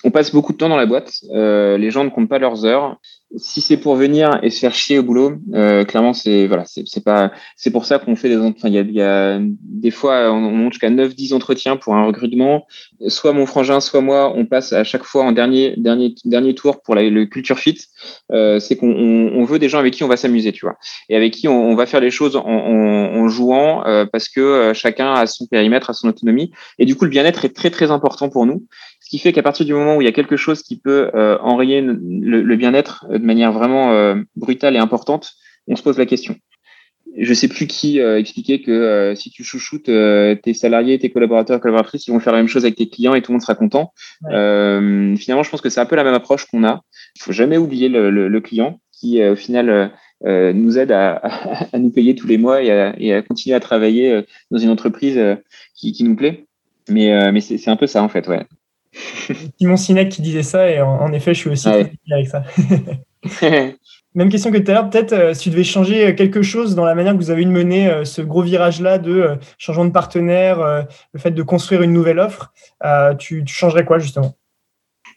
On 0.05 0.11
passe 0.11 0.31
beaucoup 0.31 0.53
de 0.53 0.57
temps 0.57 0.69
dans 0.69 0.77
la 0.77 0.85
boîte. 0.85 1.11
les 1.29 1.91
gens 1.91 2.05
ne 2.05 2.09
comptent 2.09 2.29
pas 2.29 2.39
leurs 2.39 2.63
heures 2.63 3.01
si 3.37 3.61
c'est 3.61 3.77
pour 3.77 3.95
venir 3.95 4.39
et 4.43 4.49
se 4.49 4.59
faire 4.59 4.73
chier 4.73 4.99
au 4.99 5.03
boulot, 5.03 5.33
euh, 5.53 5.83
clairement 5.85 6.13
c'est 6.13 6.47
voilà, 6.47 6.63
c'est 6.65 7.03
pas 7.03 7.31
c'est 7.55 7.71
pour 7.71 7.85
ça 7.85 7.99
qu'on 7.99 8.15
fait 8.15 8.29
des 8.29 8.37
enfin 8.37 8.67
il 8.67 8.73
y 8.73 8.77
a, 8.77 8.81
y 8.81 9.01
a, 9.01 9.39
des 9.41 9.91
fois 9.91 10.31
on 10.31 10.39
monte 10.39 10.73
jusqu'à 10.73 10.89
9 10.89 11.15
10 11.15 11.33
entretiens 11.33 11.77
pour 11.77 11.95
un 11.95 12.05
recrutement, 12.05 12.65
soit 13.07 13.33
mon 13.33 13.45
frangin, 13.45 13.79
soit 13.79 14.01
moi, 14.01 14.33
on 14.35 14.45
passe 14.45 14.73
à 14.73 14.83
chaque 14.83 15.03
fois 15.03 15.23
en 15.23 15.31
dernier 15.31 15.73
dernier 15.77 16.15
dernier 16.25 16.55
tour 16.55 16.81
pour 16.81 16.95
le 16.95 17.25
culture 17.25 17.59
fit, 17.59 17.77
euh, 18.31 18.59
c'est 18.59 18.75
qu'on 18.75 18.91
on, 18.91 19.43
veut 19.43 19.59
des 19.59 19.69
gens 19.69 19.79
avec 19.79 19.93
qui 19.93 20.03
on 20.03 20.07
va 20.07 20.17
s'amuser, 20.17 20.51
tu 20.51 20.65
vois. 20.65 20.77
Et 21.09 21.15
avec 21.15 21.33
qui 21.33 21.47
on, 21.47 21.69
on, 21.69 21.75
va 21.75 21.85
faire 21.85 21.99
les 21.99 22.11
choses 22.11 22.35
en, 22.35 22.43
en, 22.45 23.27
jouant 23.27 23.85
euh, 23.85 24.05
parce 24.05 24.29
que 24.29 24.41
euh, 24.41 24.73
chacun 24.73 25.13
a 25.13 25.25
son 25.25 25.47
périmètre, 25.47 25.89
a 25.89 25.93
son 25.93 26.09
autonomie. 26.09 26.51
Et 26.79 26.85
du 26.85 26.95
coup 26.95 27.05
le 27.05 27.11
bien-être 27.11 27.45
est 27.45 27.55
très 27.55 27.69
très 27.69 27.91
important 27.91 28.29
pour 28.29 28.45
nous. 28.45 28.65
Qui 29.11 29.19
fait 29.19 29.33
qu'à 29.33 29.43
partir 29.43 29.65
du 29.65 29.73
moment 29.73 29.97
où 29.97 30.01
il 30.01 30.05
y 30.05 30.07
a 30.07 30.13
quelque 30.13 30.37
chose 30.37 30.63
qui 30.63 30.79
peut 30.79 31.11
euh, 31.15 31.37
enrayer 31.41 31.81
le, 31.81 32.55
bien-être 32.55 33.05
euh, 33.11 33.19
de 33.21 33.25
manière 33.25 33.51
vraiment 33.51 33.91
euh, 33.91 34.15
brutale 34.35 34.75
et 34.75 34.79
importante, 34.79 35.33
on 35.67 35.75
se 35.75 35.83
pose 35.83 35.97
la 35.97 36.05
question. 36.05 36.35
je 37.17 37.33
sais 37.33 37.47
plus 37.47 37.67
qui 37.67 37.99
expliquait 37.99 38.61
que 38.61 39.13
si 39.15 39.29
tu 39.29 39.43
chouchoutes 39.43 39.85
tes 40.43 40.53
salariés, 40.53 40.97
tes 40.99 41.11
collaborateurs, 41.11 41.59
collaboratrices, 41.59 42.07
ils 42.07 42.11
vont 42.11 42.19
faire 42.19 42.33
la 42.33 42.39
même 42.39 42.47
chose 42.47 42.65
avec 42.65 42.75
tes 42.75 42.89
clients 42.89 43.13
et 43.13 43.21
tout 43.21 43.31
le 43.31 43.35
monde 43.35 43.41
sera 43.41 43.55
content. 43.55 43.93
finalement, 44.23 45.43
je 45.43 45.49
pense 45.49 45.61
que 45.61 45.69
c'est 45.69 45.79
un 45.79 45.85
peu 45.85 45.95
la 45.95 46.03
même 46.03 46.13
approche 46.13 46.45
qu'on 46.45 46.63
a. 46.63 46.81
Il 47.15 47.21
faut 47.21 47.31
jamais 47.31 47.57
oublier 47.57 47.89
le, 47.89 48.39
client 48.39 48.79
qui, 48.91 49.23
au 49.23 49.35
final, 49.35 49.91
nous 50.25 50.79
aide 50.79 50.91
à, 50.91 51.21
nous 51.77 51.91
payer 51.91 52.15
tous 52.15 52.27
les 52.27 52.39
mois 52.39 52.63
et 52.63 53.13
à, 53.13 53.21
continuer 53.21 53.55
à 53.55 53.59
travailler 53.59 54.23
dans 54.49 54.57
une 54.57 54.69
entreprise 54.69 55.19
qui, 55.75 55.91
qui 55.91 56.03
nous 56.03 56.15
plaît. 56.15 56.45
Mais, 56.89 57.31
mais 57.31 57.41
c'est 57.41 57.69
un 57.69 57.77
peu 57.77 57.87
ça, 57.87 58.01
en 58.03 58.09
fait, 58.09 58.27
ouais. 58.27 58.45
Simon 59.57 59.77
Sinek 59.77 60.09
qui 60.09 60.21
disait 60.21 60.43
ça, 60.43 60.69
et 60.69 60.81
en, 60.81 61.11
effet, 61.13 61.33
je 61.33 61.39
suis 61.39 61.49
aussi 61.49 61.67
avec 61.67 62.27
ça. 62.27 62.43
Même 64.13 64.29
question 64.29 64.51
que 64.51 64.57
tout 64.57 64.69
à 64.71 64.73
l'heure, 64.73 64.89
peut-être 64.89 65.13
euh, 65.13 65.33
si 65.33 65.43
tu 65.43 65.49
devais 65.51 65.63
changer 65.63 66.13
quelque 66.15 66.41
chose 66.41 66.75
dans 66.75 66.83
la 66.83 66.95
manière 66.95 67.13
que 67.13 67.17
vous 67.17 67.31
avez 67.31 67.43
eu 67.43 67.45
de 67.45 67.51
mener 67.51 67.89
euh, 67.89 68.03
ce 68.03 68.21
gros 68.21 68.41
virage-là 68.41 68.97
de 68.97 69.11
euh, 69.11 69.35
changement 69.57 69.85
de 69.85 69.91
partenaire, 69.91 70.85
le 71.13 71.19
fait 71.19 71.31
de 71.31 71.43
construire 71.43 71.81
une 71.81 71.93
nouvelle 71.93 72.19
offre, 72.19 72.51
tu, 73.19 73.43
changerais 73.47 73.85
quoi 73.85 73.99
justement? 73.99 74.35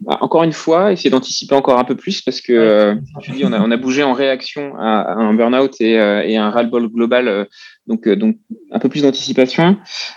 Bah, 0.01 0.19
encore 0.21 0.43
une 0.43 0.53
fois, 0.53 0.93
essayer 0.93 1.11
d'anticiper 1.11 1.55
encore 1.55 1.79
un 1.79 1.85
peu 1.85 1.97
plus 1.97 2.21
parce 2.21 2.41
que 2.41 2.97
tu 3.21 3.33
dis, 3.33 3.45
on 3.45 3.53
a, 3.53 3.61
on 3.61 3.71
a 3.71 3.77
bougé 3.77 4.03
en 4.03 4.13
réaction 4.13 4.75
à, 4.77 5.13
un 5.13 5.35
burn-out 5.35 5.81
et, 5.81 5.93
et 5.93 6.37
un 6.37 6.51
ras-le-bol 6.51 6.89
global, 6.89 7.49
donc, 7.87 8.09
donc 8.09 8.37
un 8.71 8.79
peu 8.79 8.89
plus 8.89 9.03
d'anticipation. 9.03 9.77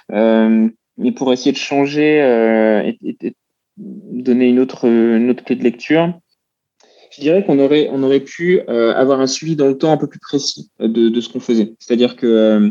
mais 0.10 1.12
pour 1.16 1.34
essayer 1.34 1.52
de 1.52 1.58
changer 1.58 2.20
et, 3.02 3.36
donner 3.78 4.50
une 4.50 4.60
autre, 4.60 4.88
une 4.88 5.30
autre 5.30 5.44
clé 5.44 5.56
de 5.56 5.64
lecture, 5.64 6.14
je 7.18 7.24
dirais 7.24 7.44
qu'on 7.44 7.60
aurait, 7.60 7.90
on 7.92 8.04
aurait 8.04 8.20
pu 8.20 8.62
euh, 8.70 8.94
avoir 8.94 9.20
un 9.20 9.28
suivi 9.28 9.56
dans 9.56 9.68
le 9.68 9.78
temps 9.78 9.92
un 9.92 9.98
peu 9.98 10.08
plus 10.08 10.20
précis 10.20 10.70
de, 10.80 11.10
de 11.10 11.22
ce 11.22 11.30
qu'on 11.30 11.40
faisait. 11.40 11.74
C'est-à-dire 11.80 12.16
que 12.16 12.28
euh, 12.28 12.70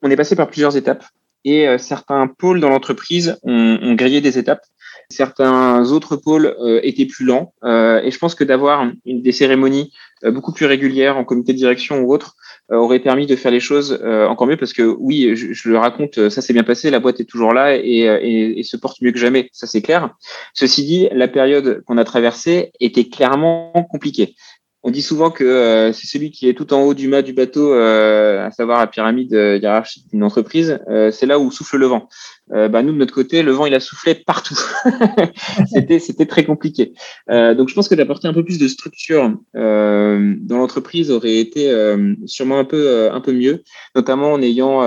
on 0.00 0.10
est 0.10 0.16
passé 0.16 0.34
par 0.34 0.48
plusieurs 0.48 0.76
étapes 0.76 1.04
et 1.44 1.68
euh, 1.68 1.76
certains 1.76 2.26
pôles 2.26 2.60
dans 2.60 2.70
l'entreprise 2.70 3.38
ont, 3.42 3.78
ont, 3.82 3.94
grillé 3.94 4.20
des 4.20 4.38
étapes. 4.38 4.62
Certains 5.10 5.90
autres 5.90 6.16
pôles 6.16 6.56
étaient 6.82 7.04
plus 7.04 7.26
lents. 7.26 7.52
et 7.62 8.10
je 8.10 8.18
pense 8.18 8.34
que 8.34 8.44
d'avoir 8.44 8.90
des 9.04 9.32
cérémonies 9.32 9.92
beaucoup 10.24 10.54
plus 10.54 10.64
régulières 10.64 11.18
en 11.18 11.24
comité 11.24 11.52
de 11.52 11.58
direction 11.58 12.00
ou 12.00 12.14
autre 12.14 12.34
aurait 12.78 13.00
permis 13.00 13.26
de 13.26 13.36
faire 13.36 13.50
les 13.50 13.60
choses 13.60 13.98
euh, 14.02 14.26
encore 14.26 14.46
mieux 14.46 14.56
parce 14.56 14.72
que 14.72 14.82
oui, 14.82 15.34
je, 15.34 15.68
le 15.68 15.78
raconte, 15.78 16.18
euh, 16.18 16.30
ça 16.30 16.40
s'est 16.40 16.52
bien 16.52 16.62
passé, 16.62 16.90
la 16.90 17.00
boîte 17.00 17.20
est 17.20 17.24
toujours 17.24 17.52
là 17.52 17.76
et, 17.76 18.58
et, 18.58 18.62
se 18.62 18.76
porte 18.76 19.00
mieux 19.02 19.12
que 19.12 19.18
jamais, 19.18 19.50
ça 19.52 19.66
c'est 19.66 19.82
clair. 19.82 20.14
Ceci 20.54 20.84
dit, 20.84 21.08
la 21.12 21.28
période 21.28 21.82
qu'on 21.86 21.98
a 21.98 22.04
traversée 22.04 22.72
était 22.80 23.08
clairement 23.08 23.72
compliquée. 23.90 24.34
On 24.82 24.90
dit 24.90 25.02
souvent 25.02 25.30
que 25.30 25.90
c'est 25.94 26.06
celui 26.06 26.30
qui 26.30 26.48
est 26.48 26.54
tout 26.54 26.72
en 26.74 26.82
haut 26.82 26.94
du 26.94 27.08
mât 27.08 27.22
du 27.22 27.32
bateau, 27.32 27.72
à 27.72 28.50
savoir 28.50 28.80
la 28.80 28.86
pyramide 28.86 29.32
hiérarchique 29.32 30.08
d'une 30.10 30.24
entreprise, 30.24 30.80
c'est 31.12 31.26
là 31.26 31.38
où 31.38 31.50
souffle 31.52 31.76
le 31.76 31.86
vent. 31.86 32.08
Euh, 32.52 32.68
bah, 32.68 32.82
nous 32.82 32.92
de 32.92 32.98
notre 32.98 33.14
côté, 33.14 33.42
le 33.42 33.52
vent 33.52 33.66
il 33.66 33.74
a 33.74 33.80
soufflé 33.80 34.14
partout. 34.14 34.58
c'était 35.66 36.26
très 36.26 36.44
compliqué. 36.44 36.92
Euh, 37.30 37.54
donc 37.54 37.68
je 37.68 37.74
pense 37.74 37.88
que 37.88 37.94
d'apporter 37.94 38.28
un 38.28 38.34
peu 38.34 38.44
plus 38.44 38.58
de 38.58 38.68
structure 38.68 39.34
euh, 39.56 40.34
dans 40.40 40.58
l'entreprise 40.58 41.10
aurait 41.10 41.38
été 41.38 41.70
euh, 41.70 42.14
sûrement 42.26 42.58
un 42.58 42.64
peu 42.64 42.88
euh, 42.88 43.12
un 43.12 43.20
peu 43.20 43.32
mieux, 43.32 43.62
notamment 43.94 44.32
en 44.32 44.42
ayant 44.42 44.82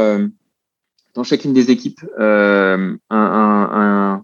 dans 1.16 1.24
chacune 1.24 1.54
des 1.54 1.72
équipes 1.72 2.02
un, 2.20 2.98
un, 3.10 4.22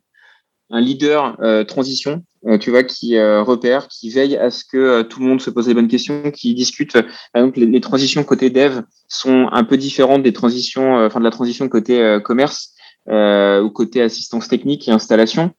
leader 0.73 1.37
transition. 1.67 2.23
Tu 2.59 2.71
vois, 2.71 2.83
qui 2.83 3.19
repère, 3.19 3.87
qui 3.87 4.09
veille 4.09 4.35
à 4.35 4.49
ce 4.49 4.65
que 4.65 5.03
tout 5.03 5.19
le 5.19 5.27
monde 5.27 5.41
se 5.41 5.49
pose 5.49 5.67
les 5.67 5.73
bonnes 5.73 5.87
questions, 5.87 6.31
qui 6.31 6.53
discute. 6.53 6.93
Par 6.93 7.03
exemple, 7.35 7.59
les, 7.59 7.67
les 7.67 7.81
transitions 7.81 8.23
côté 8.23 8.49
dev 8.49 8.81
sont 9.07 9.47
un 9.51 9.63
peu 9.63 9.77
différentes 9.77 10.23
des 10.23 10.33
transitions, 10.33 11.05
enfin 11.05 11.19
de 11.19 11.25
la 11.25 11.31
transition 11.31 11.69
côté 11.69 12.17
commerce 12.23 12.73
euh, 13.09 13.61
au 13.61 13.69
côté 13.69 14.01
assistance 14.01 14.47
technique 14.47 14.87
et 14.87 14.91
installation. 14.91 15.51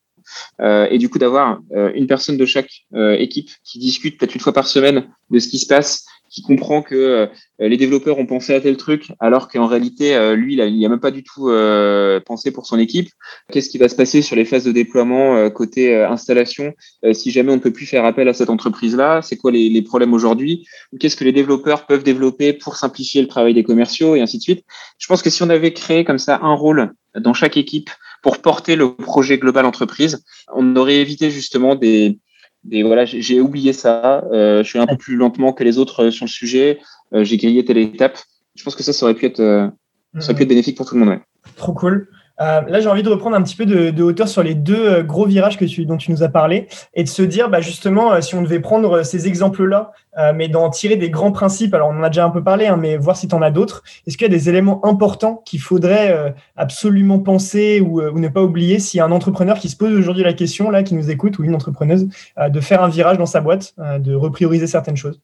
Euh, 0.61 0.87
et 0.91 0.99
du 0.99 1.09
coup 1.09 1.19
d'avoir 1.19 1.61
euh, 1.75 1.91
une 1.95 2.07
personne 2.07 2.37
de 2.37 2.47
chaque 2.47 2.71
euh, 2.95 3.17
équipe 3.19 3.51
qui 3.65 3.79
discute 3.79 4.19
peut-être 4.19 4.35
une 4.35 4.41
fois 4.41 4.53
par 4.53 4.67
semaine 4.67 5.09
de 5.31 5.39
ce 5.39 5.49
qui 5.49 5.59
se 5.59 5.67
passe, 5.67 6.07
qui 6.33 6.43
comprend 6.43 6.83
que 6.83 6.95
euh, 6.95 7.27
les 7.59 7.77
développeurs 7.77 8.19
ont 8.19 8.25
pensé 8.27 8.55
à 8.55 8.61
tel 8.61 8.79
truc, 8.79 9.13
alors 9.21 9.49
qu'en 9.49 9.67
réalité, 9.67 10.17
euh, 10.17 10.35
lui, 10.35 10.55
il 10.55 10.75
n'y 10.75 10.87
a, 10.87 10.89
même 10.89 10.99
pas 10.99 11.11
du 11.11 11.23
tout 11.23 11.51
euh, 11.51 12.21
pensé 12.21 12.51
pour 12.51 12.67
son 12.67 12.79
équipe. 12.79 13.11
Qu'est-ce 13.53 13.69
qui 13.69 13.77
va 13.77 13.89
se 13.89 13.95
passer 13.95 14.23
sur 14.23 14.35
les 14.35 14.47
phases 14.47 14.65
de 14.65 14.73
déploiement 14.73 15.51
côté 15.51 15.95
installation 15.95 16.73
si 17.13 17.31
jamais 17.31 17.53
on 17.53 17.57
ne 17.57 17.61
peut 17.61 17.73
plus 17.73 17.87
faire 17.87 18.05
appel 18.05 18.29
à 18.29 18.35
cette 18.35 18.49
entreprise-là? 18.49 19.21
C'est 19.23 19.37
quoi 19.37 19.51
les, 19.51 19.69
les, 19.69 19.83
problèmes 19.83 20.15
aujourd'hui? 20.15 20.67
Qu'est-ce 20.99 21.17
que 21.17 21.25
les 21.25 21.33
développeurs 21.33 21.87
peuvent 21.87 22.03
développer 22.03 22.55
pour 22.55 22.77
simplifier 22.77 23.21
le 23.21 23.29
travail 23.29 23.53
des 23.53 23.63
commerciaux 23.63 24.17
et 24.17 24.23
ainsi 24.23 24.39
de 24.39 24.43
suite? 24.43 24.65
Je 24.99 25.07
pense 25.07 25.23
que 25.23 25.31
si 25.31 25.43
on 25.43 25.51
avait 25.51 25.73
créé 25.73 26.05
comme 26.05 26.19
ça 26.19 26.41
un 26.43 26.55
rôle 26.55 26.93
dans 27.15 27.35
chaque 27.35 27.59
équipe 27.59 27.91
pour 28.23 28.39
porter 28.39 28.77
le 28.77 28.95
projet 28.95 29.37
global 29.37 29.67
entreprise, 29.67 30.25
on 30.55 30.77
aurait 30.77 30.97
évité 30.97 31.31
justement 31.31 31.75
des, 31.75 32.19
et 32.71 32.83
voilà, 32.83 33.05
j'ai 33.05 33.41
oublié 33.41 33.73
ça. 33.73 34.25
Euh, 34.33 34.63
je 34.63 34.69
suis 34.69 34.79
un 34.79 34.87
peu 34.87 34.97
plus 34.97 35.17
lentement 35.17 35.53
que 35.53 35.65
les 35.65 35.79
autres 35.79 36.05
euh, 36.05 36.11
sur 36.11 36.27
le 36.27 36.31
sujet. 36.31 36.79
Euh, 37.13 37.25
j'ai 37.25 37.37
grillé 37.37 37.65
telle 37.65 37.79
étape. 37.79 38.19
Je 38.55 38.63
pense 38.63 38.77
que 38.77 38.83
ça, 38.83 38.93
ça 38.93 39.05
aurait 39.05 39.15
pu 39.15 39.27
être, 39.27 39.39
ça 39.39 40.25
aurait 40.25 40.35
pu 40.35 40.43
être 40.43 40.49
bénéfique 40.49 40.77
pour 40.77 40.87
tout 40.87 40.95
le 40.95 41.05
monde. 41.05 41.19
Trop 41.57 41.73
cool. 41.73 42.09
Euh, 42.43 42.61
là, 42.63 42.81
j'ai 42.81 42.89
envie 42.89 43.03
de 43.03 43.09
reprendre 43.09 43.37
un 43.37 43.43
petit 43.43 43.55
peu 43.55 43.67
de, 43.67 44.03
hauteur 44.03 44.29
sur 44.29 44.43
les 44.43 44.55
deux 44.55 44.89
euh, 44.89 45.03
gros 45.03 45.27
virages 45.27 45.59
dont 45.59 45.97
tu 45.97 46.11
nous 46.11 46.23
as 46.23 46.29
parlé 46.29 46.67
et 46.95 47.05
de 47.05 47.09
se 47.09 47.23
dire, 47.23 47.49
bah, 47.49 47.61
justement, 47.61 48.13
euh, 48.13 48.21
si 48.21 48.35
on 48.35 48.43
devait 48.43 48.61
prendre 48.61 49.03
ces 49.05 49.27
exemples-là, 49.27 49.93
mais 50.35 50.49
d'en 50.49 50.69
tirer 50.69 50.97
des 50.97 51.09
grands 51.09 51.33
principes, 51.33 51.73
alors 51.73 51.89
on 51.89 51.99
en 51.99 52.03
a 52.03 52.11
déjà 52.11 52.27
un 52.27 52.31
peu 52.31 52.45
parlé, 52.45 52.67
hein, 52.67 52.77
mais 52.77 52.99
voir 52.99 53.17
si 53.17 53.29
tu 53.29 53.35
en 53.35 53.41
as 53.41 53.51
d'autres, 53.51 53.83
est-ce 54.07 54.19
qu'il 54.19 54.27
y 54.27 54.31
a 54.31 54.37
des 54.37 54.51
éléments 54.51 54.85
importants 54.85 55.43
qu'il 55.47 55.59
faudrait 55.59 56.35
absolument 56.55 57.19
penser 57.19 57.81
ou, 57.81 58.03
ou, 58.03 58.19
ne 58.19 58.29
pas 58.29 58.43
oublier 58.43 58.79
s'il 58.79 58.99
y 58.99 59.01
a 59.01 59.07
un 59.07 59.11
entrepreneur 59.11 59.59
qui 59.59 59.71
se 59.71 59.77
pose 59.77 59.95
aujourd'hui 59.95 60.23
la 60.23 60.35
question, 60.35 60.69
là, 60.69 60.83
qui 60.83 60.95
nous 60.95 61.11
écoute, 61.11 61.39
ou 61.39 61.45
une 61.45 61.55
entrepreneuse, 61.55 62.09
de 62.47 62.61
faire 62.61 62.85
un 62.85 62.91
virage 62.91 63.17
dans 63.17 63.25
sa 63.25 63.41
boîte, 63.41 63.75
de 63.79 64.15
reprioriser 64.15 64.67
certaines 64.67 64.99
choses? 64.99 65.19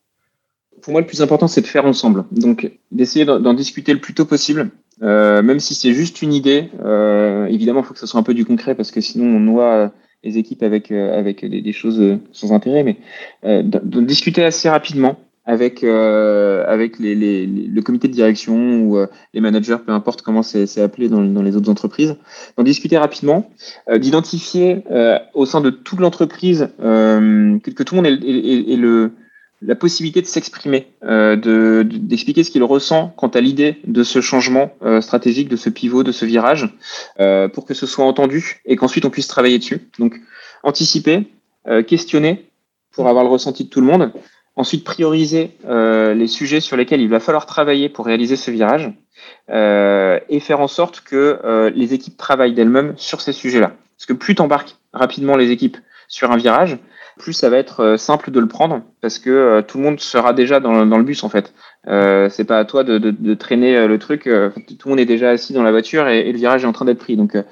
Pour 0.81 0.92
moi, 0.92 1.02
le 1.02 1.07
plus 1.07 1.20
important, 1.20 1.48
c'est 1.48 1.61
de 1.61 1.66
faire 1.66 1.85
ensemble. 1.85 2.24
Donc, 2.31 2.70
d'essayer 2.90 3.26
d'en 3.26 3.52
discuter 3.52 3.92
le 3.92 4.00
plus 4.00 4.14
tôt 4.14 4.24
possible, 4.24 4.70
euh, 5.02 5.42
même 5.42 5.61
si 5.61 5.74
c'est 5.74 5.92
juste 5.92 6.22
une 6.22 6.32
idée. 6.32 6.70
Euh, 6.84 7.46
évidemment, 7.46 7.80
il 7.80 7.87
faut 7.87 7.94
que 7.94 8.00
ce 8.00 8.06
soit 8.06 8.20
un 8.20 8.24
peu 8.24 8.34
du 8.34 8.44
concret 8.44 8.74
parce 8.74 8.90
que 8.90 9.00
sinon, 9.00 9.37
on 9.37 9.40
noie 9.40 9.92
les 10.24 10.38
équipes 10.38 10.62
avec 10.62 10.90
euh, 10.90 11.16
avec 11.18 11.44
des, 11.44 11.72
choses 11.72 12.18
sans 12.32 12.52
intérêt. 12.52 12.82
Mais 12.82 12.96
de, 13.44 14.00
discuter 14.00 14.44
assez 14.44 14.68
rapidement 14.68 15.18
avec 15.44 15.82
avec 15.84 16.98
les, 16.98 17.14
les, 17.14 17.46
le 17.46 17.82
comité 17.82 18.08
de 18.08 18.12
direction 18.12 18.82
ou 18.82 18.98
les 19.32 19.40
managers, 19.40 19.78
peu 19.84 19.92
importe 19.92 20.22
comment 20.22 20.42
c'est 20.42 20.80
appelé 20.80 21.08
dans, 21.08 21.22
dans, 21.22 21.42
les 21.42 21.56
autres 21.56 21.70
entreprises, 21.70 22.16
d'en 22.56 22.64
discuter 22.64 22.98
rapidement, 22.98 23.50
d'identifier 23.90 24.82
au 25.32 25.46
sein 25.46 25.61
de 25.61 25.70
toute 25.70 26.00
l'entreprise 26.00 26.68
que, 26.78 27.70
que, 27.70 27.82
tout 27.82 27.94
le 27.94 28.02
monde 28.02 28.06
ait, 28.06 28.76
le 28.76 29.12
la 29.60 29.74
possibilité 29.74 30.20
de 30.22 30.26
s'exprimer, 30.26 30.86
euh, 31.02 31.36
de, 31.36 31.82
d'expliquer 31.82 32.44
ce 32.44 32.50
qu'il 32.50 32.62
ressent 32.62 33.12
quant 33.16 33.28
à 33.28 33.40
l'idée 33.40 33.78
de 33.84 34.02
ce 34.04 34.20
changement 34.20 34.72
euh, 34.82 35.00
stratégique, 35.00 35.48
de 35.48 35.56
ce 35.56 35.68
pivot, 35.68 36.04
de 36.04 36.12
ce 36.12 36.24
virage, 36.24 36.68
euh, 37.18 37.48
pour 37.48 37.64
que 37.64 37.74
ce 37.74 37.86
soit 37.86 38.04
entendu 38.04 38.60
et 38.64 38.76
qu'ensuite 38.76 39.04
on 39.04 39.10
puisse 39.10 39.26
travailler 39.26 39.58
dessus. 39.58 39.88
Donc, 39.98 40.20
anticiper, 40.62 41.28
questionner 41.86 42.46
pour 42.92 43.08
avoir 43.08 43.22
le 43.22 43.30
ressenti 43.30 43.64
de 43.64 43.68
tout 43.68 43.80
le 43.80 43.86
monde. 43.86 44.10
Ensuite, 44.56 44.84
prioriser 44.84 45.50
les 45.68 46.26
sujets 46.26 46.60
sur 46.60 46.76
lesquels 46.76 47.00
il 47.00 47.08
va 47.08 47.20
falloir 47.20 47.46
travailler 47.46 47.88
pour 47.88 48.06
réaliser 48.06 48.36
ce 48.36 48.50
virage 48.50 48.90
et 49.48 50.40
faire 50.40 50.60
en 50.60 50.66
sorte 50.66 51.00
que 51.00 51.70
les 51.74 51.94
équipes 51.94 52.16
travaillent 52.16 52.54
d'elles-mêmes 52.54 52.94
sur 52.96 53.20
ces 53.20 53.32
sujets-là. 53.32 53.72
Parce 53.96 54.06
que 54.06 54.14
plus 54.14 54.34
t'embarques 54.34 54.76
rapidement 54.92 55.36
les 55.36 55.50
équipes 55.50 55.76
sur 56.08 56.32
un 56.32 56.36
virage, 56.36 56.78
plus 57.18 57.33
ça 57.33 57.50
va 57.50 57.59
être 57.59 57.81
euh, 57.81 57.96
simple 57.96 58.31
de 58.31 58.40
le 58.40 58.48
prendre 58.48 58.83
parce 59.00 59.18
que 59.18 59.31
euh, 59.31 59.62
tout 59.62 59.78
le 59.78 59.85
monde 59.85 60.00
sera 60.00 60.33
déjà 60.33 60.61
dans, 60.61 60.85
le 60.85 61.02
bus 61.02 61.24
en 61.24 61.28
fait. 61.28 61.52
Euh, 61.87 62.28
c'est 62.31 62.44
pas 62.44 62.59
à 62.59 62.64
toi 62.64 62.84
de, 62.84 63.34
traîner 63.34 63.76
euh, 63.76 63.88
le 63.88 63.99
truc. 63.99 64.22
tout 64.24 64.30
le 64.30 64.88
monde 64.88 65.01
est 65.01 65.07
déjà 65.07 65.30
assis 65.30 65.53
dans 65.53 65.62
la 65.62 65.70
voiture 65.70 66.09
et, 66.09 66.30
le 66.32 66.38
virage 66.38 66.64
est 66.64 66.66
en 66.66 66.72
train 66.72 66.84
d'être 66.84 66.99
pris. 66.99 67.16
Donc 67.16 67.32
c'est 67.32 67.42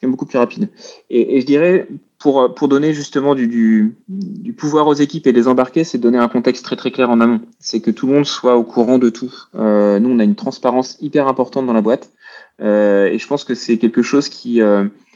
quand 0.00 0.06
même 0.08 0.12
beaucoup 0.12 0.26
plus 0.26 0.38
rapide. 0.38 0.68
Et, 1.10 1.40
je 1.40 1.46
dirais 1.46 1.86
pour 2.18 2.54
pour 2.54 2.68
donner 2.68 2.94
justement 2.94 3.34
du, 3.34 3.48
du, 3.48 3.96
du 4.08 4.52
pouvoir 4.52 4.86
aux 4.86 4.94
équipes 4.94 5.26
et 5.26 5.32
les 5.32 5.48
embarquer, 5.48 5.84
c'est 5.84 5.98
donner 5.98 6.18
un 6.18 6.28
contexte 6.28 6.64
très 6.64 6.76
très 6.76 6.90
clair 6.90 7.10
en 7.10 7.20
amont. 7.20 7.40
C'est 7.58 7.80
que 7.80 7.90
tout 7.90 8.06
le 8.06 8.14
monde 8.14 8.26
soit 8.26 8.56
au 8.56 8.64
courant 8.64 8.98
de 8.98 9.10
tout. 9.10 9.32
nous 9.54 9.60
on 10.10 10.18
a 10.18 10.24
une 10.24 10.36
transparence 10.36 10.96
hyper 11.00 11.28
importante 11.28 11.66
dans 11.66 11.72
la 11.72 11.82
boîte 11.82 12.10
et 12.60 13.18
je 13.18 13.26
pense 13.26 13.44
que 13.44 13.54
c'est 13.54 13.78
quelque 13.78 14.02
chose 14.02 14.28
qui 14.28 14.60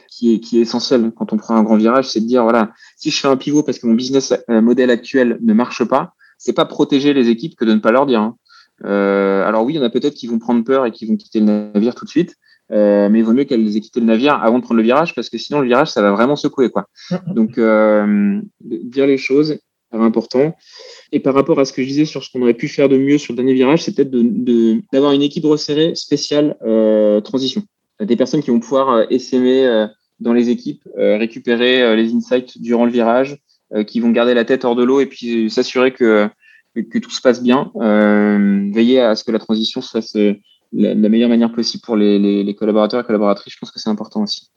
qui 0.09 0.35
est, 0.35 0.39
qui 0.39 0.59
est 0.59 0.61
essentiel 0.61 1.11
quand 1.15 1.33
on 1.33 1.37
prend 1.37 1.55
un 1.55 1.63
grand 1.63 1.77
virage, 1.77 2.09
c'est 2.09 2.21
de 2.21 2.25
dire 2.25 2.43
voilà, 2.43 2.71
si 2.95 3.11
je 3.11 3.19
fais 3.19 3.27
un 3.27 3.37
pivot 3.37 3.63
parce 3.63 3.79
que 3.79 3.87
mon 3.87 3.93
business 3.93 4.33
euh, 4.49 4.61
modèle 4.61 4.89
actuel 4.89 5.37
ne 5.41 5.53
marche 5.53 5.83
pas, 5.83 6.13
c'est 6.37 6.53
pas 6.53 6.65
protéger 6.65 7.13
les 7.13 7.29
équipes 7.29 7.55
que 7.55 7.65
de 7.65 7.73
ne 7.73 7.79
pas 7.79 7.91
leur 7.91 8.05
dire. 8.05 8.21
Hein. 8.21 8.37
Euh, 8.85 9.45
alors 9.45 9.63
oui, 9.63 9.73
il 9.73 9.77
y 9.77 9.79
en 9.79 9.83
a 9.83 9.89
peut-être 9.89 10.13
qui 10.13 10.27
vont 10.27 10.39
prendre 10.39 10.63
peur 10.63 10.85
et 10.85 10.91
qui 10.91 11.05
vont 11.05 11.15
quitter 11.15 11.39
le 11.39 11.45
navire 11.45 11.95
tout 11.95 12.05
de 12.05 12.09
suite, 12.09 12.35
euh, 12.71 13.09
mais 13.09 13.19
il 13.19 13.25
vaut 13.25 13.33
mieux 13.33 13.45
qu'elles 13.45 13.75
aient 13.75 13.81
quitté 13.81 13.99
le 13.99 14.05
navire 14.05 14.35
avant 14.35 14.59
de 14.59 14.63
prendre 14.63 14.77
le 14.77 14.83
virage 14.83 15.15
parce 15.15 15.29
que 15.29 15.37
sinon 15.37 15.61
le 15.61 15.67
virage 15.67 15.89
ça 15.89 16.01
va 16.01 16.11
vraiment 16.11 16.35
secouer 16.35 16.69
quoi. 16.69 16.87
Donc 17.27 17.57
euh, 17.57 18.39
dire 18.61 19.07
les 19.07 19.17
choses 19.17 19.59
important. 19.91 20.55
Et 21.13 21.21
par 21.21 21.33
rapport 21.33 21.59
à 21.59 21.65
ce 21.65 21.71
que 21.71 21.81
je 21.81 21.87
disais 21.87 22.05
sur 22.05 22.23
ce 22.23 22.29
qu'on 22.29 22.41
aurait 22.41 22.53
pu 22.53 22.67
faire 22.67 22.89
de 22.89 22.97
mieux 22.97 23.17
sur 23.17 23.33
le 23.33 23.37
dernier 23.37 23.53
virage, 23.53 23.83
c'est 23.83 23.95
peut-être 23.95 24.11
d'avoir 24.91 25.13
une 25.13 25.21
équipe 25.21 25.45
resserrée 25.45 25.95
spéciale 25.95 26.57
transition. 27.23 27.63
Des 27.99 28.15
personnes 28.15 28.41
qui 28.41 28.51
vont 28.51 28.59
pouvoir 28.59 29.05
essaimer 29.09 29.87
dans 30.19 30.33
les 30.33 30.49
équipes, 30.49 30.83
récupérer 30.95 31.95
les 31.95 32.13
insights 32.13 32.61
durant 32.61 32.85
le 32.85 32.91
virage, 32.91 33.37
qui 33.87 33.99
vont 33.99 34.11
garder 34.11 34.33
la 34.33 34.45
tête 34.45 34.65
hors 34.65 34.75
de 34.75 34.83
l'eau 34.83 34.99
et 34.99 35.07
puis 35.07 35.49
s'assurer 35.49 35.91
que, 35.91 36.29
que, 36.75 36.99
tout 36.99 37.09
se 37.09 37.21
passe 37.21 37.41
bien, 37.41 37.71
veiller 38.71 39.01
à 39.01 39.15
ce 39.15 39.23
que 39.23 39.31
la 39.31 39.39
transition 39.39 39.81
se 39.81 39.89
fasse 39.89 40.15
la, 40.15 40.93
la, 40.93 41.09
meilleure 41.09 41.29
manière 41.29 41.51
possible 41.51 41.81
pour 41.83 41.95
les, 41.95 42.19
les, 42.19 42.43
les 42.43 42.55
collaborateurs 42.55 42.99
et 43.01 43.03
collaboratrices. 43.03 43.53
Je 43.53 43.59
pense 43.59 43.71
que 43.71 43.79
c'est 43.79 43.89
important 43.89 44.21
aussi. 44.21 44.51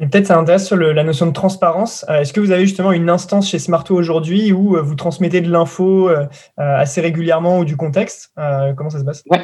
Et 0.00 0.06
peut-être 0.08 0.26
ça 0.26 0.38
intéresse 0.38 0.66
sur 0.66 0.76
le, 0.76 0.92
la 0.92 1.04
notion 1.04 1.26
de 1.26 1.32
transparence. 1.32 2.04
Euh, 2.08 2.20
est-ce 2.20 2.32
que 2.32 2.40
vous 2.40 2.50
avez 2.50 2.66
justement 2.66 2.92
une 2.92 3.08
instance 3.08 3.48
chez 3.48 3.58
Smarto 3.58 3.94
aujourd'hui 3.94 4.52
où 4.52 4.76
euh, 4.76 4.82
vous 4.82 4.96
transmettez 4.96 5.40
de 5.40 5.50
l'info 5.50 6.08
euh, 6.08 6.26
assez 6.56 7.00
régulièrement 7.00 7.60
ou 7.60 7.64
du 7.64 7.76
contexte 7.76 8.32
Comment 8.76 8.90
ça 8.90 8.98
se 8.98 9.04
passe? 9.04 9.22
Ouais. 9.30 9.42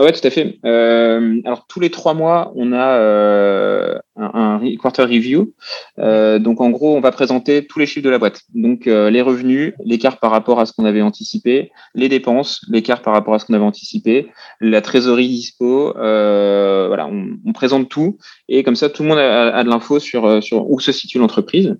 Oui, 0.00 0.12
tout 0.12 0.26
à 0.26 0.30
fait. 0.30 0.58
Euh, 0.64 1.42
alors, 1.44 1.66
tous 1.66 1.78
les 1.78 1.90
trois 1.90 2.14
mois, 2.14 2.52
on 2.56 2.72
a 2.72 2.96
euh, 2.96 3.98
un, 4.16 4.58
quarter 4.80 5.02
review. 5.02 5.52
Euh, 5.98 6.38
donc, 6.38 6.62
en 6.62 6.70
gros, 6.70 6.96
on 6.96 7.00
va 7.00 7.12
présenter 7.12 7.66
tous 7.66 7.78
les 7.78 7.84
chiffres 7.84 8.04
de 8.04 8.10
la 8.10 8.18
boîte. 8.18 8.40
Donc, 8.54 8.86
euh, 8.86 9.10
les 9.10 9.20
revenus, 9.20 9.74
l'écart 9.84 10.18
par 10.18 10.30
rapport 10.30 10.58
à 10.58 10.64
ce 10.64 10.72
qu'on 10.72 10.86
avait 10.86 11.02
anticipé, 11.02 11.70
les 11.94 12.08
dépenses, 12.08 12.62
l'écart 12.70 13.02
par 13.02 13.12
rapport 13.12 13.34
à 13.34 13.38
ce 13.38 13.44
qu'on 13.44 13.52
avait 13.52 13.64
anticipé, 13.64 14.28
la 14.60 14.80
trésorerie 14.80 15.28
dispo. 15.28 15.94
Euh, 15.98 16.86
voilà, 16.88 17.06
on, 17.06 17.36
on, 17.44 17.52
présente 17.52 17.90
tout. 17.90 18.16
Et 18.48 18.62
comme 18.62 18.76
ça, 18.76 18.88
tout 18.88 19.02
le 19.02 19.10
monde 19.10 19.18
a, 19.18 19.54
a 19.54 19.64
de 19.64 19.68
l'info 19.68 19.98
sur, 19.98 20.42
sur 20.42 20.70
où 20.70 20.80
se 20.80 20.92
situe 20.92 21.18
l'entreprise. 21.18 21.76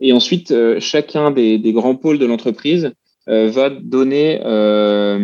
Et 0.00 0.12
ensuite, 0.12 0.52
chacun 0.80 1.30
des, 1.30 1.58
des, 1.58 1.72
grands 1.72 1.94
pôles 1.94 2.18
de 2.18 2.26
l'entreprise 2.26 2.92
va 3.26 3.70
donner, 3.70 4.38
va 4.38 5.18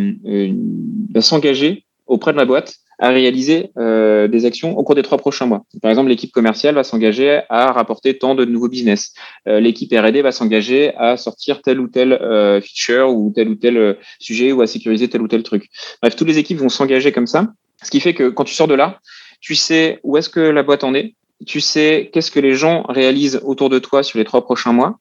s'engager 1.21 1.85
auprès 2.07 2.33
de 2.33 2.39
la 2.39 2.45
boîte 2.45 2.81
à 3.01 3.09
réaliser 3.09 3.71
euh, 3.79 4.29
des 4.29 4.45
actions 4.45 4.77
au 4.77 4.85
cours 4.85 4.95
des 4.95 5.03
trois 5.03 5.17
prochains 5.17 5.47
mois. 5.47 5.65
Par 5.81 5.91
exemple, 5.91 6.11
l'équipe 6.11 6.31
commerciale 6.31 6.75
va 6.75 6.85
s'engager 6.85 7.41
à 7.49 7.73
rapporter 7.73 8.19
tant 8.19 8.35
de 8.35 8.45
nouveaux 8.45 8.69
business. 8.69 9.15
Euh, 9.49 9.59
l'équipe 9.59 9.91
R&D 9.91 10.21
va 10.21 10.33
s'engager 10.33 10.95
à 10.97 11.17
sortir 11.17 11.63
tel 11.63 11.81
ou 11.81 11.89
tel 11.89 12.13
euh, 12.13 12.61
feature 12.61 13.11
ou 13.11 13.33
tel 13.35 13.49
ou 13.49 13.55
tel 13.55 13.79
euh, 13.79 13.95
sujet 14.19 14.53
ou 14.53 14.61
à 14.61 14.67
sécuriser 14.67 15.09
tel 15.09 15.23
ou 15.23 15.29
tel 15.29 15.43
truc. 15.43 15.71
Bref, 16.03 16.15
toutes 16.15 16.29
les 16.29 16.39
équipes 16.39 16.59
vont 16.59 16.69
s'engager 16.69 17.11
comme 17.11 17.27
ça, 17.27 17.49
ce 17.83 17.91
qui 17.91 18.01
fait 18.01 18.13
que 18.13 18.29
quand 18.29 18.45
tu 18.45 18.55
sors 18.55 18.69
de 18.69 18.75
là, 18.75 19.01
tu 19.41 19.55
sais 19.55 19.99
où 20.03 20.19
est-ce 20.19 20.29
que 20.29 20.41
la 20.41 20.63
boîte 20.63 20.85
en 20.85 20.95
est, 20.95 21.15
tu 21.47 21.61
sais 21.61 22.11
qu'est-ce 22.13 22.31
que 22.31 22.41
les 22.41 22.53
gens 22.53 22.83
réalisent 22.83 23.41
autour 23.45 23.71
de 23.71 23.79
toi 23.79 24.03
sur 24.03 24.19
les 24.19 24.27
trois 24.27 24.45
prochains 24.45 24.75
mois, 24.75 24.99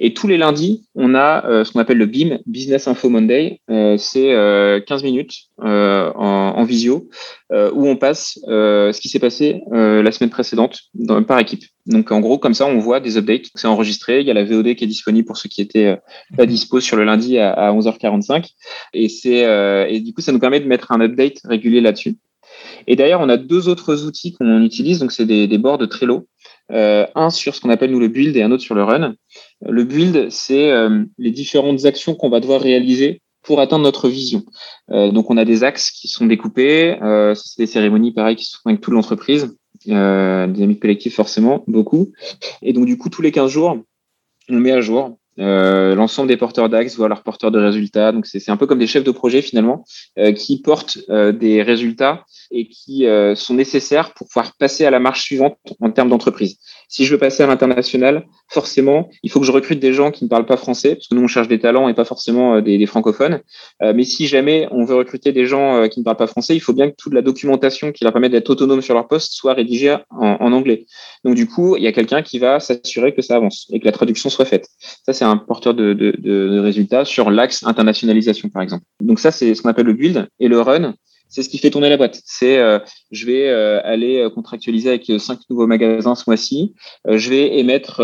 et 0.00 0.14
tous 0.14 0.26
les 0.26 0.36
lundis, 0.36 0.86
on 0.94 1.14
a 1.14 1.46
euh, 1.46 1.64
ce 1.64 1.72
qu'on 1.72 1.80
appelle 1.80 1.98
le 1.98 2.06
BIM, 2.06 2.38
Business 2.46 2.88
Info 2.88 3.08
Monday. 3.08 3.60
Euh, 3.70 3.96
c'est 3.96 4.32
euh, 4.32 4.80
15 4.80 5.02
minutes 5.02 5.32
euh, 5.62 6.10
en, 6.14 6.54
en, 6.56 6.64
visio 6.64 7.08
où 7.52 7.88
on 7.88 7.96
passe 7.96 8.38
ce 8.46 9.00
qui 9.00 9.08
s'est 9.08 9.18
passé 9.18 9.60
la 9.72 10.12
semaine 10.12 10.30
précédente 10.30 10.78
par 11.26 11.40
équipe. 11.40 11.64
Donc 11.86 12.12
en 12.12 12.20
gros, 12.20 12.38
comme 12.38 12.54
ça, 12.54 12.66
on 12.66 12.78
voit 12.78 13.00
des 13.00 13.16
updates. 13.16 13.46
C'est 13.56 13.66
enregistré. 13.66 14.20
Il 14.20 14.26
y 14.26 14.30
a 14.30 14.34
la 14.34 14.44
VOD 14.44 14.76
qui 14.76 14.84
est 14.84 14.86
disponible 14.86 15.26
pour 15.26 15.36
ceux 15.36 15.48
qui 15.48 15.60
étaient 15.60 15.98
pas 16.36 16.46
dispo 16.46 16.80
sur 16.80 16.96
le 16.96 17.02
lundi 17.02 17.38
à, 17.38 17.52
à 17.52 17.72
11h45. 17.72 18.50
Et 18.94 19.08
c'est 19.08 19.40
et 19.90 20.00
du 20.00 20.14
coup, 20.14 20.20
ça 20.20 20.30
nous 20.30 20.38
permet 20.38 20.60
de 20.60 20.66
mettre 20.66 20.92
un 20.92 21.00
update 21.00 21.40
régulier 21.44 21.80
là-dessus. 21.80 22.18
Et 22.86 22.94
d'ailleurs, 22.94 23.20
on 23.20 23.28
a 23.28 23.36
deux 23.36 23.68
autres 23.68 24.06
outils 24.06 24.32
qu'on 24.32 24.62
utilise. 24.62 25.00
Donc 25.00 25.10
c'est 25.10 25.26
des, 25.26 25.48
des 25.48 25.58
boards 25.58 25.78
de 25.78 25.86
Trello. 25.86 26.28
Euh, 26.70 27.06
un 27.14 27.30
sur 27.30 27.54
ce 27.54 27.60
qu'on 27.60 27.70
appelle 27.70 27.90
nous 27.90 28.00
le 28.00 28.08
build 28.08 28.36
et 28.36 28.42
un 28.42 28.50
autre 28.52 28.62
sur 28.62 28.74
le 28.74 28.84
run. 28.84 29.14
Le 29.62 29.84
build, 29.84 30.30
c'est 30.30 30.70
euh, 30.70 31.04
les 31.18 31.30
différentes 31.30 31.84
actions 31.84 32.14
qu'on 32.14 32.30
va 32.30 32.40
devoir 32.40 32.60
réaliser 32.60 33.22
pour 33.42 33.60
atteindre 33.60 33.84
notre 33.84 34.08
vision. 34.08 34.42
Euh, 34.90 35.10
donc, 35.10 35.30
on 35.30 35.36
a 35.36 35.44
des 35.44 35.64
axes 35.64 35.90
qui 35.90 36.08
sont 36.08 36.26
découpés. 36.26 37.00
Euh, 37.02 37.34
c'est 37.34 37.62
des 37.62 37.66
cérémonies, 37.66 38.12
pareil, 38.12 38.36
qui 38.36 38.44
sont 38.44 38.58
avec 38.66 38.80
toute 38.80 38.94
l'entreprise. 38.94 39.56
Euh, 39.88 40.46
des 40.46 40.62
amis 40.62 40.78
collectifs, 40.78 41.14
forcément, 41.14 41.64
beaucoup. 41.66 42.12
Et 42.62 42.72
donc, 42.72 42.86
du 42.86 42.98
coup, 42.98 43.08
tous 43.08 43.22
les 43.22 43.32
15 43.32 43.50
jours, 43.50 43.78
on 44.48 44.56
met 44.56 44.72
à 44.72 44.80
jour 44.80 45.16
euh, 45.38 45.94
l'ensemble 45.94 46.28
des 46.28 46.36
porteurs 46.36 46.68
d'axes, 46.68 46.96
voire 46.96 47.08
leurs 47.08 47.22
porteurs 47.22 47.50
de 47.50 47.58
résultats. 47.58 48.12
Donc, 48.12 48.26
c'est 48.26 48.50
un 48.50 48.56
peu 48.56 48.66
comme 48.66 48.78
des 48.78 48.86
chefs 48.86 49.04
de 49.04 49.10
projet, 49.10 49.42
finalement, 49.42 49.84
euh, 50.18 50.32
qui 50.32 50.60
portent 50.60 50.98
euh, 51.08 51.32
des 51.32 51.62
résultats 51.62 52.24
et 52.50 52.68
qui 52.68 53.06
sont 53.36 53.54
nécessaires 53.54 54.12
pour 54.12 54.26
pouvoir 54.26 54.56
passer 54.56 54.84
à 54.84 54.90
la 54.90 54.98
marche 54.98 55.22
suivante 55.22 55.56
en 55.80 55.90
termes 55.92 56.08
d'entreprise. 56.08 56.58
Si 56.90 57.04
je 57.04 57.12
veux 57.12 57.18
passer 57.18 57.44
à 57.44 57.46
l'international, 57.46 58.26
forcément, 58.48 59.10
il 59.22 59.30
faut 59.30 59.38
que 59.38 59.46
je 59.46 59.52
recrute 59.52 59.78
des 59.78 59.92
gens 59.92 60.10
qui 60.10 60.24
ne 60.24 60.28
parlent 60.28 60.44
pas 60.44 60.56
français, 60.56 60.96
parce 60.96 61.06
que 61.06 61.14
nous, 61.14 61.22
on 61.22 61.28
cherche 61.28 61.46
des 61.46 61.60
talents 61.60 61.88
et 61.88 61.94
pas 61.94 62.04
forcément 62.04 62.56
euh, 62.56 62.60
des, 62.62 62.84
francophones. 62.86 63.40
Euh, 63.80 63.92
mais 63.94 64.02
si 64.02 64.26
jamais 64.26 64.66
on 64.72 64.84
veut 64.84 64.96
recruter 64.96 65.30
des 65.30 65.46
gens 65.46 65.76
euh, 65.76 65.86
qui 65.86 66.00
ne 66.00 66.04
parlent 66.04 66.16
pas 66.16 66.26
français, 66.26 66.56
il 66.56 66.60
faut 66.60 66.72
bien 66.72 66.90
que 66.90 66.96
toute 66.98 67.14
la 67.14 67.22
documentation 67.22 67.92
qui 67.92 68.02
leur 68.02 68.12
permet 68.12 68.28
d'être 68.28 68.50
autonome 68.50 68.82
sur 68.82 68.94
leur 68.94 69.06
poste 69.06 69.34
soit 69.34 69.54
rédigée 69.54 69.96
en, 70.10 70.52
anglais. 70.52 70.86
Donc, 71.24 71.36
du 71.36 71.46
coup, 71.46 71.76
il 71.76 71.84
y 71.84 71.86
a 71.86 71.92
quelqu'un 71.92 72.22
qui 72.22 72.40
va 72.40 72.58
s'assurer 72.58 73.14
que 73.14 73.22
ça 73.22 73.36
avance 73.36 73.68
et 73.72 73.78
que 73.78 73.84
la 73.84 73.92
traduction 73.92 74.28
soit 74.28 74.44
faite. 74.44 74.66
Ça, 75.06 75.12
c'est 75.12 75.24
un 75.24 75.36
porteur 75.36 75.74
de, 75.74 75.92
de 75.94 76.58
résultats 76.58 77.04
sur 77.04 77.30
l'axe 77.30 77.62
internationalisation, 77.62 78.48
par 78.48 78.62
exemple. 78.62 78.82
Donc, 79.00 79.20
ça, 79.20 79.30
c'est 79.30 79.54
ce 79.54 79.62
qu'on 79.62 79.68
appelle 79.68 79.86
le 79.86 79.92
build. 79.92 80.26
Et 80.40 80.48
le 80.48 80.60
run, 80.60 80.94
c'est 81.30 81.44
ce 81.44 81.48
qui 81.48 81.58
fait 81.58 81.70
tourner 81.70 81.88
la 81.88 81.96
boîte. 81.96 82.20
C'est 82.24 82.58
euh, 82.58 82.80
je 83.12 83.24
vais 83.24 83.48
euh, 83.48 83.80
aller 83.84 84.18
euh, 84.18 84.30
contractualiser 84.30 84.88
avec 84.88 85.10
cinq 85.18 85.38
nouveaux 85.48 85.68
magasins 85.68 86.16
ce 86.16 86.24
mois-ci. 86.26 86.74
je 87.08 87.30
vais 87.30 87.58
émettre 87.58 88.02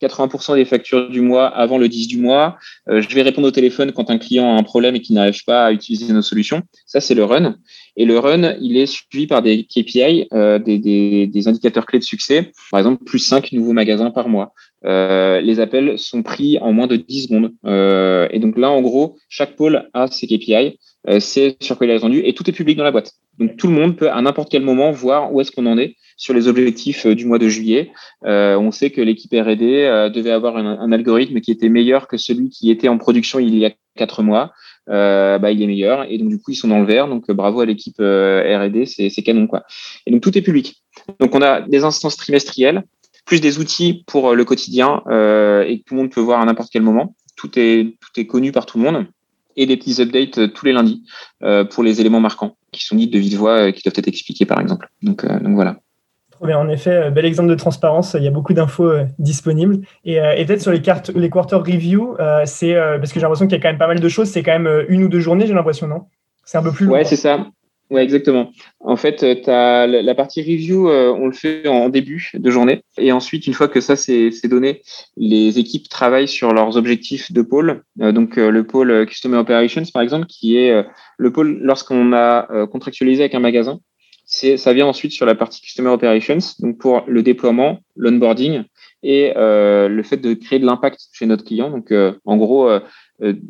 80% 0.00 0.54
des 0.54 0.64
factures 0.64 1.10
du 1.10 1.20
mois 1.20 1.48
avant 1.48 1.78
le 1.78 1.88
10 1.88 2.06
du 2.06 2.18
mois. 2.18 2.56
je 2.86 3.14
vais 3.14 3.22
répondre 3.22 3.48
au 3.48 3.50
téléphone 3.50 3.92
quand 3.92 4.10
un 4.10 4.18
client 4.18 4.56
a 4.56 4.58
un 4.58 4.62
problème 4.62 4.94
et 4.94 5.00
qu'il 5.00 5.16
n'arrive 5.16 5.42
pas 5.44 5.66
à 5.66 5.72
utiliser 5.72 6.12
nos 6.12 6.22
solutions. 6.22 6.62
Ça, 6.86 7.00
c'est 7.00 7.14
le 7.14 7.24
run. 7.24 7.56
Et 7.96 8.04
le 8.04 8.18
run, 8.18 8.54
il 8.60 8.76
est 8.76 8.86
suivi 8.86 9.26
par 9.26 9.42
des 9.42 9.64
KPI, 9.64 10.28
des, 10.32 11.26
des, 11.26 11.48
indicateurs 11.48 11.86
clés 11.86 11.98
de 11.98 12.04
succès. 12.04 12.52
Par 12.70 12.78
exemple, 12.78 13.02
plus 13.04 13.18
cinq 13.18 13.50
nouveaux 13.52 13.72
magasins 13.72 14.10
par 14.10 14.28
mois. 14.28 14.52
les 14.84 15.60
appels 15.60 15.98
sont 15.98 16.22
pris 16.22 16.58
en 16.60 16.72
moins 16.72 16.86
de 16.86 16.96
10 16.96 17.24
secondes. 17.24 17.52
et 18.32 18.38
donc 18.38 18.56
là, 18.56 18.70
en 18.70 18.80
gros, 18.80 19.16
chaque 19.28 19.56
pôle 19.56 19.88
a 19.92 20.06
ses 20.06 20.26
KPI. 20.26 20.78
Euh, 21.08 21.20
c'est 21.20 21.56
sur 21.60 21.78
quoi 21.78 21.86
il 21.86 21.90
est 21.90 21.96
attendu 21.96 22.20
et 22.24 22.34
tout 22.34 22.48
est 22.48 22.52
public 22.52 22.76
dans 22.76 22.84
la 22.84 22.90
boîte. 22.90 23.12
Donc 23.38 23.56
tout 23.56 23.66
le 23.66 23.72
monde 23.72 23.96
peut 23.96 24.10
à 24.10 24.20
n'importe 24.20 24.50
quel 24.50 24.62
moment 24.62 24.90
voir 24.90 25.32
où 25.32 25.40
est-ce 25.40 25.50
qu'on 25.50 25.66
en 25.66 25.78
est 25.78 25.96
sur 26.16 26.34
les 26.34 26.48
objectifs 26.48 27.06
euh, 27.06 27.14
du 27.14 27.24
mois 27.24 27.38
de 27.38 27.48
juillet. 27.48 27.92
Euh, 28.26 28.56
on 28.56 28.70
sait 28.70 28.90
que 28.90 29.00
l'équipe 29.00 29.32
R&D 29.32 30.10
devait 30.14 30.30
avoir 30.30 30.56
un, 30.56 30.92
algorithme 30.92 31.40
qui 31.40 31.50
était 31.50 31.68
meilleur 31.68 32.08
que 32.08 32.16
celui 32.16 32.50
qui 32.50 32.70
était 32.70 32.88
en 32.88 32.98
production 32.98 33.38
il 33.38 33.56
y 33.56 33.64
a 33.64 33.70
quatre 33.96 34.22
mois. 34.22 34.52
Bah, 34.86 35.50
il 35.50 35.60
est 35.60 35.66
meilleur 35.66 36.10
et 36.10 36.16
donc 36.16 36.30
du 36.30 36.38
coup 36.38 36.52
ils 36.52 36.56
sont 36.56 36.68
dans 36.68 36.80
le 36.80 36.86
vert. 36.86 37.08
Donc 37.08 37.30
bravo 37.30 37.60
à 37.60 37.66
l'équipe 37.66 37.98
R&D, 37.98 38.86
c'est 38.86 39.22
canon 39.22 39.46
quoi. 39.46 39.64
Et 40.06 40.10
donc 40.10 40.22
tout 40.22 40.36
est 40.36 40.42
public. 40.42 40.82
Donc 41.20 41.34
on 41.34 41.42
a 41.42 41.60
des 41.60 41.84
instances 41.84 42.16
trimestrielles 42.16 42.84
plus 43.26 43.42
des 43.42 43.58
outils 43.58 44.04
pour 44.06 44.34
le 44.34 44.44
quotidien 44.46 45.02
et 45.66 45.82
tout 45.86 45.94
le 45.94 46.00
monde 46.00 46.10
peut 46.10 46.22
voir 46.22 46.40
à 46.40 46.46
n'importe 46.46 46.70
quel 46.72 46.82
moment. 46.82 47.14
Tout 47.36 47.50
est 47.58 47.98
tout 48.00 48.18
est 48.18 48.26
connu 48.26 48.50
par 48.50 48.64
tout 48.64 48.78
le 48.78 48.84
monde 48.84 49.06
et 49.58 49.66
des 49.66 49.76
petits 49.76 50.00
updates 50.00 50.38
euh, 50.38 50.48
tous 50.48 50.64
les 50.64 50.72
lundis 50.72 51.02
euh, 51.42 51.64
pour 51.64 51.82
les 51.82 52.00
éléments 52.00 52.20
marquants 52.20 52.56
qui 52.72 52.84
sont 52.84 52.96
dits 52.96 53.08
de 53.08 53.18
vive 53.18 53.36
voix 53.36 53.68
et 53.68 53.72
qui 53.72 53.82
doivent 53.82 53.98
être 53.98 54.08
expliqués 54.08 54.46
par 54.46 54.60
exemple. 54.60 54.88
Donc, 55.02 55.24
euh, 55.24 55.40
donc 55.40 55.54
voilà. 55.54 55.76
Bien, 56.40 56.56
en 56.56 56.68
effet, 56.68 57.10
bel 57.10 57.24
exemple 57.24 57.50
de 57.50 57.56
transparence. 57.56 58.14
Il 58.16 58.22
y 58.22 58.28
a 58.28 58.30
beaucoup 58.30 58.52
d'infos 58.54 58.92
disponibles. 59.18 59.80
Et, 60.04 60.18
et 60.18 60.44
peut-être 60.46 60.62
sur 60.62 60.70
les 60.70 60.80
cartes, 60.80 61.10
les 61.12 61.30
quarter 61.30 61.56
review, 61.56 62.16
c'est 62.44 62.76
parce 62.76 63.12
que 63.12 63.18
j'ai 63.18 63.22
l'impression 63.22 63.48
qu'il 63.48 63.56
y 63.56 63.58
a 63.58 63.60
quand 63.60 63.70
même 63.70 63.78
pas 63.78 63.88
mal 63.88 63.98
de 63.98 64.08
choses. 64.08 64.28
C'est 64.28 64.44
quand 64.44 64.56
même 64.56 64.84
une 64.88 65.02
ou 65.02 65.08
deux 65.08 65.18
journées, 65.18 65.48
j'ai 65.48 65.52
l'impression, 65.52 65.88
non? 65.88 66.02
C'est 66.44 66.56
un 66.56 66.62
peu 66.62 66.70
plus. 66.70 66.86
Ouais, 66.86 67.04
c'est 67.04 67.16
ça. 67.16 67.48
Ouais, 67.90 68.04
exactement. 68.04 68.52
En 68.80 68.96
fait, 68.96 69.22
euh, 69.22 69.34
as 69.46 69.86
la 69.86 70.14
partie 70.14 70.42
review, 70.42 70.90
euh, 70.90 71.10
on 71.10 71.26
le 71.26 71.32
fait 71.32 71.66
en 71.66 71.88
début 71.88 72.30
de 72.34 72.50
journée. 72.50 72.82
Et 72.98 73.12
ensuite, 73.12 73.46
une 73.46 73.54
fois 73.54 73.68
que 73.68 73.80
ça 73.80 73.96
c'est 73.96 74.30
donné, 74.44 74.82
les 75.16 75.58
équipes 75.58 75.88
travaillent 75.88 76.28
sur 76.28 76.52
leurs 76.52 76.76
objectifs 76.76 77.32
de 77.32 77.40
pôle. 77.40 77.82
Euh, 78.02 78.12
donc, 78.12 78.36
le 78.36 78.62
pôle 78.64 79.06
Customer 79.06 79.38
Operations, 79.38 79.84
par 79.92 80.02
exemple, 80.02 80.26
qui 80.26 80.56
est 80.58 80.84
le 81.16 81.32
pôle 81.32 81.60
lorsqu'on 81.62 82.12
a 82.12 82.66
contractualisé 82.66 83.22
avec 83.22 83.34
un 83.34 83.40
magasin. 83.40 83.80
Ça 84.26 84.72
vient 84.74 84.86
ensuite 84.86 85.12
sur 85.12 85.24
la 85.24 85.34
partie 85.34 85.62
Customer 85.62 85.88
Operations, 85.88 86.38
donc 86.58 86.76
pour 86.76 87.04
le 87.06 87.22
déploiement, 87.22 87.78
l'onboarding 87.96 88.64
et 89.02 89.32
le 89.34 90.02
fait 90.02 90.18
de 90.18 90.34
créer 90.34 90.58
de 90.58 90.66
l'impact 90.66 91.00
chez 91.12 91.24
notre 91.24 91.44
client. 91.44 91.70
Donc, 91.70 91.92
en 92.24 92.36
gros, 92.36 92.70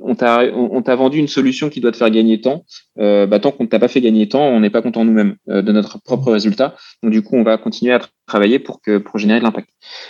on 0.00 0.14
t'a 0.14 0.96
vendu 0.96 1.18
une 1.18 1.28
solution 1.28 1.68
qui 1.68 1.80
doit 1.80 1.92
te 1.92 1.96
faire 1.96 2.10
gagner 2.10 2.40
temps. 2.40 2.64
Euh, 2.98 3.26
bah, 3.26 3.38
tant 3.38 3.50
qu'on 3.50 3.64
ne 3.64 3.68
t'a 3.68 3.78
pas 3.78 3.88
fait 3.88 4.00
gagner 4.00 4.28
temps, 4.28 4.44
on 4.44 4.60
n'est 4.60 4.70
pas 4.70 4.82
content 4.82 5.04
nous-mêmes 5.04 5.36
euh, 5.48 5.62
de 5.62 5.72
notre 5.72 6.00
propre 6.02 6.32
résultat. 6.32 6.76
Donc 7.02 7.12
du 7.12 7.22
coup, 7.22 7.36
on 7.36 7.42
va 7.42 7.58
continuer 7.58 7.92
à 7.92 8.00
travailler 8.26 8.58
pour 8.58 8.80
générer 9.16 9.40
de 9.40 9.44
l'impact. 9.44 9.68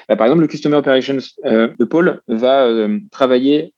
Bah, 0.08 0.16
par 0.16 0.26
exemple, 0.26 0.42
le 0.42 0.48
Customer 0.48 0.76
Operations 0.76 1.18
de 1.44 1.84
Paul 1.84 2.20
va 2.28 2.68
travailler 3.10 3.74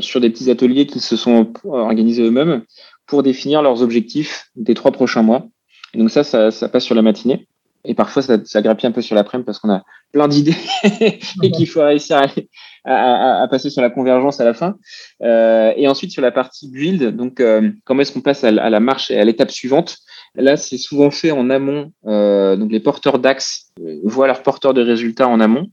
sur 0.00 0.20
des 0.20 0.30
petits 0.30 0.50
ateliers 0.50 0.86
qui 0.86 1.00
se 1.00 1.16
sont 1.16 1.52
organisés 1.64 2.22
eux-mêmes 2.22 2.62
pour 3.06 3.22
définir 3.22 3.62
leurs 3.62 3.82
objectifs 3.82 4.50
des 4.56 4.74
trois 4.74 4.92
prochains 4.92 5.22
mois. 5.22 5.46
donc 5.94 6.10
ça, 6.10 6.24
ça 6.24 6.68
passe 6.68 6.84
sur 6.84 6.94
la 6.94 7.02
matinée. 7.02 7.46
Et 7.86 7.94
parfois 7.94 8.22
ça, 8.22 8.38
ça 8.44 8.62
grappille 8.62 8.86
un 8.86 8.92
peu 8.92 9.02
sur 9.02 9.14
la 9.14 9.24
prime 9.24 9.44
parce 9.44 9.58
qu'on 9.58 9.70
a 9.70 9.82
plein 10.12 10.28
d'idées 10.28 10.56
et 10.82 11.50
qu'il 11.50 11.68
faut 11.68 11.82
réussir 11.82 12.18
à, 12.84 13.42
à, 13.42 13.48
passer 13.48 13.70
sur 13.70 13.82
la 13.82 13.90
convergence 13.90 14.40
à 14.40 14.44
la 14.44 14.54
fin. 14.54 14.76
Euh, 15.22 15.72
et 15.76 15.88
ensuite 15.88 16.10
sur 16.10 16.22
la 16.22 16.30
partie 16.30 16.70
build, 16.70 17.16
donc 17.16 17.40
euh, 17.40 17.70
comment 17.84 18.02
est-ce 18.02 18.12
qu'on 18.12 18.20
passe 18.20 18.44
à, 18.44 18.50
la 18.50 18.80
marche 18.80 19.10
et 19.10 19.18
à 19.18 19.24
l'étape 19.24 19.50
suivante? 19.50 19.98
Là, 20.36 20.56
c'est 20.56 20.78
souvent 20.78 21.10
fait 21.10 21.30
en 21.30 21.50
amont. 21.50 21.92
Euh, 22.06 22.56
donc 22.56 22.70
les 22.70 22.80
porteurs 22.80 23.18
d'axe 23.18 23.72
voient 24.04 24.26
leurs 24.26 24.42
porteurs 24.42 24.74
de 24.74 24.82
résultats 24.82 25.28
en 25.28 25.40
amont. 25.40 25.68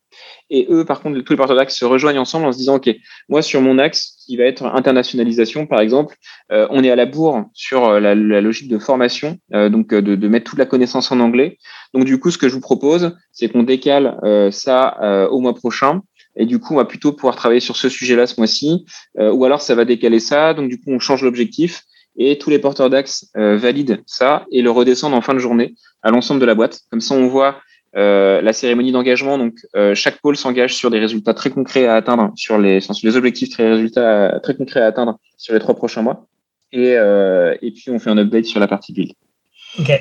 Et 0.50 0.68
eux, 0.70 0.86
par 0.86 1.02
contre, 1.02 1.20
tous 1.22 1.34
les 1.34 1.38
porteurs 1.38 1.58
d'axe 1.58 1.76
se 1.76 1.86
rejoignent 1.86 2.20
ensemble 2.20 2.46
en 2.46 2.52
se 2.52 2.58
disant, 2.58 2.76
OK, 2.76 2.90
moi, 3.30 3.42
sur 3.42 3.62
mon 3.62 3.80
axe, 3.80 4.24
qui 4.26 4.38
va 4.38 4.44
être 4.44 4.66
internationalisation, 4.66 5.66
par 5.66 5.80
exemple, 5.80 6.16
euh, 6.52 6.68
on 6.70 6.84
est 6.84 6.92
à 6.92 6.96
la 6.96 7.06
bourre 7.06 7.46
sur 7.54 7.86
euh, 7.86 8.00
la, 8.00 8.14
logique 8.14 8.70
de 8.70 8.78
formation, 8.78 9.38
euh, 9.54 9.70
donc 9.70 9.90
de, 9.90 10.16
de, 10.16 10.28
mettre 10.28 10.50
toute 10.50 10.60
la 10.60 10.66
connaissance 10.66 11.12
en 11.12 11.20
anglais. 11.20 11.58
Donc, 11.94 12.06
du 12.06 12.20
coup, 12.20 12.32
ce 12.32 12.38
que 12.38 12.50
je 12.50 12.54
vous 12.54 12.62
propose, 12.62 13.16
c'est 13.32 13.50
qu'on 13.50 13.64
décale 13.64 14.18
ça 14.52 15.28
au 15.32 15.40
mois 15.40 15.54
prochain. 15.54 16.02
Et 16.36 16.46
du 16.46 16.60
coup, 16.60 16.74
on 16.74 16.78
va 16.78 16.86
plutôt 16.86 17.14
pouvoir 17.14 17.36
travailler 17.36 17.60
sur 17.60 17.76
ce 17.76 17.90
sujet-là 17.90 18.26
ce 18.26 18.40
mois-ci. 18.40 18.86
ou 19.20 19.46
alors, 19.46 19.62
ça 19.62 19.76
va 19.76 19.86
décaler 19.86 20.20
ça. 20.20 20.54
Donc, 20.54 20.70
du 20.70 20.80
coup, 20.80 20.90
on 20.90 21.00
change 21.00 21.24
l'objectif 21.24 21.84
et 22.18 22.38
tous 22.38 22.50
les 22.50 22.60
porteurs 22.60 22.90
d'axe 22.90 23.30
valident 23.36 24.02
ça 24.06 24.46
et 24.52 24.62
le 24.62 24.72
redescendent 24.72 25.14
en 25.14 25.22
fin 25.22 25.34
de 25.34 25.40
journée 25.40 25.76
à 26.04 26.12
l'ensemble 26.12 26.40
de 26.40 26.46
la 26.46 26.56
boîte. 26.56 26.82
Comme 26.90 27.02
ça, 27.02 27.16
on 27.16 27.28
voit 27.28 27.58
euh, 27.96 28.42
la 28.42 28.54
cérémonie 28.54 28.92
d'engagement, 28.92 29.38
donc 29.38 29.56
euh, 29.76 29.94
chaque 29.94 30.20
pôle 30.20 30.36
s'engage 30.36 30.74
sur 30.74 30.90
des 30.90 30.98
résultats 30.98 31.36
très 31.36 31.52
concrets 31.52 31.86
à 31.86 31.94
atteindre, 31.94 32.32
sur 32.36 32.58
les, 32.58 32.82
sur 32.82 32.96
les 33.04 33.16
objectifs 33.16 33.52
très 33.52 33.70
résultats 33.70 34.40
très 34.42 34.56
concrets 34.56 34.82
à 34.82 34.88
atteindre 34.88 35.20
sur 35.38 35.54
les 35.54 35.60
trois 35.60 35.76
prochains 35.76 36.02
mois. 36.02 36.28
Et, 36.72 36.96
euh, 36.96 37.56
et 37.62 37.70
puis 37.70 37.92
on 37.92 38.00
fait 38.00 38.10
un 38.10 38.18
update 38.18 38.46
sur 38.46 38.60
la 38.60 38.68
partie 38.68 38.94
build. 38.94 39.12
Ok, 39.78 39.92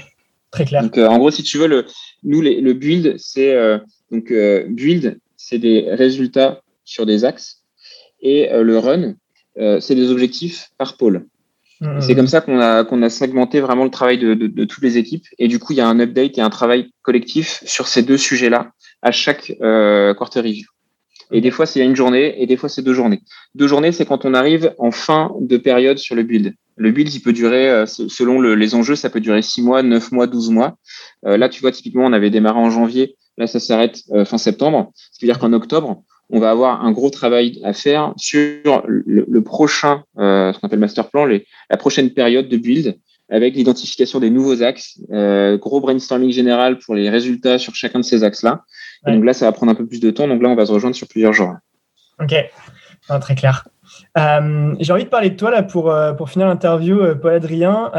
très 0.50 0.64
clair. 0.64 0.82
Donc 0.82 0.96
en 0.96 1.18
gros, 1.18 1.30
si 1.30 1.42
tu 1.42 1.58
veux, 1.58 1.66
le, 1.66 1.84
nous 2.22 2.40
les, 2.40 2.62
le 2.62 2.72
build, 2.72 3.16
c'est 3.18 3.54
donc 4.10 4.32
build, 4.68 5.18
c'est 5.36 5.58
des 5.58 5.86
résultats 5.90 6.62
sur 6.84 7.04
des 7.04 7.26
axes, 7.26 7.62
et 8.22 8.48
le 8.52 8.78
run, 8.78 9.16
c'est 9.80 9.94
des 9.94 10.10
objectifs 10.10 10.70
par 10.78 10.96
pôle. 10.96 11.26
C'est 12.00 12.14
comme 12.14 12.26
ça 12.28 12.40
qu'on 12.40 12.60
a, 12.60 12.84
qu'on 12.84 13.02
a 13.02 13.10
segmenté 13.10 13.60
vraiment 13.60 13.84
le 13.84 13.90
travail 13.90 14.18
de, 14.18 14.34
de, 14.34 14.46
de, 14.46 14.64
toutes 14.64 14.84
les 14.84 14.98
équipes. 14.98 15.24
Et 15.38 15.48
du 15.48 15.58
coup, 15.58 15.72
il 15.72 15.76
y 15.76 15.80
a 15.80 15.88
un 15.88 15.98
update 15.98 16.38
et 16.38 16.40
un 16.40 16.50
travail 16.50 16.92
collectif 17.02 17.62
sur 17.66 17.88
ces 17.88 18.02
deux 18.02 18.16
sujets-là 18.16 18.70
à 19.02 19.10
chaque 19.10 19.52
euh, 19.60 20.14
quarter 20.14 20.40
review. 20.40 20.66
Et 21.32 21.40
des 21.40 21.50
fois, 21.50 21.66
c'est 21.66 21.80
une 21.80 21.96
journée 21.96 22.40
et 22.40 22.46
des 22.46 22.56
fois, 22.56 22.68
c'est 22.68 22.82
deux 22.82 22.92
journées. 22.92 23.22
Deux 23.54 23.66
journées, 23.66 23.90
c'est 23.90 24.04
quand 24.04 24.24
on 24.24 24.34
arrive 24.34 24.74
en 24.78 24.90
fin 24.90 25.32
de 25.40 25.56
période 25.56 25.98
sur 25.98 26.14
le 26.14 26.22
build. 26.22 26.54
Le 26.76 26.90
build, 26.90 27.12
il 27.12 27.20
peut 27.20 27.32
durer, 27.32 27.68
euh, 27.70 27.86
selon 27.86 28.38
le, 28.38 28.54
les 28.54 28.74
enjeux, 28.74 28.96
ça 28.96 29.10
peut 29.10 29.20
durer 29.20 29.42
six 29.42 29.62
mois, 29.62 29.82
neuf 29.82 30.12
mois, 30.12 30.26
douze 30.26 30.50
mois. 30.50 30.76
Euh, 31.26 31.36
là, 31.36 31.48
tu 31.48 31.60
vois, 31.62 31.72
typiquement, 31.72 32.04
on 32.04 32.12
avait 32.12 32.30
démarré 32.30 32.58
en 32.58 32.70
janvier. 32.70 33.16
Là, 33.38 33.46
ça 33.46 33.60
s'arrête 33.60 34.02
euh, 34.12 34.24
fin 34.24 34.38
septembre. 34.38 34.92
Ce 34.94 35.18
qui 35.18 35.24
veut 35.24 35.32
dire 35.32 35.38
qu'en 35.38 35.52
octobre, 35.52 36.02
on 36.32 36.40
va 36.40 36.50
avoir 36.50 36.84
un 36.84 36.92
gros 36.92 37.10
travail 37.10 37.60
à 37.62 37.74
faire 37.74 38.14
sur 38.16 38.82
le, 38.86 39.40
prochain, 39.40 40.02
euh, 40.18 40.52
ce 40.52 40.58
qu'on 40.58 40.66
appelle 40.66 40.78
master 40.78 41.10
plan, 41.10 41.26
les, 41.26 41.46
la 41.70 41.76
prochaine 41.76 42.10
période 42.10 42.48
de 42.48 42.56
build, 42.56 42.98
avec 43.28 43.54
l'identification 43.54 44.18
des 44.18 44.30
nouveaux 44.30 44.62
axes, 44.62 44.98
euh, 45.12 45.58
gros 45.58 45.80
brainstorming 45.80 46.32
général 46.32 46.78
pour 46.78 46.94
les 46.94 47.10
résultats 47.10 47.58
sur 47.58 47.74
chacun 47.74 48.00
de 48.00 48.04
ces 48.04 48.24
axes-là. 48.24 48.62
Donc 49.06 49.24
là, 49.24 49.32
ça 49.32 49.46
va 49.46 49.52
prendre 49.52 49.72
un 49.72 49.74
peu 49.74 49.86
plus 49.86 50.00
de 50.00 50.10
temps. 50.10 50.26
Donc 50.26 50.42
là, 50.42 50.48
on 50.48 50.54
va 50.54 50.66
se 50.66 50.72
rejoindre 50.72 50.96
sur 50.96 51.08
plusieurs 51.08 51.32
jours. 51.32 51.52
Ok, 52.20 52.34
très 53.20 53.34
clair. 53.34 53.68
Euh, 54.18 54.74
j'ai 54.78 54.92
envie 54.92 55.04
de 55.04 55.08
parler 55.08 55.30
de 55.30 55.36
toi 55.36 55.50
là 55.50 55.62
pour, 55.62 55.90
euh, 55.90 56.12
pour 56.12 56.28
finir 56.28 56.46
l'interview, 56.46 57.00
euh, 57.00 57.14
Paul 57.14 57.32
Adrien. 57.32 57.90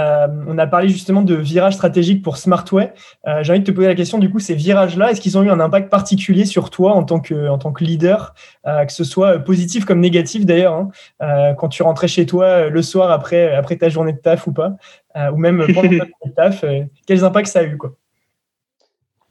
on 0.47 0.57
a 0.57 0.67
parlé 0.67 0.89
justement 0.89 1.21
de 1.21 1.35
virages 1.35 1.73
stratégiques 1.73 2.21
pour 2.21 2.37
Smartway. 2.37 2.93
j'ai 3.41 3.51
envie 3.51 3.61
de 3.61 3.65
te 3.65 3.71
poser 3.71 3.87
la 3.87 3.95
question, 3.95 4.19
du 4.19 4.29
coup, 4.29 4.39
ces 4.39 4.55
virages-là, 4.55 5.11
est-ce 5.11 5.21
qu'ils 5.21 5.37
ont 5.37 5.43
eu 5.43 5.49
un 5.49 5.59
impact 5.59 5.89
particulier 5.89 6.45
sur 6.45 6.69
toi 6.69 6.93
en 6.93 7.03
tant 7.03 7.19
que, 7.19 7.47
en 7.47 7.57
tant 7.57 7.71
que 7.71 7.83
leader, 7.83 8.33
que 8.65 8.91
ce 8.91 9.03
soit 9.03 9.39
positif 9.39 9.85
comme 9.85 9.99
négatif 9.99 10.45
d'ailleurs, 10.45 10.73
hein, 11.19 11.53
quand 11.57 11.69
tu 11.69 11.83
rentrais 11.83 12.07
chez 12.07 12.25
toi 12.25 12.69
le 12.69 12.81
soir 12.81 13.11
après, 13.11 13.53
après 13.55 13.77
ta 13.77 13.89
journée 13.89 14.13
de 14.13 14.17
taf 14.17 14.47
ou 14.47 14.53
pas, 14.53 14.75
ou 15.15 15.37
même 15.37 15.65
pendant 15.73 15.89
ta 15.89 15.89
journée 15.89 15.99
de 16.25 16.31
taf, 16.31 16.65
quels 17.07 17.23
impacts 17.23 17.47
ça 17.47 17.59
a 17.59 17.63
eu 17.63 17.77
quoi? 17.77 17.93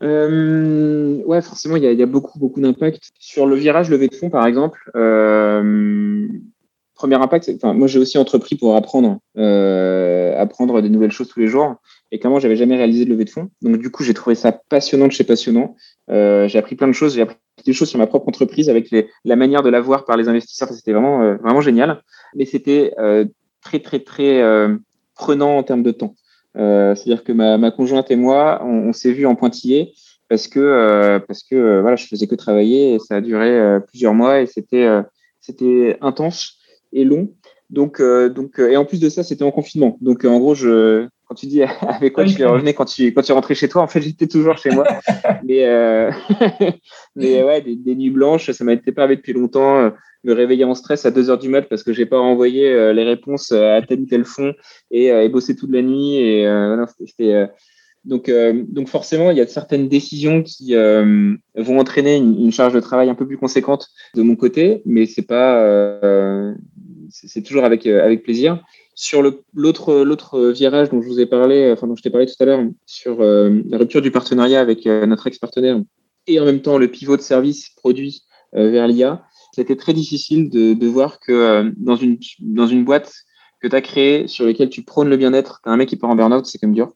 Ouais, 0.00 1.42
forcément, 1.42 1.76
il 1.76 1.84
y 1.84 2.02
a, 2.02 2.06
beaucoup, 2.06 2.38
beaucoup 2.38 2.60
d'impact. 2.60 3.12
Sur 3.18 3.46
le 3.46 3.54
virage 3.54 3.88
levé 3.88 4.08
de 4.08 4.14
fonds, 4.14 4.30
par 4.30 4.46
exemple, 4.46 4.90
premier 7.02 7.16
impact, 7.16 7.50
moi 7.64 7.88
j'ai 7.88 7.98
aussi 7.98 8.16
entrepris 8.16 8.54
pour 8.54 8.76
apprendre, 8.76 9.18
euh, 9.36 10.40
apprendre 10.40 10.80
des 10.80 10.88
nouvelles 10.88 11.10
choses 11.10 11.26
tous 11.26 11.40
les 11.40 11.48
jours. 11.48 11.74
Et 12.12 12.20
clairement, 12.20 12.38
j'avais 12.38 12.54
jamais 12.54 12.76
réalisé 12.76 13.04
de 13.04 13.10
levée 13.10 13.24
de 13.24 13.30
fonds. 13.30 13.50
Donc 13.60 13.78
du 13.78 13.90
coup, 13.90 14.04
j'ai 14.04 14.14
trouvé 14.14 14.36
ça 14.36 14.52
passionnant 14.52 15.08
de 15.08 15.12
chez 15.12 15.24
passionnant. 15.24 15.74
Euh, 16.10 16.46
j'ai 16.46 16.60
appris 16.60 16.76
plein 16.76 16.86
de 16.86 16.92
choses. 16.92 17.16
J'ai 17.16 17.22
appris 17.22 17.36
des 17.66 17.72
choses 17.72 17.88
sur 17.88 17.98
ma 17.98 18.06
propre 18.06 18.28
entreprise 18.28 18.70
avec 18.70 18.94
la 19.24 19.34
manière 19.34 19.62
de 19.62 19.68
la 19.68 19.80
voir 19.80 20.04
par 20.04 20.16
les 20.16 20.28
investisseurs. 20.28 20.68
C'était 20.68 20.92
vraiment, 20.92 21.22
euh, 21.22 21.34
vraiment 21.42 21.60
génial. 21.60 22.02
Mais 22.36 22.44
c'était 22.44 22.94
euh, 23.00 23.24
très, 23.64 23.80
très, 23.80 23.98
très 23.98 24.42
prenant 25.16 25.56
en 25.56 25.64
termes 25.64 25.82
de 25.82 25.90
temps. 25.90 26.14
C'est-à-dire 26.54 27.24
que 27.24 27.32
ma, 27.32 27.70
conjointe 27.72 28.12
et 28.12 28.16
moi, 28.16 28.62
on, 28.64 28.92
s'est 28.92 29.12
vu 29.12 29.26
en 29.26 29.34
pointillé 29.34 29.92
parce 30.28 30.46
que 30.46 31.18
parce 31.26 31.42
que 31.42 31.80
voilà, 31.80 31.96
je 31.96 32.06
faisais 32.06 32.28
que 32.28 32.36
travailler 32.36 32.94
et 32.94 32.98
ça 33.00 33.16
a 33.16 33.20
duré 33.20 33.78
plusieurs 33.88 34.14
mois 34.14 34.40
et 34.40 34.46
c'était 34.46 34.86
c'était 35.40 35.96
intense 36.00 36.61
et 36.92 37.04
long. 37.04 37.32
Donc 37.70 38.02
donc 38.02 38.58
et 38.58 38.76
en 38.76 38.84
plus 38.84 39.00
de 39.00 39.08
ça, 39.08 39.22
c'était 39.22 39.44
en 39.44 39.50
confinement. 39.50 39.96
Donc 40.00 40.24
en 40.24 40.38
gros, 40.38 40.54
je 40.54 41.06
quand 41.26 41.34
tu 41.34 41.46
dis 41.46 41.62
avec 41.80 42.12
quoi 42.12 42.24
tu 42.24 42.44
revenais 42.44 42.74
quand 42.74 42.84
tu 42.84 43.12
quand 43.14 43.22
tu 43.22 43.32
rentrais 43.32 43.54
chez 43.54 43.68
toi, 43.68 43.82
en 43.82 43.88
fait, 43.88 44.02
j'étais 44.02 44.26
toujours 44.26 44.58
chez 44.58 44.70
moi. 44.70 44.84
mais 45.44 45.66
mais 47.16 47.42
ouais, 47.42 47.62
des, 47.62 47.76
des, 47.76 47.94
nuits 47.94 48.10
blanches, 48.10 48.50
ça 48.50 48.64
m'était 48.64 48.92
pas 48.92 49.04
arrivé 49.04 49.16
depuis 49.16 49.32
longtemps 49.32 49.90
me 50.24 50.32
réveiller 50.32 50.64
en 50.64 50.74
stress 50.74 51.04
à 51.04 51.10
2 51.10 51.30
heures 51.30 51.38
du 51.38 51.48
mat 51.48 51.62
parce 51.62 51.82
que 51.82 51.92
j'ai 51.92 52.06
pas 52.06 52.18
envoyé 52.18 52.68
euh, 52.68 52.92
les 52.92 53.04
réponses 53.04 53.52
euh, 53.52 53.76
à 53.76 53.82
tel 53.82 54.00
ou 54.00 54.06
tel 54.06 54.24
fond 54.24 54.54
et, 54.90 55.10
euh, 55.10 55.24
et 55.24 55.28
bosser 55.28 55.56
toute 55.56 55.70
la 55.70 55.82
nuit 55.82 56.16
et 56.16 56.42
voilà, 56.46 56.86
c'était 57.04 57.48
donc, 58.04 58.30
donc 58.68 58.88
forcément, 58.88 59.30
il 59.30 59.36
y 59.36 59.40
a 59.40 59.46
certaines 59.46 59.88
décisions 59.88 60.42
qui 60.42 60.74
vont 60.74 61.78
entraîner 61.78 62.16
une, 62.16 62.52
charge 62.52 62.74
de 62.74 62.80
travail 62.80 63.08
un 63.08 63.14
peu 63.14 63.26
plus 63.26 63.38
conséquente 63.38 63.88
de 64.14 64.22
mon 64.22 64.36
côté, 64.36 64.82
mais 64.84 65.06
c'est 65.06 65.26
pas, 65.26 66.54
c'est 67.10 67.42
toujours 67.42 67.64
avec 67.64 67.86
avec 67.86 68.22
plaisir. 68.22 68.62
Sur 68.94 69.22
l'autre 69.22 70.02
l'autre 70.02 70.50
virage 70.50 70.90
dont 70.90 71.00
je 71.00 71.08
vous 71.08 71.20
ai 71.20 71.26
parlé, 71.26 71.70
enfin 71.72 71.86
dont 71.86 71.96
je 71.96 72.02
t'ai 72.02 72.10
parlé 72.10 72.26
tout 72.26 72.40
à 72.40 72.44
l'heure, 72.44 72.64
sur 72.86 73.22
la 73.22 73.78
rupture 73.78 74.02
du 74.02 74.10
partenariat 74.10 74.60
avec 74.60 74.84
notre 74.86 75.26
ex-partenaire 75.26 75.80
et 76.26 76.40
en 76.40 76.44
même 76.44 76.60
temps 76.60 76.78
le 76.78 76.88
pivot 76.88 77.16
de 77.16 77.22
service 77.22 77.70
produit 77.76 78.22
vers 78.52 78.86
l'IA, 78.88 79.24
c'était 79.54 79.76
très 79.76 79.92
difficile 79.92 80.48
de, 80.48 80.72
de 80.72 80.86
voir 80.86 81.20
que 81.20 81.32
euh, 81.32 81.70
dans, 81.76 81.96
une, 81.96 82.18
dans 82.40 82.66
une 82.66 82.84
boîte 82.84 83.12
que 83.62 83.68
tu 83.68 83.76
as 83.76 83.80
créée, 83.80 84.26
sur 84.26 84.44
laquelle 84.44 84.68
tu 84.68 84.82
prônes 84.82 85.08
le 85.08 85.16
bien-être, 85.16 85.60
tu 85.62 85.70
as 85.70 85.72
un 85.72 85.76
mec 85.76 85.88
qui 85.88 85.96
part 85.96 86.10
en 86.10 86.16
burn-out, 86.16 86.46
c'est 86.46 86.58
comme 86.58 86.72
dur. 86.72 86.92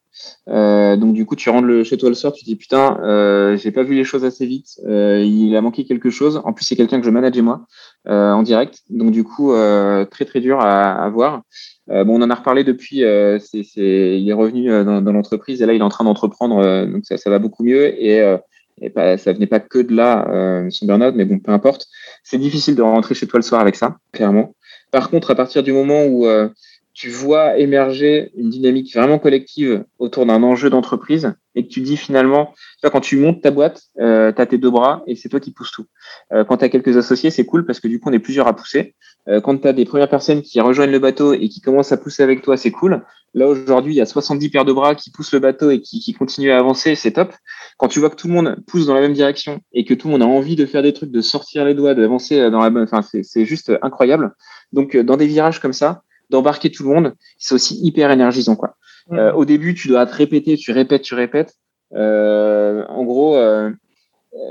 Euh, 0.48 0.96
donc 0.96 1.14
du 1.14 1.24
coup, 1.24 1.36
tu 1.36 1.48
rentres 1.48 1.84
chez 1.84 1.96
toi 1.96 2.08
le 2.08 2.14
soir, 2.14 2.32
tu 2.32 2.44
te 2.44 2.50
dis 2.50 2.56
putain, 2.56 2.98
euh, 3.02 3.56
j'ai 3.56 3.70
pas 3.70 3.84
vu 3.84 3.94
les 3.94 4.04
choses 4.04 4.24
assez 4.24 4.46
vite, 4.46 4.80
euh, 4.86 5.22
il 5.24 5.54
a 5.54 5.60
manqué 5.60 5.84
quelque 5.84 6.10
chose. 6.10 6.40
En 6.44 6.52
plus, 6.52 6.64
c'est 6.64 6.76
quelqu'un 6.76 6.98
que 6.98 7.06
je 7.06 7.10
manageais 7.10 7.42
moi 7.42 7.66
euh, 8.08 8.32
en 8.32 8.42
direct, 8.42 8.80
donc 8.90 9.12
du 9.12 9.22
coup, 9.22 9.52
euh, 9.52 10.04
très 10.04 10.24
très 10.24 10.40
dur 10.40 10.60
à, 10.60 10.92
à 11.04 11.08
voir. 11.08 11.42
bon, 11.88 12.20
on 12.20 12.22
en 12.22 12.30
a 12.30 12.34
reparlé 12.34 12.64
depuis. 12.64 13.00
c'est 13.40 13.62
c'est 13.62 14.20
il 14.20 14.28
est 14.28 14.32
revenu 14.32 14.68
dans, 14.68 15.00
dans 15.00 15.12
l'entreprise 15.12 15.62
et 15.62 15.66
là, 15.66 15.72
il 15.72 15.80
est 15.80 15.84
en 15.84 15.88
train 15.88 16.04
d'entreprendre, 16.04 16.86
donc 16.86 17.04
ça, 17.04 17.16
ça 17.16 17.30
va 17.30 17.38
beaucoup 17.38 17.62
mieux 17.62 18.02
et 18.02 18.36
et 18.80 18.90
pas, 18.90 19.16
ça 19.16 19.32
venait 19.32 19.46
pas 19.46 19.60
que 19.60 19.78
de 19.78 19.94
là, 19.94 20.28
euh, 20.28 20.68
son 20.70 20.86
burn-out, 20.86 21.14
mais 21.16 21.24
bon, 21.24 21.38
peu 21.38 21.52
importe. 21.52 21.86
C'est 22.22 22.38
difficile 22.38 22.74
de 22.74 22.82
rentrer 22.82 23.14
chez 23.14 23.26
toi 23.26 23.38
le 23.38 23.42
soir 23.42 23.60
avec 23.60 23.76
ça, 23.76 23.96
clairement. 24.12 24.54
Par 24.90 25.10
contre, 25.10 25.30
à 25.30 25.34
partir 25.34 25.62
du 25.62 25.72
moment 25.72 26.04
où 26.04 26.26
euh, 26.26 26.48
tu 26.96 27.10
vois 27.10 27.58
émerger 27.58 28.30
une 28.36 28.48
dynamique 28.48 28.94
vraiment 28.94 29.18
collective 29.18 29.84
autour 29.98 30.24
d'un 30.24 30.42
enjeu 30.42 30.70
d'entreprise 30.70 31.34
et 31.54 31.62
que 31.62 31.68
tu 31.68 31.82
dis 31.82 31.98
finalement, 31.98 32.54
tu 32.82 32.88
quand 32.88 33.02
tu 33.02 33.18
montes 33.18 33.42
ta 33.42 33.50
boîte, 33.50 33.82
euh, 34.00 34.32
tu 34.32 34.40
as 34.40 34.46
tes 34.46 34.56
deux 34.56 34.70
bras 34.70 35.02
et 35.06 35.14
c'est 35.14 35.28
toi 35.28 35.38
qui 35.38 35.50
pousses 35.50 35.72
tout. 35.72 35.84
Euh, 36.32 36.44
quand 36.44 36.56
tu 36.56 36.64
as 36.64 36.70
quelques 36.70 36.96
associés, 36.96 37.30
c'est 37.30 37.44
cool 37.44 37.66
parce 37.66 37.80
que 37.80 37.88
du 37.88 38.00
coup, 38.00 38.08
on 38.08 38.14
est 38.14 38.18
plusieurs 38.18 38.46
à 38.46 38.56
pousser. 38.56 38.94
Euh, 39.28 39.42
quand 39.42 39.58
tu 39.58 39.68
as 39.68 39.74
des 39.74 39.84
premières 39.84 40.08
personnes 40.08 40.40
qui 40.40 40.58
rejoignent 40.58 40.90
le 40.90 40.98
bateau 40.98 41.34
et 41.34 41.50
qui 41.50 41.60
commencent 41.60 41.92
à 41.92 41.98
pousser 41.98 42.22
avec 42.22 42.40
toi, 42.40 42.56
c'est 42.56 42.70
cool. 42.70 43.04
Là, 43.34 43.46
aujourd'hui, 43.46 43.92
il 43.92 43.96
y 43.98 44.00
a 44.00 44.06
70 44.06 44.48
paires 44.48 44.64
de 44.64 44.72
bras 44.72 44.94
qui 44.94 45.10
poussent 45.10 45.34
le 45.34 45.38
bateau 45.38 45.70
et 45.70 45.82
qui, 45.82 46.14
continuent 46.14 46.52
à 46.52 46.58
avancer, 46.58 46.94
c'est 46.94 47.12
top. 47.12 47.34
Quand 47.76 47.88
tu 47.88 48.00
vois 48.00 48.08
que 48.08 48.16
tout 48.16 48.28
le 48.28 48.32
monde 48.32 48.56
pousse 48.66 48.86
dans 48.86 48.94
la 48.94 49.02
même 49.02 49.12
direction 49.12 49.60
et 49.74 49.84
que 49.84 49.92
tout 49.92 50.08
le 50.08 50.12
monde 50.12 50.22
a 50.22 50.26
envie 50.26 50.56
de 50.56 50.64
faire 50.64 50.82
des 50.82 50.94
trucs, 50.94 51.10
de 51.10 51.20
sortir 51.20 51.66
les 51.66 51.74
doigts, 51.74 51.94
d'avancer 51.94 52.50
dans 52.50 52.60
la 52.60 52.70
bonne, 52.70 52.84
enfin, 52.90 53.02
c'est 53.02 53.44
juste 53.44 53.70
incroyable. 53.82 54.34
Donc, 54.72 54.96
dans 54.96 55.18
des 55.18 55.26
virages 55.26 55.60
comme 55.60 55.74
ça, 55.74 56.02
d'embarquer 56.30 56.70
tout 56.70 56.82
le 56.82 56.88
monde, 56.88 57.14
c'est 57.38 57.54
aussi 57.54 57.78
hyper 57.82 58.10
énergisant. 58.10 58.56
Quoi. 58.56 58.76
Mm. 59.08 59.18
Euh, 59.18 59.32
au 59.32 59.44
début, 59.44 59.74
tu 59.74 59.88
dois 59.88 60.06
te 60.06 60.14
répéter, 60.14 60.56
tu 60.56 60.72
répètes, 60.72 61.02
tu 61.02 61.14
répètes. 61.14 61.54
Euh, 61.94 62.84
en 62.88 63.04
gros, 63.04 63.36
euh, 63.36 63.70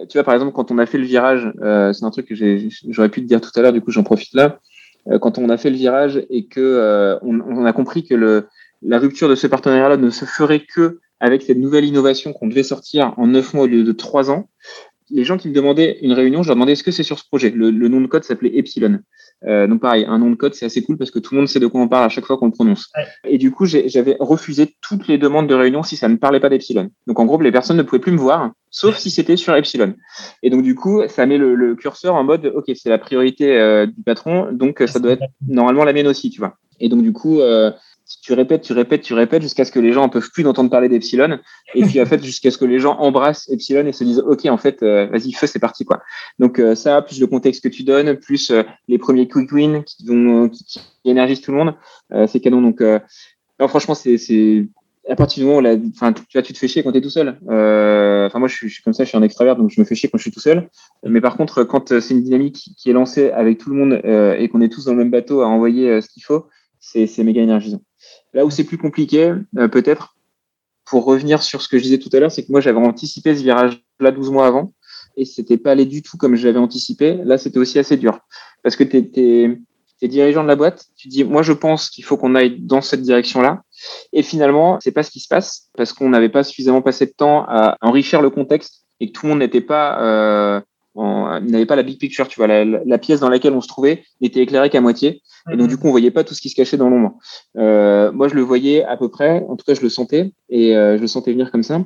tu 0.10 0.18
vois, 0.18 0.24
par 0.24 0.34
exemple, 0.34 0.54
quand 0.54 0.72
on 0.72 0.78
a 0.78 0.86
fait 0.86 0.98
le 0.98 1.06
virage, 1.06 1.52
c'est 1.94 2.06
un 2.06 2.12
truc 2.12 2.28
que 2.28 2.36
j'aurais 2.36 3.10
pu 3.10 3.22
te 3.22 3.28
dire 3.28 3.42
tout 3.42 3.52
à 3.56 3.62
l'heure, 3.62 3.74
du 3.74 3.82
coup, 3.82 3.92
j'en 3.92 4.04
profite 4.04 4.34
là. 4.34 4.60
Quand 5.22 5.38
on 5.38 5.50
a 5.50 5.58
fait 5.58 5.70
le 5.70 5.76
virage 5.76 6.26
et 6.32 6.48
que 6.48 7.20
on, 7.22 7.40
on, 7.42 7.66
a 7.66 7.74
compris 7.74 8.04
que 8.04 8.16
le, 8.16 8.48
la 8.82 8.98
rupture 8.98 9.30
de 9.30 9.36
ce 9.36 9.46
partenariat-là 9.46 9.98
ne 9.98 10.10
se 10.10 10.26
ferait 10.26 10.62
que 10.62 11.00
avec 11.20 11.44
cette 11.44 11.60
nouvelle 11.60 11.86
innovation 11.86 12.34
qu'on 12.34 12.48
devait 12.48 12.64
sortir 12.64 13.14
en 13.18 13.28
neuf 13.28 13.54
mois 13.54 13.66
au 13.66 13.68
lieu 13.68 13.84
de 13.84 13.92
trois 13.92 14.32
ans, 14.32 14.50
les 15.10 15.24
gens 15.24 15.38
qui 15.38 15.50
me 15.50 15.54
demandaient 15.54 16.00
une 16.02 16.14
réunion, 16.14 16.44
je 16.44 16.48
leur 16.48 16.56
demandais 16.56 16.74
est-ce 16.74 16.84
que 16.84 16.92
c'est 16.92 17.04
sur 17.04 17.20
ce 17.20 17.28
projet? 17.28 17.50
Le, 17.52 17.72
nom 17.72 18.02
de 18.02 18.08
code 18.08 18.24
s'appelait 18.24 18.58
Epsilon. 18.58 19.00
Euh, 19.48 19.68
donc 19.68 19.82
pareil, 19.82 20.06
un 20.08 20.18
nom 20.18 20.30
de 20.30 20.36
code, 20.36 20.54
c'est 20.56 20.66
assez 20.66 20.82
cool 20.82 20.98
parce 20.98 21.12
que 21.12 21.20
tout 21.20 21.34
le 21.34 21.42
monde 21.42 21.48
sait 21.48 21.60
de 21.60 21.68
quoi 21.68 21.82
on 21.82 21.88
parle 21.88 22.06
à 22.06 22.10
chaque 22.10 22.26
fois 22.26 22.38
qu'on 22.38 22.48
le 22.48 22.52
prononce. 22.52 22.92
Et 23.28 23.38
du 23.38 23.52
coup, 23.52 23.66
j'avais 23.66 24.18
refusé 24.20 24.76
toutes 24.82 25.08
les 25.08 25.18
demandes 25.18 25.48
de 25.48 25.56
réunion 25.56 25.84
si 25.84 25.98
ça 25.98 26.08
ne 26.08 26.16
parlait 26.16 26.40
pas 26.40 26.50
d'Epsilon. 26.50 26.90
Donc 27.08 27.20
en 27.20 27.26
gros, 27.26 27.40
les 27.40 27.52
personnes 27.52 27.78
ne 27.78 27.84
pouvaient 27.84 28.00
plus 28.00 28.12
me 28.12 28.18
voir, 28.18 28.52
sauf 28.70 28.98
si 28.98 29.12
c'était 29.12 29.38
sur 29.38 29.56
Epsilon. 29.56 29.94
Et 30.44 30.50
donc 30.50 30.64
du 30.64 30.76
coup, 30.76 31.02
ça 31.08 31.26
met 31.26 31.38
le, 31.38 31.76
curseur 31.76 32.16
en 32.16 32.24
mode, 32.24 32.52
ok, 32.56 32.72
c'est 32.76 32.90
la 32.90 32.98
priorité 32.98 33.58
euh, 33.58 33.86
du 33.86 34.02
patron, 34.04 34.52
donc 34.52 34.82
ça 34.88 35.00
doit 35.00 35.12
être 35.12 35.24
normalement 35.48 35.84
la 35.84 35.94
mienne 35.94 36.08
aussi, 36.08 36.30
tu 36.30 36.40
vois. 36.40 36.56
Et 36.80 36.90
donc 36.90 37.02
du 37.02 37.14
coup, 37.14 37.40
euh, 37.40 37.72
tu 38.22 38.34
répètes, 38.34 38.62
tu 38.62 38.74
répètes, 38.74 39.02
tu 39.02 39.14
répètes 39.14 39.42
jusqu'à 39.42 39.66
ce 39.66 39.72
que 39.72 39.80
les 39.80 39.92
gens 39.92 40.04
ne 40.04 40.12
peuvent 40.12 40.30
plus 40.32 40.44
d'entendre 40.44 40.70
parler 40.70 40.90
d'Epsilon. 40.90 41.40
Et 41.74 41.84
puis, 41.84 42.00
en 42.02 42.06
fait, 42.06 42.24
jusqu'à 42.24 42.52
ce 42.52 42.58
que 42.58 42.66
les 42.66 42.80
gens 42.80 42.98
embrassent 43.00 43.50
Epsilon 43.50 43.86
et 43.88 43.94
se 43.94 44.04
disent, 44.04 44.20
OK, 44.20 44.46
en 44.46 44.58
fait, 44.58 44.84
euh, 44.84 45.08
vas-y, 45.08 45.32
feu, 45.32 45.48
c'est 45.48 45.60
parti, 45.60 45.86
quoi. 45.86 46.02
Donc, 46.38 46.60
euh, 46.60 46.76
ça, 46.76 47.02
plus 47.02 47.20
le 47.20 47.28
contexte 47.28 47.64
que 47.64 47.70
tu 47.70 47.84
donnes, 47.84 48.16
plus 48.18 48.52
euh, 48.52 48.64
les 48.88 49.00
premiers 49.00 49.28
quick 49.28 49.52
wins 49.52 49.84
qui 49.84 50.06
vont, 50.06 50.50
qui, 50.50 50.82
énergisent 51.06 51.42
tout 51.42 51.52
le 51.52 51.58
monde, 51.58 51.76
c'est 52.28 52.40
canon. 52.40 52.62
Donc, 52.62 52.82
franchement, 53.60 53.94
c'est, 53.94 54.18
c'est, 54.18 54.66
à 55.08 55.16
partir 55.16 55.44
du 55.44 55.48
moment 55.48 55.60
où 55.60 56.22
tu, 56.28 56.42
tu 56.42 56.54
te 56.54 56.58
fais 56.58 56.68
chier 56.68 56.82
quand 56.82 56.92
tu 56.92 56.98
es 56.98 57.02
tout 57.02 57.12
seul. 57.12 57.38
Enfin, 57.44 58.40
moi, 58.40 58.48
je 58.48 58.56
suis, 58.56 58.70
je 58.70 58.74
suis, 58.74 58.84
comme 58.84 58.94
ça, 58.94 59.04
je 59.04 59.10
suis 59.10 59.18
un 59.18 59.22
extravert, 59.22 59.56
donc 59.56 59.70
je 59.70 59.80
me 59.80 59.86
fais 59.86 59.94
chier 59.94 60.10
quand 60.10 60.18
je 60.18 60.24
suis 60.24 60.32
tout 60.32 60.40
seul. 60.40 60.68
Mais 61.04 61.22
par 61.22 61.38
contre, 61.38 61.64
quand 61.64 62.00
c'est 62.00 62.16
une 62.16 62.24
dynamique 62.24 62.72
qui 62.76 62.90
est 62.90 62.94
lancée 62.94 63.30
avec 63.30 63.60
tout 63.60 63.70
le 63.70 63.76
monde 63.76 64.02
et 64.04 64.50
qu'on 64.50 64.62
est 64.62 64.70
tous 64.70 64.86
dans 64.86 64.94
le 64.94 64.98
même 64.98 65.12
bateau 65.12 65.42
à 65.42 65.48
envoyer 65.48 66.02
ce 66.02 66.10
qu'il 66.10 66.24
faut, 66.24 66.48
c'est, 66.86 67.24
méga 67.24 67.42
énergisant. 67.42 67.82
Là 68.34 68.46
où 68.46 68.50
c'est 68.50 68.64
plus 68.64 68.78
compliqué, 68.78 69.34
euh, 69.58 69.68
peut-être, 69.68 70.16
pour 70.86 71.06
revenir 71.06 71.42
sur 71.42 71.62
ce 71.62 71.68
que 71.68 71.78
je 71.78 71.84
disais 71.84 71.98
tout 71.98 72.10
à 72.14 72.20
l'heure, 72.20 72.32
c'est 72.32 72.46
que 72.46 72.52
moi, 72.52 72.62
j'avais 72.62 72.78
anticipé 72.78 73.36
ce 73.36 73.42
virage-là 73.42 74.12
12 74.12 74.30
mois 74.32 74.46
avant 74.46 74.74
et 75.18 75.26
c'était 75.26 75.58
pas 75.58 75.72
allé 75.72 75.86
du 75.86 76.04
tout 76.04 76.18
comme 76.18 76.36
j'avais 76.36 76.60
anticipé. 76.60 77.20
Là, 77.24 77.38
c'était 77.38 77.58
aussi 77.58 77.80
assez 77.80 77.98
dur 77.98 78.20
parce 78.62 78.76
que 78.76 78.84
tu 78.84 78.98
es, 78.98 80.08
dirigeant 80.08 80.44
de 80.44 80.48
la 80.48 80.56
boîte, 80.56 80.86
tu 80.96 81.08
dis, 81.08 81.24
moi, 81.24 81.42
je 81.42 81.54
pense 81.54 81.90
qu'il 81.90 82.04
faut 82.04 82.18
qu'on 82.18 82.36
aille 82.36 82.60
dans 82.60 82.82
cette 82.82 83.02
direction-là. 83.02 83.64
Et 84.14 84.22
finalement, 84.22 84.78
c'est 84.80 84.92
pas 84.92 85.02
ce 85.02 85.10
qui 85.10 85.20
se 85.20 85.28
passe 85.28 85.70
parce 85.76 85.94
qu'on 85.94 86.10
n'avait 86.10 86.30
pas 86.30 86.44
suffisamment 86.44 86.84
passé 86.84 87.08
de 87.08 87.14
temps 87.18 87.46
à 87.48 87.78
enrichir 87.82 88.22
le 88.22 88.30
contexte 88.30 88.86
et 89.00 89.08
que 89.08 89.14
tout 89.14 89.26
le 89.26 89.32
monde 89.32 89.40
n'était 89.40 89.62
pas, 89.62 90.02
euh, 90.02 90.62
n'avait 90.96 91.66
pas 91.66 91.76
la 91.76 91.84
big 91.84 92.00
picture, 92.00 92.28
tu 92.28 92.38
vois, 92.38 92.48
la, 92.48 92.66
la, 92.66 92.98
pièce 92.98 93.20
dans 93.20 93.30
laquelle 93.30 93.54
on 93.54 93.62
se 93.62 93.68
trouvait 93.68 94.04
n'était 94.22 94.42
éclairée 94.42 94.70
qu'à 94.70 94.82
moitié. 94.82 95.22
Et 95.52 95.58
donc, 95.58 95.68
du 95.68 95.78
coup, 95.78 95.88
on 95.88 95.92
voyait 95.92 96.12
pas 96.12 96.24
tout 96.24 96.34
ce 96.34 96.42
qui 96.42 96.50
se 96.50 96.56
cachait 96.56 96.78
dans 96.78 96.90
l'ombre. 96.90 97.18
Euh, 97.58 98.12
moi, 98.12 98.28
je 98.28 98.36
le 98.36 98.42
voyais 98.42 98.84
à 98.84 98.98
peu 98.98 99.10
près. 99.10 99.46
En 99.48 99.56
tout 99.56 99.66
cas, 99.66 99.74
je 99.74 99.82
le 99.82 99.90
sentais 99.90 100.32
et 100.50 100.76
euh, 100.76 100.98
je 100.98 101.02
le 101.02 101.08
sentais 101.08 101.32
venir 101.32 101.52
comme 101.52 101.64
ça. 101.64 101.84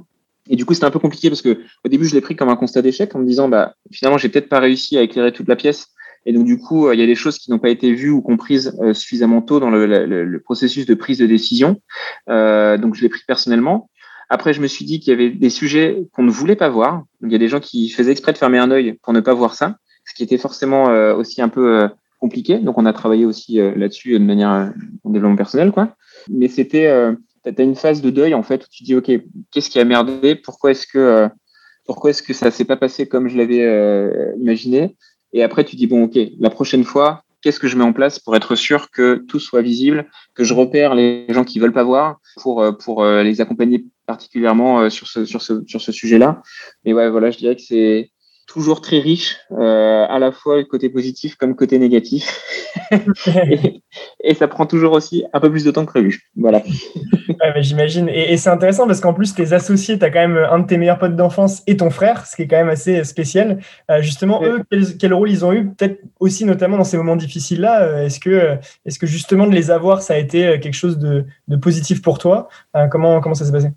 Et 0.50 0.56
du 0.56 0.66
coup, 0.66 0.74
c'était 0.74 0.86
un 0.86 0.92
peu 0.92 1.00
compliqué 1.00 1.30
parce 1.30 1.42
que 1.42 1.60
au 1.86 1.90
début, 1.90 2.06
je 2.06 2.16
l'ai 2.16 2.22
pris 2.22 2.36
comme 2.36 2.50
un 2.50 2.56
constat 2.56 2.82
d'échec 2.82 3.14
en 3.16 3.20
me 3.20 3.26
disant, 3.26 3.50
bah, 3.50 3.76
finalement, 3.92 4.18
j'ai 4.18 4.30
peut-être 4.30 4.50
pas 4.50 4.60
réussi 4.60 4.98
à 4.98 5.02
éclairer 5.02 5.32
toute 5.32 5.48
la 5.48 5.56
pièce. 5.56 5.88
Et 6.26 6.34
donc, 6.34 6.46
du 6.46 6.58
coup, 6.58 6.88
euh, 6.88 6.96
il 6.96 7.00
y 7.00 7.04
a 7.04 7.08
des 7.08 7.16
choses 7.16 7.38
qui 7.38 7.52
n'ont 7.52 7.60
pas 7.60 7.70
été 7.70 7.94
vues 7.94 8.10
ou 8.10 8.22
comprises 8.22 8.78
euh, 8.82 8.94
suffisamment 8.94 9.42
tôt 9.42 9.60
dans 9.60 9.70
le, 9.70 9.86
le, 9.86 10.26
le, 10.26 10.40
processus 10.40 10.86
de 10.86 10.94
prise 10.94 11.20
de 11.20 11.26
décision. 11.26 11.82
Euh, 12.30 12.78
donc, 12.78 12.96
je 12.96 13.02
l'ai 13.02 13.10
pris 13.10 13.22
personnellement. 13.28 13.90
Après, 14.30 14.54
je 14.54 14.62
me 14.62 14.68
suis 14.68 14.86
dit 14.86 15.00
qu'il 15.00 15.12
y 15.12 15.14
avait 15.14 15.30
des 15.30 15.50
sujets 15.50 16.04
qu'on 16.14 16.24
ne 16.24 16.32
voulait 16.32 16.56
pas 16.56 16.70
voir. 16.70 17.04
Il 17.24 17.32
y 17.32 17.36
a 17.36 17.40
des 17.40 17.48
gens 17.50 17.60
qui 17.60 17.90
faisaient 17.90 18.12
exprès 18.12 18.34
de 18.34 18.38
fermer 18.38 18.60
un 18.60 18.72
œil 18.72 18.94
pour 19.02 19.14
ne 19.14 19.20
pas 19.20 19.34
voir 19.34 19.56
ça, 19.56 19.78
ce 20.06 20.14
qui 20.14 20.24
était 20.24 20.38
forcément 20.38 20.86
aussi 21.16 21.42
un 21.42 21.50
peu 21.50 21.90
compliqué. 22.20 22.60
Donc, 22.60 22.78
on 22.78 22.86
a 22.86 22.94
travaillé 22.94 23.26
aussi 23.26 23.60
euh, 23.60 23.74
là-dessus 23.76 24.14
de 24.14 24.24
manière 24.24 24.52
euh, 24.52 24.70
en 25.04 25.10
développement 25.10 25.38
personnel, 25.38 25.72
quoi. 25.72 25.96
Mais 26.30 26.48
c'était, 26.48 26.86
euh, 26.86 27.14
tu 27.44 27.54
as 27.58 27.64
une 27.64 27.76
phase 27.76 28.02
de 28.02 28.10
deuil 28.10 28.34
en 28.34 28.44
fait 28.44 28.64
où 28.66 28.68
tu 28.70 28.84
dis, 28.84 28.96
ok, 28.96 29.12
qu'est-ce 29.52 29.70
qui 29.70 29.80
a 29.80 29.86
merdé? 29.86 30.36
Pourquoi 30.36 30.72
est-ce 30.72 30.86
que, 30.86 31.30
pourquoi 31.86 32.12
est-ce 32.12 32.22
que 32.22 32.34
ça 32.34 32.52
s'est 32.52 32.66
pas 32.66 32.78
passé 32.78 33.08
comme 33.08 33.30
je 33.30 33.38
l'avais 33.38 34.36
imaginé? 34.38 34.96
Et 35.34 35.44
après, 35.44 35.64
tu 35.64 35.76
dis, 35.76 35.88
bon, 35.88 36.04
ok, 36.04 36.20
la 36.40 36.50
prochaine 36.50 36.84
fois, 36.84 37.24
qu'est-ce 37.42 37.60
que 37.60 37.68
je 37.68 37.78
mets 37.78 37.84
en 37.84 37.94
place 37.94 38.20
pour 38.20 38.36
être 38.36 38.56
sûr 38.56 38.92
que 38.92 39.24
tout 39.28 39.40
soit 39.40 39.62
visible, 39.62 40.06
que 40.36 40.44
je 40.44 40.54
repère 40.54 40.94
les 40.94 41.26
gens 41.30 41.46
qui 41.46 41.60
veulent 41.60 41.74
pas 41.74 41.84
voir 41.84 42.20
pour 42.42 42.66
pour 42.78 43.06
les 43.06 43.40
accompagner 43.42 43.86
particulièrement 44.10 44.90
sur 44.90 45.08
ce 45.08 45.26
sur 45.26 45.42
ce 45.42 45.54
sur 45.68 45.82
ce 45.82 45.92
sujet-là. 45.92 46.42
Et 46.84 46.94
ouais, 46.96 47.10
voilà, 47.12 47.30
je 47.30 47.38
dirais 47.38 47.56
que 47.56 47.62
c'est 47.62 48.10
toujours 48.50 48.82
très 48.82 49.00
riche, 49.00 49.38
euh, 49.52 50.08
à 50.10 50.18
la 50.18 50.32
fois 50.32 50.64
côté 50.64 50.90
positif 50.90 51.36
comme 51.36 51.56
côté 51.56 51.78
négatif. 51.78 52.42
et, 54.24 54.34
ça 54.34 54.48
prend 54.48 54.66
toujours 54.66 54.94
aussi 54.94 55.24
un 55.34 55.40
peu 55.40 55.52
plus 55.52 55.64
de 55.64 55.70
temps 55.70 55.86
que 55.86 55.92
prévu. 55.92 56.24
Voilà. 56.36 56.64
J'imagine. 57.58 58.10
Et, 58.10 58.36
c'est 58.38 58.50
intéressant 58.50 58.88
parce 58.88 59.02
qu'en 59.02 59.14
plus, 59.14 59.36
tes 59.36 59.54
associés, 59.54 60.00
tu 60.00 60.06
as 60.06 60.10
quand 60.10 60.28
même 60.28 60.38
un 60.38 60.60
de 60.60 60.66
tes 60.66 60.78
meilleurs 60.78 60.98
potes 60.98 61.16
d'enfance 61.16 61.62
et 61.68 61.78
ton 61.78 61.92
frère, 61.92 62.26
ce 62.26 62.36
qui 62.36 62.42
est 62.42 62.48
quand 62.48 62.58
même 62.58 62.70
assez 62.70 63.04
spécial. 63.04 63.60
Euh, 63.92 64.02
justement, 64.02 64.44
eux, 64.44 64.64
quel, 65.00 65.14
rôle 65.14 65.30
ils 65.30 65.46
ont 65.46 65.54
eu, 65.54 65.68
peut-être 65.68 66.02
aussi 66.20 66.44
notamment 66.46 66.78
dans 66.78 66.84
ces 66.84 66.98
moments 66.98 67.16
difficiles-là 67.16 67.84
euh, 67.84 68.06
Est-ce 68.06 68.20
que, 68.20 68.58
est 68.86 68.98
que 68.98 69.06
justement 69.06 69.46
de 69.46 69.54
les 69.54 69.70
avoir, 69.70 70.02
ça 70.02 70.16
a 70.16 70.18
été 70.18 70.60
quelque 70.60 70.74
chose 70.74 70.98
de, 70.98 71.26
de 71.48 71.56
positif 71.56 72.02
pour 72.02 72.18
toi? 72.18 72.50
Comment, 72.90 73.22
comment 73.22 73.36
ça 73.36 73.46
s'est 73.46 73.52
passé? 73.52 73.70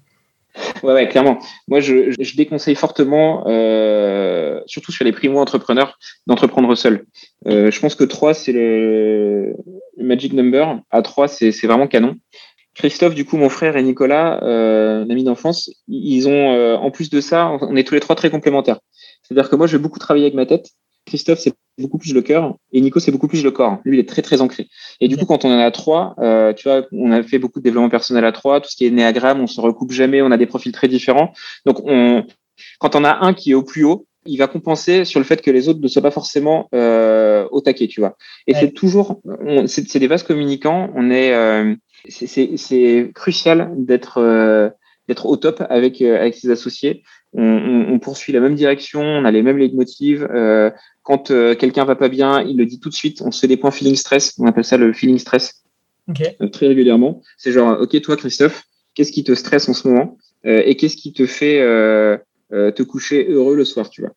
Ouais, 0.83 1.09
clairement. 1.09 1.39
Moi, 1.69 1.81
je, 1.81 2.37
déconseille 2.37 2.75
fortement, 2.75 3.45
euh, 3.47 4.61
surtout 4.67 4.93
sur 4.93 5.05
les 5.05 5.13
primo-entrepreneurs, 5.13 5.99
d'entreprendre 6.27 6.75
seul. 6.75 7.07
Euh, 7.47 7.71
je 7.71 7.81
pense 7.81 7.95
que 7.95 8.05
3, 8.05 8.35
c'est 8.35 8.53
le, 8.53 9.55
magic 9.99 10.33
number. 10.33 10.81
À 10.91 11.03
3, 11.03 11.29
c'est 11.29 11.67
vraiment 11.67 11.87
canon. 11.87 12.17
Christophe, 12.75 13.15
du 13.15 13.25
coup, 13.25 13.37
mon 13.37 13.49
frère 13.49 13.77
et 13.77 13.83
Nicolas, 13.83 14.43
euh, 14.43 15.03
ami 15.03 15.25
d'enfance, 15.25 15.71
ils 15.89 16.27
ont, 16.27 16.53
euh, 16.55 16.77
en 16.77 16.91
plus 16.91 17.11
de 17.11 17.21
ça, 17.21 17.51
on 17.61 17.77
est 17.77 17.85
tous 17.85 17.95
les 17.95 18.01
trois 18.01 18.17
très 18.17 18.31
complémentaires. 18.31 18.81
C'est-à-dire 19.23 19.51
que 19.51 19.57
moi, 19.57 19.67
je 19.67 19.77
vais 19.77 19.83
beaucoup 19.83 19.99
travailler 19.99 20.25
avec 20.25 20.35
ma 20.35 20.47
tête. 20.47 20.71
Christophe, 21.05 21.41
c'est 21.41 21.53
beaucoup 21.79 21.99
plus 21.99 22.15
le 22.15 22.23
cœur 22.23 22.57
et 22.73 22.81
Nico, 22.81 23.01
c'est 23.01 23.13
beaucoup 23.13 23.29
plus 23.29 23.43
le 23.43 23.51
corps. 23.51 23.79
Lui, 23.85 23.97
il 23.97 24.01
est 24.01 24.09
très, 24.09 24.23
très 24.23 24.41
ancré. 24.41 24.69
Et 25.01 25.09
du 25.09 25.17
coup, 25.17 25.27
quand 25.27 25.45
on 25.45 25.51
en 25.51 25.59
a 25.59 25.71
trois, 25.71 26.15
euh, 26.19 26.53
tu 26.53 26.69
vois, 26.69 26.87
on 26.93 27.11
a 27.13 27.23
fait 27.23 27.39
beaucoup 27.39 27.61
de 27.61 27.65
développement 27.65 27.89
personnel 27.91 28.25
à 28.25 28.33
trois, 28.33 28.61
tout 28.61 28.71
ce 28.71 28.77
qui 28.77 28.87
est 28.87 28.91
néagramme, 28.91 29.41
on 29.41 29.47
se 29.47 29.61
recoupe 29.61 29.93
jamais, 29.93 30.23
on 30.23 30.31
a 30.31 30.37
des 30.37 30.47
profils 30.47 30.73
très 30.73 30.89
différents. 30.89 31.33
Donc, 31.67 31.81
on, 31.85 32.25
quand 32.79 32.95
on 32.97 33.05
a 33.05 33.25
un 33.25 33.35
qui 33.35 33.53
est 33.53 33.55
au 33.55 33.63
plus 33.63 33.85
haut, 33.85 34.07
il 34.25 34.37
va 34.37 34.47
compenser 34.47 35.05
sur 35.05 35.19
le 35.19 35.25
fait 35.25 35.43
que 35.43 35.51
les 35.51 35.69
autres 35.69 35.81
ne 35.81 35.89
soient 35.89 36.03
pas 36.03 36.11
forcément 36.11 36.69
euh, 36.75 37.47
au 37.51 37.61
taquet, 37.61 37.89
tu 37.89 38.01
vois. 38.01 38.17
Et 38.47 38.55
c'est 38.55 38.73
toujours, 38.73 39.21
c'est 39.67 39.99
des 39.99 40.07
vases 40.07 40.23
communicants. 40.23 40.91
On 40.95 41.11
est, 41.11 41.35
euh, 41.35 41.75
c'est 42.09 43.11
crucial 43.15 43.73
d'être 43.77 44.19
euh, 44.19 44.71
d'être 45.09 45.27
au 45.27 45.37
top 45.37 45.65
avec 45.69 46.01
avec 46.01 46.35
ses 46.35 46.51
associés. 46.51 47.03
On, 47.35 47.43
on, 47.43 47.95
on, 47.95 47.99
poursuit 47.99 48.33
la 48.33 48.41
même 48.41 48.55
direction, 48.55 49.01
on 49.01 49.25
a 49.25 49.31
les 49.31 49.43
mêmes 49.43 49.57
leitmotivs. 49.57 50.29
Euh, 50.35 50.71
quand 51.03 51.31
euh, 51.31 51.55
quelqu'un 51.55 51.85
va 51.85 51.97
pas 51.97 52.09
bien, 52.09 52.43
il 52.43 52.57
le 52.57 52.67
dit 52.67 52.79
tout 52.79 52.89
de 52.89 52.95
suite. 52.95 53.23
On 53.23 53.31
se 53.31 53.41
fait 53.41 53.49
des 53.49 53.57
points 53.57 53.71
feeling 53.71 53.97
stress. 53.97 54.35
On 54.39 54.47
appelle 54.47 54.65
ça 54.65 54.77
le 54.77 54.93
feeling 54.93 55.19
stress. 55.19 55.63
Euh, 56.41 56.49
très 56.49 56.67
régulièrement. 56.69 57.23
C'est 57.37 57.53
genre, 57.53 57.81
ok, 57.81 58.01
toi, 58.03 58.17
Christophe, 58.17 58.65
qu'est-ce 58.95 59.13
qui 59.13 59.25
te 59.25 59.35
stresse 59.35 59.69
en 59.69 59.75
ce 59.75 59.89
moment? 59.89 60.19
Euh, 60.47 60.63
et 60.65 60.77
qu'est-ce 60.77 60.97
qui 60.97 61.13
te 61.13 61.27
fait 61.27 61.61
te 62.51 62.83
coucher 62.83 63.27
heureux 63.29 63.57
le 63.57 63.65
soir, 63.65 63.91
tu 63.91 64.03
vois? 64.03 64.13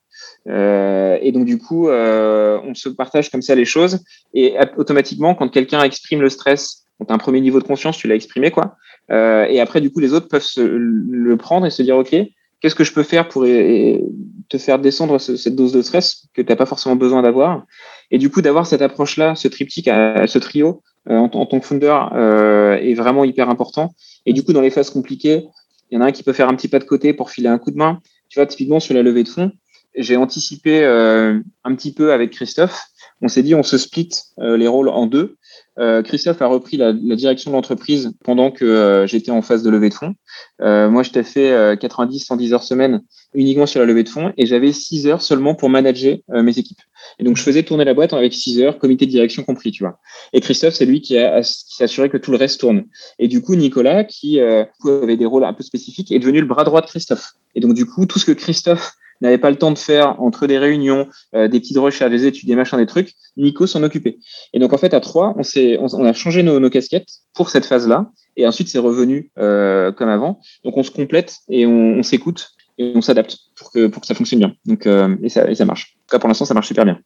et 0.48 1.32
donc 1.32 1.46
du 1.46 1.58
coup, 1.58 1.90
on 1.90 2.74
se 2.74 2.90
partage 2.90 3.30
comme 3.30 3.42
ça 3.42 3.56
les 3.56 3.66
choses 3.66 4.00
et 4.34 4.56
automatiquement, 4.78 5.36
quand 5.36 5.50
quelqu'un 5.50 5.84
exprime 5.84 6.22
le 6.22 6.30
stress, 6.30 6.86
quand 7.00 7.12
un 7.12 7.18
premier 7.18 7.42
niveau 7.42 7.60
de 7.60 7.66
conscience, 7.66 7.98
tu 7.98 8.08
l'as 8.08 8.16
exprimé 8.16 8.52
quoi. 8.52 8.76
Et 9.10 9.60
après, 9.60 9.82
du 9.82 9.92
coup, 9.92 10.00
les 10.00 10.14
autres 10.14 10.28
peuvent 10.28 10.42
se, 10.42 10.62
le 10.62 11.38
prendre 11.38 11.66
et 11.66 11.70
se 11.70 11.84
dire, 11.84 11.98
ok, 11.98 12.16
qu'est-ce 12.60 12.76
que 12.76 12.84
je 12.84 12.94
peux 12.94 13.04
faire 13.04 13.28
pour 13.28 13.44
te 13.44 14.58
faire 14.58 14.80
descendre 14.80 15.20
cette 15.20 15.56
dose 15.56 15.72
de 15.72 15.82
stress 15.82 16.28
que 16.34 16.42
tu 16.42 16.50
n'as 16.50 16.56
pas 16.56 16.66
forcément 16.66 16.96
besoin 16.96 17.22
d'avoir? 17.22 17.64
Et 18.12 18.18
du 18.18 18.30
coup, 18.30 18.42
d'avoir 18.42 18.68
cette 18.68 18.82
approche-là, 18.82 19.36
ce 19.36 19.48
triptyque, 19.48 19.88
euh, 19.88 20.28
ce 20.28 20.40
trio, 20.40 20.82
euh, 21.10 21.18
en, 21.18 21.46
tant 21.46 21.60
que 21.60 21.66
founder, 21.66 21.96
euh, 22.14 22.78
est 22.78 22.94
vraiment 22.94 23.24
hyper 23.24 23.50
important. 23.50 23.94
Et 24.26 24.34
du 24.34 24.44
coup, 24.44 24.54
dans 24.54 24.62
les 24.62 24.70
phases 24.70 24.90
compliquées, 24.90 25.46
il 25.92 25.96
y 25.96 25.98
en 25.98 26.02
a 26.02 26.06
un 26.06 26.12
qui 26.12 26.24
peut 26.24 26.34
faire 26.34 26.50
un 26.50 26.56
petit 26.56 26.68
pas 26.68 26.80
de 26.80 26.86
côté 26.86 27.14
pour 27.14 27.30
filer 27.30 27.48
un 27.48 27.58
coup 27.58 27.72
de 27.72 27.78
main. 27.78 28.00
Tu 28.30 28.40
vois, 28.40 28.46
typiquement 28.46 28.80
sur 28.80 28.94
la 28.94 29.04
levée 29.04 29.24
de 29.24 29.30
fonds, 29.30 29.52
j'ai 29.96 30.18
anticipé 30.18 30.84
un 30.84 31.76
petit 31.76 31.94
peu 31.94 32.12
avec 32.12 32.32
Christophe. 32.32 32.86
On 33.22 33.28
s'est 33.28 33.44
dit, 33.44 33.54
on 33.54 33.64
se 33.64 33.78
split 33.78 34.10
les 34.40 34.68
rôles 34.68 34.90
en 34.90 35.06
deux. 35.06 35.38
Euh, 35.78 36.02
Christophe 36.02 36.42
a 36.42 36.48
repris 36.48 36.78
la, 36.78 36.94
la 36.94 37.16
direction 37.16 37.52
de 37.52 37.56
l'entreprise 37.56 38.14
pendant 38.24 38.52
que 38.52 38.64
euh, 38.64 39.08
j'étais 39.08 39.32
en 39.32 39.42
phase 39.42 39.64
de 39.64 39.70
levée 39.70 39.90
de 39.90 39.94
fonds. 39.94 40.16
Euh, 40.62 40.90
moi, 40.90 41.04
je 41.04 41.12
t'ai 41.12 41.24
fait 41.24 41.76
90-110 41.76 42.54
heures 42.54 42.64
semaine 42.64 43.02
uniquement 43.34 43.66
sur 43.66 43.82
la 43.82 43.86
levée 43.86 44.04
de 44.04 44.10
fonds 44.10 44.34
et 44.38 44.46
j'avais 44.46 44.72
6 44.72 45.08
heures 45.08 45.22
seulement 45.22 45.56
pour 45.56 45.70
manager 45.70 46.18
mes 46.30 46.58
équipes. 46.58 46.82
Et 47.20 47.24
donc, 47.24 47.36
je 47.38 47.44
faisais 47.44 47.64
tourner 47.64 47.84
la 47.84 47.94
boîte 47.94 48.14
avec 48.14 48.34
6 48.34 48.62
heures, 48.62 48.80
comité 48.80 49.06
de 49.06 49.12
direction 49.12 49.44
compris, 49.44 49.72
tu 49.72 49.84
vois. 49.84 50.00
Et 50.32 50.40
Christophe, 50.40 50.74
c'est 50.74 50.86
lui 50.86 51.02
qui, 51.02 51.18
a, 51.18 51.42
qui 51.42 51.76
s'est 51.76 51.84
assuré 51.84 52.10
que 52.10 52.18
tout 52.18 52.32
le 52.32 52.38
reste 52.38 52.62
tourne. 52.62 52.86
Et 53.20 53.28
du 53.28 53.42
coup, 53.42 53.56
Nicolas, 53.56 54.04
qui 54.06 54.40
avait 54.40 55.18
des 55.18 55.26
rôles 55.26 55.44
un 55.44 55.54
peu 55.54 55.64
spécifiques, 55.64 56.12
est 56.12 56.20
devenu 56.20 56.40
le 56.40 56.48
bras 56.48 56.64
droit 56.64 56.82
de 56.82 56.88
Christophe. 56.88 57.34
Et 57.56 57.60
donc, 57.60 57.74
du 57.74 57.86
coup, 57.86 58.06
tout 58.06 58.20
ce 58.20 58.26
que 58.26 58.32
Christophe 58.32 58.94
n'avait 59.22 59.38
pas 59.38 59.50
le 59.50 59.56
temps 59.56 59.72
de 59.72 59.78
faire 59.78 60.22
entre 60.22 60.48
des 60.48 60.58
réunions, 60.58 61.08
euh, 61.36 61.48
des 61.48 61.60
petites 61.60 61.78
recherches, 61.78 62.12
des 62.12 62.26
études, 62.26 62.48
des 62.48 62.56
machins, 62.56 62.78
des 62.78 62.86
trucs, 62.86 63.14
Nico 63.38 63.68
s'en 63.68 63.84
occupait. 63.84 64.18
Et 64.54 64.60
donc 64.60 64.74
en 64.74 64.78
fait 64.78 64.94
à 64.94 65.00
trois, 65.00 65.36
on 65.38 65.44
on, 65.80 66.06
a 66.06 66.14
changé 66.14 66.44
nos, 66.44 66.60
nos, 66.60 66.70
casquettes 66.70 67.10
pour 67.34 67.50
cette 67.50 67.66
phase-là. 67.66 68.12
et 68.36 68.48
ensuite 68.48 68.68
c'est 68.68 68.80
revenu 68.80 69.32
comme 69.36 70.10
avant. 70.10 70.40
Donc 70.64 70.78
on 70.78 70.84
se 70.84 70.92
complète 70.92 71.38
et 71.50 71.66
on, 71.66 72.04
s'écoute 72.04 72.50
et 72.78 72.94
on 72.96 73.02
s'adapte 73.02 73.38
pour 73.56 73.72
que 73.72 73.88
pour 73.88 74.02
que 74.02 74.08
ça 74.08 74.16
fonctionne 74.16 74.40
bien. 74.40 74.54
Donc 74.66 74.88
et 75.24 75.30
ça 75.30 75.50
et 75.50 75.56
ça 75.56 75.66
marche. 75.66 75.98
Pour 76.10 76.28
l'instant 76.28 76.46
ça 76.46 76.54
marche 76.54 76.68
super 76.68 76.86
bien. 76.86 77.00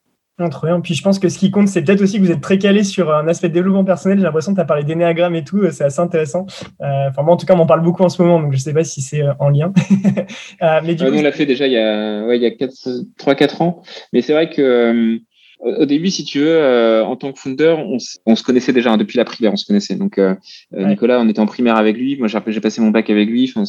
Trop 0.48 0.66
bien. 0.66 0.80
Puis 0.80 0.94
je 0.94 1.02
pense 1.02 1.18
que 1.18 1.28
ce 1.28 1.38
qui 1.38 1.50
compte, 1.50 1.68
c'est 1.68 1.82
peut-être 1.82 2.02
aussi 2.02 2.18
que 2.18 2.24
vous 2.24 2.30
êtes 2.30 2.40
très 2.40 2.58
calé 2.58 2.84
sur 2.84 3.12
un 3.12 3.28
aspect 3.28 3.48
de 3.48 3.54
développement 3.54 3.84
personnel. 3.84 4.18
J'ai 4.18 4.24
l'impression 4.24 4.52
que 4.52 4.56
tu 4.56 4.62
as 4.62 4.66
parlé 4.66 4.84
d'énéagramme 4.84 5.34
et 5.34 5.44
tout. 5.44 5.62
C'est 5.70 5.84
assez 5.84 6.00
intéressant. 6.00 6.46
enfin, 6.80 7.22
moi, 7.22 7.34
en 7.34 7.36
tout 7.36 7.46
cas, 7.46 7.54
on 7.54 7.60
en 7.60 7.66
parle 7.66 7.82
beaucoup 7.82 8.02
en 8.02 8.08
ce 8.08 8.22
moment, 8.22 8.40
donc 8.40 8.52
je 8.52 8.56
ne 8.56 8.62
sais 8.62 8.72
pas 8.72 8.84
si 8.84 9.02
c'est 9.02 9.22
en 9.38 9.50
lien. 9.50 9.72
mais 10.82 10.94
du 10.94 11.04
coup, 11.04 11.10
on 11.12 11.22
l'a 11.22 11.32
fait 11.32 11.46
déjà 11.46 11.66
il 11.66 11.72
y 11.72 11.78
a, 11.78 12.24
ouais, 12.24 12.38
il 12.38 12.42
y 12.42 12.46
a 12.46 12.50
3-4 12.50 13.62
ans. 13.62 13.82
Mais 14.12 14.22
c'est 14.22 14.32
vrai 14.32 14.50
que 14.50 15.20
au 15.60 15.84
début, 15.84 16.08
si 16.08 16.24
tu 16.24 16.40
veux, 16.40 16.56
euh, 16.56 17.04
en 17.04 17.16
tant 17.16 17.32
que 17.32 17.38
founder, 17.38 17.76
on, 17.78 17.98
on, 18.24 18.36
se 18.36 18.42
connaissait 18.42 18.72
déjà 18.72 18.92
hein, 18.92 18.96
depuis 18.96 19.18
la 19.18 19.24
primaire, 19.24 19.52
on 19.52 19.56
se 19.56 19.66
connaissait. 19.66 19.94
Donc 19.94 20.16
euh, 20.16 20.34
euh, 20.74 20.86
Nicolas, 20.86 21.20
on 21.20 21.28
était 21.28 21.40
en 21.40 21.46
primaire 21.46 21.76
avec 21.76 21.96
lui. 21.96 22.16
Moi, 22.16 22.28
j'ai 22.28 22.60
passé 22.60 22.80
mon 22.80 22.90
bac 22.90 23.10
avec 23.10 23.28
lui. 23.28 23.52
Enfin, 23.54 23.64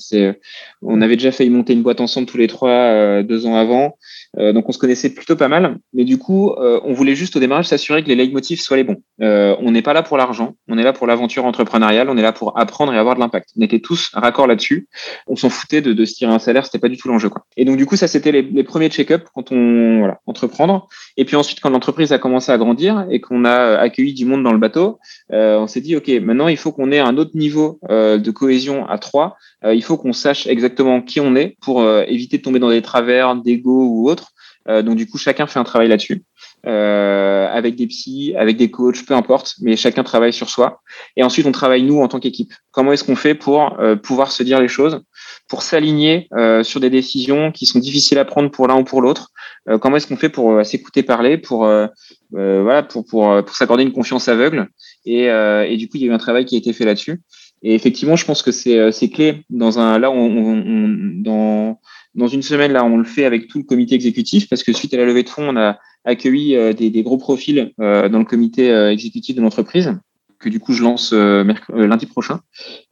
on 0.82 1.02
avait 1.02 1.18
déjà 1.18 1.32
failli 1.32 1.50
monter 1.50 1.74
une 1.74 1.84
boîte 1.84 2.00
ensemble 2.00 2.28
tous 2.28 2.38
les 2.38 2.48
trois 2.48 3.24
deux 3.24 3.46
ans 3.46 3.56
avant. 3.56 3.98
Donc 4.38 4.70
on 4.70 4.72
se 4.72 4.78
connaissait 4.78 5.14
plutôt 5.14 5.36
pas 5.36 5.48
mal. 5.48 5.78
Mais 5.94 6.04
du 6.04 6.18
coup, 6.18 6.54
on 6.58 6.94
voulait 6.94 7.16
juste 7.16 7.36
au 7.36 7.40
démarrage 7.40 7.68
s'assurer 7.68 8.04
que 8.04 8.08
les 8.08 8.16
leitmotifs 8.16 8.62
soient 8.62 8.78
les 8.78 8.84
bons. 8.84 9.02
on 9.20 9.72
n'est 9.72 9.82
pas 9.82 9.94
là 9.94 10.04
pour 10.04 10.18
l'argent, 10.18 10.56
on 10.68 10.78
est 10.78 10.84
là 10.84 10.94
pour 10.94 11.08
l'aventure 11.08 11.46
entrepreneuriale, 11.46 12.10
on 12.10 12.18
est 12.18 12.22
là 12.22 12.32
pour 12.32 12.58
apprendre 12.58 12.94
et 12.94 12.98
avoir 12.98 13.16
de 13.16 13.20
l'impact. 13.20 13.50
On 13.58 13.62
était 13.62 13.80
tous 13.80 14.12
raccord 14.14 14.48
là-dessus. 14.48 14.88
On 15.28 15.36
s'en 15.36 15.50
foutait 15.50 15.82
de, 15.82 16.06
se 16.06 16.14
tirer 16.16 16.32
un 16.32 16.40
salaire, 16.40 16.66
c'était 16.66 16.80
pas 16.80 16.90
du 16.90 16.98
tout 16.98 17.08
l'enjeu. 17.08 17.30
Et 17.58 17.66
donc 17.66 17.78
du 17.78 17.86
coup, 17.86 17.96
ça 17.96 18.08
c'était 18.08 18.32
les, 18.32 18.64
premiers 18.64 18.90
check-up 18.90 19.28
quand 19.34 19.52
on 19.52 20.00
voilà 20.00 20.20
entreprendre. 20.26 20.88
Et 21.18 21.26
puis 21.26 21.36
ensuite, 21.36 21.60
quand 21.60 21.70
l'entreprise 21.70 22.12
a 22.14 22.20
commencé 22.20 22.52
à 22.52 22.58
grandir 22.58 23.06
et 23.10 23.22
qu'on 23.22 23.46
a 23.46 23.60
euh, 23.60 23.80
accueilli 23.80 24.14
du 24.14 24.26
monde 24.26 24.44
dans 24.44 24.52
le 24.52 24.58
bateau, 24.58 25.00
euh, 25.32 25.58
on 25.58 25.68
s'est 25.68 25.82
dit, 25.82 25.96
OK, 25.96 26.10
maintenant, 26.22 26.48
il 26.48 26.58
faut 26.58 26.72
qu'on 26.72 26.92
ait 26.92 27.00
un 27.00 27.18
autre 27.18 27.32
niveau 27.36 27.80
euh, 27.90 28.18
de 28.18 28.32
cohésion 28.32 28.88
à 28.88 28.98
trois. 28.98 29.38
il 29.64 29.84
faut 29.84 29.98
qu'on 29.98 30.14
sache 30.14 30.48
exactement 30.48 31.02
qui 31.02 31.20
on 31.20 31.36
est 31.36 31.56
pour 31.62 31.88
éviter 32.08 32.38
de 32.38 32.42
tomber 32.42 32.60
dans 32.60 32.70
des 32.70 32.82
travers, 32.82 33.36
d'ego 33.36 33.86
ou 33.86 34.10
autre. 34.10 34.21
Donc, 34.68 34.96
du 34.96 35.08
coup, 35.08 35.18
chacun 35.18 35.48
fait 35.48 35.60
un 35.60 35.64
travail 35.64 35.88
là-dessus. 35.88 36.24
avec 36.66 37.76
des 37.76 37.88
psys, 37.88 38.36
avec 38.36 38.58
des 38.58 38.70
coachs, 38.70 39.06
peu 39.06 39.14
importe, 39.14 39.56
mais 39.62 39.76
chacun 39.76 40.04
travaille 40.04 40.34
sur 40.34 40.50
soi. 40.50 40.82
Et 41.16 41.24
ensuite, 41.24 41.46
on 41.46 41.52
travaille 41.52 41.84
nous 41.84 42.00
en 42.02 42.08
tant 42.08 42.20
qu'équipe. 42.20 42.52
Comment 42.72 42.94
est-ce 42.94 43.04
qu'on 43.04 43.16
fait 43.16 43.36
pour 43.36 43.78
pouvoir 44.04 44.32
se 44.32 44.44
dire 44.44 44.62
les 44.62 44.68
choses, 44.68 45.02
pour 45.50 45.64
s'aligner 45.64 46.30
sur 46.64 46.80
des 46.80 46.90
décisions 46.90 47.52
qui 47.52 47.66
sont 47.66 47.80
difficiles 47.80 48.20
à 48.20 48.26
prendre 48.26 48.52
pour 48.52 48.68
l'un 48.68 48.78
ou 48.78 48.84
pour 48.84 49.02
l'autre, 49.02 49.32
euh, 49.70 49.78
comment 49.78 49.98
est-ce 49.98 50.08
qu'on 50.08 50.18
fait 50.18 50.30
pour 50.30 50.52
euh, 50.52 50.64
s'écouter 50.64 51.04
parler, 51.04 51.38
pour 51.38 51.66
euh, 51.66 51.88
voilà, 52.32 52.84
pour 52.84 53.06
pour 53.06 53.44
pour 53.46 53.56
s'accorder 53.56 53.84
une 53.84 53.92
confiance 53.92 54.28
aveugle? 54.28 54.68
Et, 55.06 55.26
et 55.26 55.78
du 55.78 55.88
coup 55.88 55.98
il 55.98 56.04
y 56.04 56.06
a 56.06 56.12
eu 56.12 56.14
un 56.14 56.18
travail 56.18 56.46
qui 56.46 56.56
a 56.56 56.58
été 56.58 56.74
fait 56.74 56.86
là-dessus. 56.86 57.22
Et 57.64 57.76
effectivement, 57.76 58.16
je 58.16 58.26
pense 58.26 58.42
que 58.42 58.52
c'est 58.52 58.92
c'est 58.92 59.10
clé 59.10 59.44
dans 59.50 59.80
un 59.80 60.00
là 60.00 60.10
on, 60.10 60.18
on, 60.18 61.22
dans 61.22 61.80
dans 62.16 62.28
une 62.28 62.42
semaine 62.42 62.72
là 62.74 62.84
on 62.84 62.98
le 62.98 63.04
fait 63.04 63.26
avec 63.26 63.48
tout 63.48 63.60
le 63.60 63.64
comité 63.64 63.96
exécutif 63.96 64.50
parce 64.50 64.64
que 64.64 64.74
suite 64.74 64.94
à 64.94 64.98
la 64.98 65.06
levée 65.06 65.24
de 65.24 65.30
fonds 65.30 65.50
on 65.50 65.58
a 65.58 65.78
accueilli 66.06 66.58
des, 66.74 66.90
des 66.90 67.04
gros 67.04 67.18
profils 67.18 67.72
dans 67.78 68.20
le 68.20 68.26
comité 68.26 68.70
exécutif 68.70 69.36
de 69.36 69.42
l'entreprise 69.42 69.98
que 70.40 70.50
du 70.50 70.60
coup 70.60 70.74
je 70.74 70.84
lance 70.84 71.14
lundi 71.14 72.06
prochain 72.08 72.42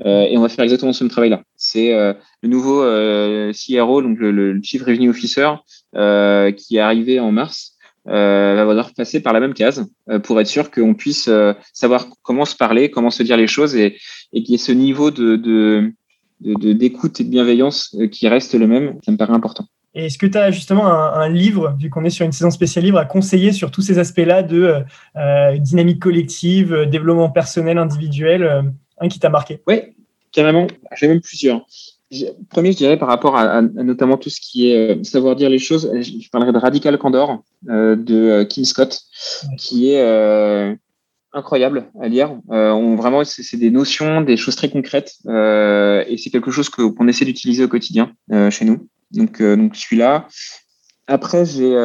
et 0.05 0.37
on 0.37 0.41
va 0.41 0.49
faire 0.49 0.63
exactement 0.63 0.93
ce 0.93 1.03
même 1.03 1.11
travail 1.11 1.31
là. 1.31 1.41
C'est 1.55 1.91
le 1.91 2.47
nouveau 2.47 2.81
CRO 3.51 4.01
donc 4.01 4.19
le, 4.19 4.31
le, 4.31 4.61
Chief 4.61 4.83
Revenue 4.83 5.09
Officer 5.09 5.49
euh, 5.95 6.51
qui 6.51 6.77
est 6.77 6.81
arrivé 6.81 7.19
en 7.19 7.31
mars 7.31 7.75
euh, 8.07 8.53
va 8.55 8.69
devoir 8.69 8.93
passer 8.93 9.21
par 9.21 9.33
la 9.33 9.39
même 9.39 9.55
case 9.55 9.89
euh, 10.07 10.19
pour 10.19 10.39
être 10.39 10.45
sûr 10.45 10.69
qu'on 10.69 10.93
puisse 10.93 11.27
savoir 11.73 12.05
comment 12.21 12.45
se 12.45 12.55
parler, 12.55 12.91
comment 12.91 13.09
se 13.09 13.23
dire 13.23 13.37
les 13.37 13.47
choses 13.47 13.75
et, 13.75 13.97
et 14.31 14.43
qu'il 14.43 14.51
y 14.51 14.55
ait 14.55 14.59
ce 14.59 14.71
niveau 14.71 15.09
de 15.09 15.91
d'écoute 16.41 17.19
et 17.19 17.23
de 17.23 17.29
bienveillance 17.29 17.95
qui 18.11 18.27
reste 18.27 18.53
le 18.53 18.67
même, 18.67 18.95
ça 19.03 19.11
me 19.11 19.17
paraît 19.17 19.33
important. 19.33 19.65
Et 19.95 20.05
est-ce 20.05 20.17
que 20.17 20.27
tu 20.27 20.37
as 20.37 20.51
justement 20.51 20.87
un, 20.87 21.29
livre, 21.29 21.75
vu 21.79 21.89
qu'on 21.89 22.05
est 22.05 22.11
sur 22.11 22.25
une 22.25 22.31
saison 22.31 22.51
spéciale 22.51 22.85
livre, 22.85 22.99
à 22.99 23.05
conseiller 23.05 23.51
sur 23.51 23.71
tous 23.71 23.81
ces 23.81 23.97
aspects-là 23.97 24.43
de 24.43 24.83
dynamique 25.57 25.99
collective, 25.99 26.85
développement 26.89 27.29
personnel, 27.29 27.77
individuel, 27.77 28.71
un 28.99 29.07
qui 29.07 29.19
t'a 29.19 29.29
marqué? 29.29 29.61
Oui, 29.67 29.81
carrément. 30.31 30.67
J'ai 30.95 31.07
même 31.07 31.21
plusieurs. 31.21 31.65
Premier, 32.49 32.71
je 32.71 32.77
dirais 32.77 32.97
par 32.97 33.07
rapport 33.07 33.37
à, 33.37 33.61
notamment 33.61 34.17
tout 34.17 34.31
ce 34.31 34.41
qui 34.41 34.71
est 34.71 34.97
euh, 34.97 35.03
savoir 35.03 35.35
dire 35.35 35.49
les 35.49 35.59
choses, 35.59 35.91
je, 35.93 36.29
parlerai 36.31 36.51
de 36.51 36.57
Radical 36.57 36.97
Candor 36.97 37.43
euh, 37.69 37.95
de 37.95 38.15
euh, 38.15 38.45
Kim 38.45 38.65
Scott, 38.65 38.99
qui 39.57 39.91
est 39.91 40.75
incroyable 41.33 41.91
à 42.01 42.07
lire. 42.07 42.37
on 42.49 42.95
vraiment, 42.95 43.23
c'est 43.23 43.57
des 43.57 43.71
notions, 43.71 44.21
des 44.21 44.37
choses 44.37 44.55
très 44.55 44.69
concrètes, 44.69 45.13
et 45.27 46.15
c'est 46.17 46.29
quelque 46.29 46.51
chose 46.51 46.69
qu'on 46.69 47.07
essaie 47.07 47.25
d'utiliser 47.25 47.63
au 47.63 47.67
quotidien 47.67 48.13
chez 48.49 48.65
nous. 48.65 48.87
Donc, 49.11 49.41
donc 49.41 49.75
celui-là. 49.75 50.27
Après, 51.07 51.45
j'ai 51.45 51.75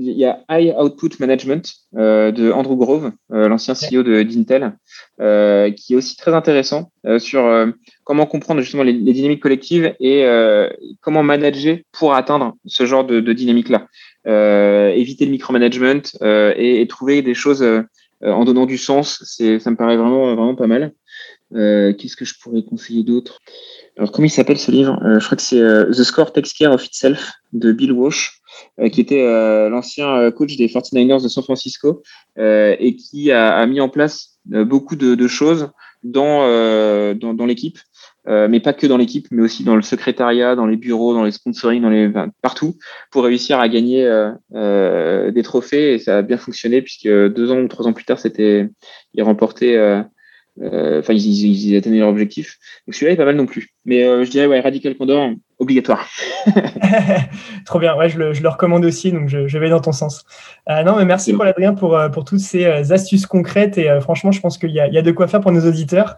il 0.00 0.16
y 0.16 0.24
a 0.24 0.44
High 0.48 0.74
Output 0.78 1.10
Management 1.18 1.74
euh, 1.96 2.30
de 2.30 2.52
Andrew 2.52 2.76
Grove, 2.76 3.12
euh, 3.32 3.48
l'ancien 3.48 3.74
CEO 3.74 4.02
de 4.02 4.22
d'Intel, 4.22 4.76
euh, 5.20 5.70
qui 5.72 5.94
est 5.94 5.96
aussi 5.96 6.16
très 6.16 6.34
intéressant 6.34 6.90
sur 7.18 7.66
comment 8.04 8.26
comprendre 8.26 8.60
justement 8.60 8.82
les, 8.82 8.92
dynamiques 8.92 9.42
collectives 9.42 9.94
et 9.98 10.26
comment 11.00 11.22
manager 11.22 11.78
pour 11.92 12.14
atteindre 12.14 12.54
ce 12.66 12.84
genre 12.86 13.04
de, 13.04 13.20
de 13.20 13.32
dynamique-là. 13.32 13.86
éviter 14.94 15.24
le 15.24 15.30
micromanagement 15.30 16.02
et, 16.22 16.82
et 16.82 16.86
trouver 16.86 17.22
des 17.22 17.34
choses 17.34 17.64
en 18.22 18.44
donnant 18.44 18.66
du 18.66 18.76
sens, 18.76 19.22
c'est 19.24 19.58
ça 19.58 19.70
me 19.70 19.76
paraît 19.76 19.96
vraiment 19.96 20.34
vraiment 20.34 20.54
pas 20.54 20.66
mal. 20.66 20.92
Qu'est-ce 21.52 22.16
que 22.16 22.24
je 22.24 22.34
pourrais 22.40 22.62
conseiller 22.62 23.04
d'autre? 23.04 23.38
Alors 23.96 24.12
comment 24.12 24.26
il 24.26 24.30
s'appelle 24.30 24.58
ce 24.58 24.70
livre? 24.70 24.98
Je 25.02 25.24
crois 25.24 25.36
que 25.36 25.42
c'est 25.42 25.60
The 25.60 26.04
Score 26.04 26.32
Takes 26.32 26.52
Care 26.58 26.72
of 26.72 26.84
Itself 26.84 27.32
de 27.52 27.72
Bill 27.72 27.92
Walsh. 27.92 28.38
Euh, 28.80 28.88
qui 28.88 29.00
était 29.00 29.22
euh, 29.22 29.68
l'ancien 29.68 30.08
euh, 30.16 30.30
coach 30.30 30.56
des 30.56 30.68
49ers 30.68 31.22
de 31.22 31.28
San 31.28 31.42
Francisco 31.42 32.02
et 32.36 32.96
qui 32.96 33.32
a, 33.32 33.66
mis 33.66 33.80
en 33.80 33.88
place 33.88 34.38
beaucoup 34.46 34.94
de, 34.96 35.26
choses 35.26 35.70
dans, 36.04 36.46
dans, 37.14 37.46
l'équipe. 37.46 37.78
mais 38.26 38.60
pas 38.60 38.72
que 38.72 38.86
dans 38.86 38.96
l'équipe, 38.96 39.26
mais 39.32 39.42
aussi 39.42 39.64
dans 39.64 39.74
le 39.74 39.82
secrétariat, 39.82 40.54
dans 40.54 40.66
les 40.66 40.76
bureaux, 40.76 41.14
dans 41.14 41.24
les 41.24 41.32
sponsoring, 41.32 41.82
dans 41.82 41.90
les 41.90 42.10
partout, 42.42 42.76
pour 43.10 43.24
réussir 43.24 43.58
à 43.58 43.68
gagner 43.68 44.04
des 44.52 45.42
trophées. 45.42 45.94
Et 45.94 45.98
ça 45.98 46.18
a 46.18 46.22
bien 46.22 46.36
fonctionné 46.36 46.80
puisque 46.80 47.08
deux 47.08 47.50
ans 47.50 47.58
ou 47.58 47.66
trois 47.66 47.88
ans 47.88 47.92
plus 47.92 48.04
tard, 48.04 48.20
c'était 48.20 48.68
il 49.14 49.22
remportait, 49.24 50.04
enfin 50.62 51.14
ils, 51.14 51.76
atteignaient 51.76 52.00
leur 52.00 52.08
objectif. 52.08 52.58
Donc 52.86 52.94
celui-là 52.94 53.12
est 53.12 53.16
pas 53.16 53.24
mal 53.24 53.36
non 53.36 53.46
plus. 53.46 53.70
Mais 53.84 54.02
je 54.24 54.30
dirais 54.30 54.60
Radical 54.60 54.96
Condor, 54.96 55.30
obligatoire. 55.58 56.06
Trop 57.64 57.78
bien, 57.78 57.96
ouais, 57.96 58.08
je 58.08 58.18
le, 58.18 58.48
recommande 58.48 58.84
aussi, 58.84 59.12
donc 59.12 59.28
je, 59.28 59.58
vais 59.58 59.70
dans 59.70 59.80
ton 59.80 59.92
sens. 59.92 60.24
Euh, 60.68 60.82
non, 60.82 60.96
mais 60.96 61.04
merci 61.04 61.32
pour 61.32 61.44
Adrien 61.44 61.74
pour, 61.74 61.96
euh, 61.96 62.08
pour 62.08 62.24
toutes 62.24 62.40
ces 62.40 62.64
euh, 62.64 62.92
astuces 62.92 63.26
concrètes 63.26 63.78
et 63.78 63.88
franchement, 64.00 64.32
je 64.32 64.40
pense 64.40 64.58
qu'il 64.58 64.70
y, 64.70 64.74
y 64.74 64.98
a 64.98 65.02
de 65.02 65.10
quoi 65.10 65.26
faire 65.26 65.40
pour 65.40 65.52
nos 65.52 65.66
auditeurs. 65.66 66.16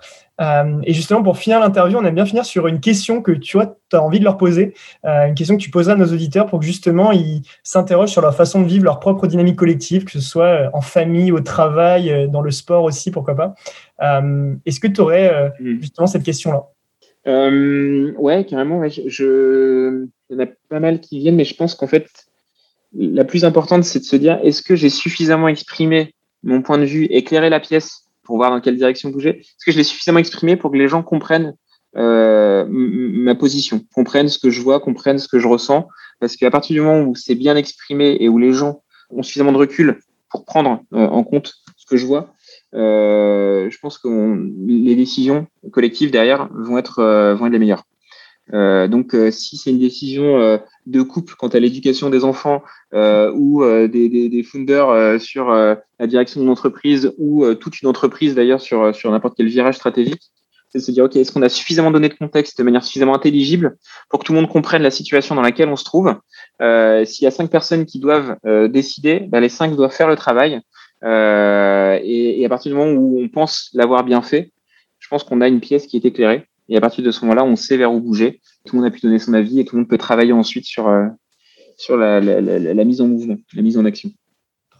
et 0.85 0.95
justement, 0.95 1.23
pour 1.23 1.37
finir 1.37 1.61
l'interview, 1.61 1.99
on 1.99 2.05
aime 2.05 2.15
bien 2.15 2.25
finir 2.25 2.45
sur 2.45 2.67
une 2.67 2.81
question 2.81 3.21
que 3.21 3.33
tu 3.33 3.57
vois, 3.57 3.77
as 3.93 3.99
envie 3.99 4.21
de 4.21 4.25
leur 4.25 4.37
poser, 4.37 4.75
une 5.05 5.35
question 5.35 5.57
que 5.57 5.63
tu 5.63 5.71
poseras 5.71 5.95
à 5.95 5.97
nos 5.97 6.07
auditeurs 6.07 6.47
pour 6.47 6.61
que 6.61 6.65
justement 6.65 7.13
ils 7.13 7.43
s'interrogent 7.63 8.11
sur 8.11 8.23
leur 8.23 8.35
façon 8.35 8.63
de 8.63 8.67
vivre 8.67 8.85
leur 8.85 9.01
propre 9.01 9.27
dynamique 9.27 9.57
collective, 9.57 10.05
que 10.05 10.13
ce 10.13 10.21
soit 10.21 10.71
en 10.73 10.81
famille, 10.81 11.31
au 11.33 11.41
travail, 11.41 12.29
dans 12.31 12.41
le 12.41 12.51
sport 12.51 12.85
aussi, 12.85 13.11
pourquoi 13.11 13.35
pas. 13.35 13.55
Est-ce 14.01 14.81
que 14.81 14.89
tu 14.89 15.01
aurais 15.01 15.53
mm. 15.61 15.81
justement 15.81 16.07
cette 16.07 16.23
question-là? 16.23 16.65
Euh, 17.27 18.13
ouais, 18.17 18.45
carrément. 18.45 18.83
Je, 18.89 20.07
il 20.31 20.37
y 20.37 20.41
en 20.41 20.45
a 20.45 20.49
pas 20.69 20.81
mal 20.81 21.01
qui 21.01 21.19
viennent, 21.19 21.37
mais 21.37 21.45
je 21.45 21.55
pense 21.55 21.75
qu'en 21.75 21.87
fait, 21.87 22.07
la 22.97 23.25
plus 23.25 23.45
importante, 23.45 23.85
c'est 23.85 24.01
de 24.01 24.05
se 24.05 24.17
dire 24.17 24.39
est-ce 24.43 24.63
que 24.63 24.77
j'ai 24.77 24.91
suffisamment 24.91 25.49
exprimé 25.49 26.15
mon 26.43 26.63
point 26.63 26.79
de 26.79 26.85
vue, 26.85 27.05
éclairé 27.05 27.51
la 27.51 27.61
pièce 27.61 28.05
pour 28.23 28.37
voir 28.37 28.51
dans 28.51 28.61
quelle 28.61 28.77
direction 28.77 29.11
bouger? 29.11 29.41
Est-ce 29.41 29.65
que 29.65 29.73
je 29.73 29.77
l'ai 29.77 29.85
suffisamment 29.85 30.19
exprimé 30.19 30.57
pour 30.57 30.71
que 30.71 30.77
les 30.77 30.89
gens 30.89 31.03
comprennent 31.03 31.55
euh, 31.97 32.65
ma 32.69 33.35
position, 33.35 33.85
comprennent 33.95 34.29
ce 34.29 34.39
que 34.39 34.51
je 34.51 34.63
vois, 34.63 34.81
comprennent 34.81 35.19
ce 35.19 35.29
que 35.29 35.39
je 35.39 35.49
ressens? 35.49 35.89
Parce 36.21 36.37
qu'à 36.37 36.51
partir 36.51 36.75
du 36.75 36.81
moment 36.81 37.03
où 37.03 37.15
c'est 37.15 37.35
bien 37.35 37.57
exprimé 37.57 38.17
et 38.21 38.29
où 38.29 38.39
les 38.39 38.53
gens 38.53 38.83
ont 39.11 39.23
suffisamment 39.23 39.53
de 39.53 39.59
recul 39.59 40.01
pour 40.31 40.45
prendre 40.45 40.83
euh, 40.95 41.07
en 41.07 41.25
compte 41.25 41.55
ce 41.77 41.87
que 41.87 41.97
je 41.97 42.07
vois, 42.07 42.21
euh, 42.21 42.27
je 42.73 43.79
pense 43.79 43.99
que 43.99 44.09
les 44.67 44.97
décisions 44.97 45.47
collectives 45.73 46.11
derrière 46.11 46.49
vont 46.55 46.79
être, 46.79 46.99
euh, 47.01 47.35
vont 47.35 47.47
être 47.47 47.53
les 47.53 47.59
meilleures. 47.59 47.85
Euh, 48.53 48.89
donc, 48.89 49.15
si 49.31 49.57
c'est 49.57 49.71
une 49.71 49.79
décision 49.79 50.59
de 50.87 51.03
couple 51.03 51.35
quant 51.39 51.49
à 51.49 51.61
l'éducation 51.61 52.11
des 52.11 52.25
enfants 52.25 52.63
ou 52.93 53.63
des, 53.65 54.09
des, 54.09 54.29
des 54.29 54.43
founders 54.43 55.21
sur 55.21 55.51
la 55.51 56.07
direction 56.07 56.41
d'une 56.41 56.51
entreprise 56.51 57.13
ou 57.19 57.55
toute 57.55 57.81
une 57.81 57.89
entreprise 57.89 58.35
d'ailleurs 58.35 58.61
sur, 58.61 58.95
sur 58.95 59.11
n'importe 59.11 59.35
quel 59.37 59.47
virage 59.47 59.77
stratégique, 59.77 60.23
c'est 60.71 60.79
de 60.79 60.85
se 60.85 60.91
dire, 60.91 61.05
OK, 61.05 61.17
est-ce 61.17 61.33
qu'on 61.33 61.43
a 61.43 61.49
suffisamment 61.49 61.91
donné 61.91 62.09
de 62.09 62.15
contexte 62.15 62.59
de 62.59 62.63
manière 62.65 62.85
suffisamment 62.85 63.15
intelligible 63.15 63.77
pour 64.09 64.21
que 64.21 64.25
tout 64.25 64.33
le 64.33 64.41
monde 64.41 64.51
comprenne 64.51 64.83
la 64.83 64.91
situation 64.91 65.37
dans 65.37 65.43
laquelle 65.43 65.69
on 65.69 65.77
se 65.77 65.85
trouve? 65.85 66.17
S'il 66.59 67.25
y 67.25 67.27
a 67.27 67.31
cinq 67.31 67.51
personnes 67.51 67.87
qui 67.87 68.01
doivent 68.01 68.37
décider, 68.69 69.21
ben, 69.29 69.39
les 69.39 69.49
cinq 69.49 69.77
doivent 69.77 69.95
faire 69.95 70.09
le 70.09 70.17
travail. 70.17 70.61
Euh, 71.05 71.99
et, 72.03 72.41
et, 72.41 72.47
à 72.47 72.49
partir 72.49 72.71
du 72.71 72.77
moment 72.77 72.93
où 72.93 73.21
on 73.21 73.29
pense 73.29 73.71
l'avoir 73.73 74.05
bien 74.05 74.23
fait, 74.23 74.53
je 74.99 75.09
pense 75.09 75.25
qu'on 75.25 75.41
a 75.41 75.49
une 75.49 75.61
pièce 75.61 75.87
qui 75.87 75.97
est 75.97 76.05
éclairée. 76.05 76.47
Et 76.69 76.77
à 76.77 76.81
partir 76.81 77.05
de 77.05 77.11
ce 77.11 77.23
moment-là, 77.23 77.45
on 77.45 77.57
sait 77.57 77.77
vers 77.77 77.93
où 77.93 78.01
bouger. 78.01 78.41
Tout 78.65 78.77
le 78.77 78.83
monde 78.83 78.93
a 78.93 78.95
pu 78.95 79.01
donner 79.01 79.19
son 79.19 79.35
avis 79.35 79.61
et 79.61 79.65
tout 79.65 79.77
le 79.77 79.83
monde 79.83 79.89
peut 79.89 79.99
travailler 79.99 80.33
ensuite 80.33 80.67
sur, 80.67 80.89
sur 81.77 81.97
la, 81.97 82.21
mise 82.85 83.01
en 83.01 83.09
mouvement, 83.09 83.37
la 83.55 83.63
mise 83.63 83.77
en 83.77 83.85
action. 83.85 84.11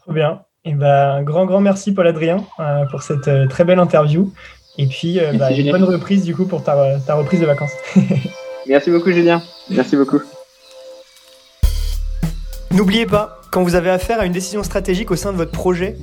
Trop 0.01 0.13
bien. 0.13 0.41
Et 0.63 0.73
ben, 0.73 1.15
un 1.15 1.23
grand, 1.23 1.45
grand 1.45 1.59
merci 1.59 1.93
Paul-Adrien 1.93 2.45
pour 2.91 3.01
cette 3.01 3.29
très 3.49 3.65
belle 3.65 3.79
interview. 3.79 4.31
Et 4.77 4.87
puis, 4.87 5.19
bah, 5.37 5.51
une 5.51 5.71
bonne 5.71 5.83
reprise 5.83 6.23
du 6.23 6.33
coup 6.33 6.45
pour 6.45 6.63
ta, 6.63 6.97
ta 6.99 7.15
reprise 7.15 7.41
de 7.41 7.45
vacances. 7.45 7.73
merci 8.67 8.89
beaucoup 8.89 9.11
Julien. 9.11 9.41
Merci 9.69 9.97
beaucoup. 9.97 10.21
N'oubliez 12.71 13.05
pas, 13.05 13.40
quand 13.51 13.63
vous 13.63 13.75
avez 13.75 13.89
affaire 13.89 14.21
à 14.21 14.25
une 14.25 14.31
décision 14.31 14.63
stratégique 14.63 15.11
au 15.11 15.17
sein 15.17 15.33
de 15.33 15.37
votre 15.37 15.51
projet, 15.51 15.97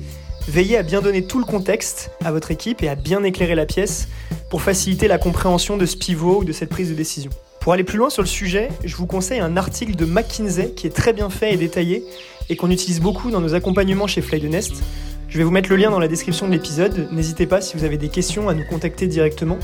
veillez 0.47 0.77
à 0.77 0.83
bien 0.83 1.01
donner 1.01 1.23
tout 1.23 1.39
le 1.39 1.45
contexte 1.45 2.11
à 2.23 2.31
votre 2.31 2.51
équipe 2.51 2.83
et 2.83 2.89
à 2.89 2.93
bien 2.93 3.23
éclairer 3.23 3.55
la 3.55 3.65
pièce 3.65 4.07
pour 4.51 4.61
faciliter 4.61 5.07
la 5.07 5.17
compréhension 5.17 5.75
de 5.75 5.87
ce 5.87 5.97
pivot 5.97 6.41
ou 6.41 6.43
de 6.43 6.51
cette 6.51 6.69
prise 6.69 6.89
de 6.89 6.93
décision. 6.93 7.31
Pour 7.59 7.73
aller 7.73 7.83
plus 7.83 7.97
loin 7.97 8.11
sur 8.11 8.21
le 8.21 8.27
sujet, 8.27 8.69
je 8.85 8.95
vous 8.95 9.07
conseille 9.07 9.39
un 9.39 9.57
article 9.57 9.95
de 9.95 10.05
McKinsey 10.05 10.73
qui 10.75 10.85
est 10.85 10.95
très 10.95 11.11
bien 11.11 11.31
fait 11.31 11.51
et 11.51 11.57
détaillé 11.57 12.05
et 12.49 12.55
qu'on 12.55 12.69
utilise 12.69 13.01
beaucoup 13.01 13.31
dans 13.31 13.41
nos 13.41 13.55
accompagnements 13.55 14.07
chez 14.07 14.21
Fly 14.21 14.39
the 14.41 14.49
Nest. 14.49 14.83
Je 15.27 15.37
vais 15.39 15.43
vous 15.43 15.51
mettre 15.51 15.69
le 15.69 15.75
lien 15.75 15.89
dans 15.89 15.99
la 15.99 16.07
description 16.07 16.47
de 16.47 16.51
l'épisode. 16.51 17.09
N'hésitez 17.11 17.47
pas 17.47 17.61
si 17.61 17.75
vous 17.75 17.83
avez 17.83 17.97
des 17.97 18.09
questions 18.09 18.47
à 18.47 18.53
nous 18.53 18.65
contacter 18.65 19.07
directement. 19.07 19.57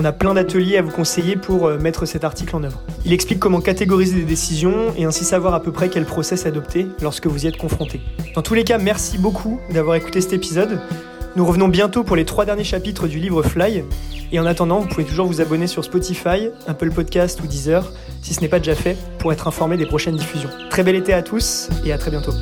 On 0.00 0.04
a 0.04 0.12
plein 0.12 0.32
d'ateliers 0.32 0.76
à 0.76 0.82
vous 0.82 0.92
conseiller 0.92 1.34
pour 1.34 1.66
euh, 1.66 1.76
mettre 1.76 2.06
cet 2.06 2.22
article 2.22 2.54
en 2.54 2.62
œuvre. 2.62 2.80
Il 3.04 3.12
explique 3.12 3.40
comment 3.40 3.60
catégoriser 3.60 4.14
des 4.14 4.24
décisions 4.24 4.94
et 4.96 5.04
ainsi 5.04 5.24
savoir 5.24 5.54
à 5.54 5.60
peu 5.60 5.72
près 5.72 5.88
quel 5.88 6.04
process 6.04 6.46
adopter 6.46 6.86
lorsque 7.02 7.26
vous 7.26 7.44
y 7.44 7.48
êtes 7.48 7.56
confronté. 7.56 8.00
Dans 8.36 8.42
tous 8.42 8.54
les 8.54 8.62
cas, 8.62 8.78
merci 8.78 9.18
beaucoup 9.18 9.58
d'avoir 9.72 9.96
écouté 9.96 10.20
cet 10.20 10.32
épisode. 10.32 10.78
Nous 11.34 11.44
revenons 11.44 11.66
bientôt 11.66 12.04
pour 12.04 12.14
les 12.14 12.24
trois 12.24 12.44
derniers 12.44 12.62
chapitres 12.62 13.08
du 13.08 13.18
livre 13.18 13.42
Fly. 13.42 13.82
Et 14.30 14.38
en 14.38 14.46
attendant, 14.46 14.78
vous 14.78 14.86
pouvez 14.86 15.04
toujours 15.04 15.26
vous 15.26 15.40
abonner 15.40 15.66
sur 15.66 15.82
Spotify, 15.82 16.50
Apple 16.68 16.92
Podcast 16.92 17.40
ou 17.42 17.48
Deezer, 17.48 17.92
si 18.22 18.34
ce 18.34 18.40
n'est 18.40 18.48
pas 18.48 18.60
déjà 18.60 18.76
fait, 18.76 18.96
pour 19.18 19.32
être 19.32 19.48
informé 19.48 19.76
des 19.76 19.86
prochaines 19.86 20.16
diffusions. 20.16 20.50
Très 20.70 20.84
bel 20.84 20.94
été 20.94 21.12
à 21.12 21.22
tous 21.22 21.70
et 21.84 21.92
à 21.92 21.98
très 21.98 22.12
bientôt. 22.12 22.34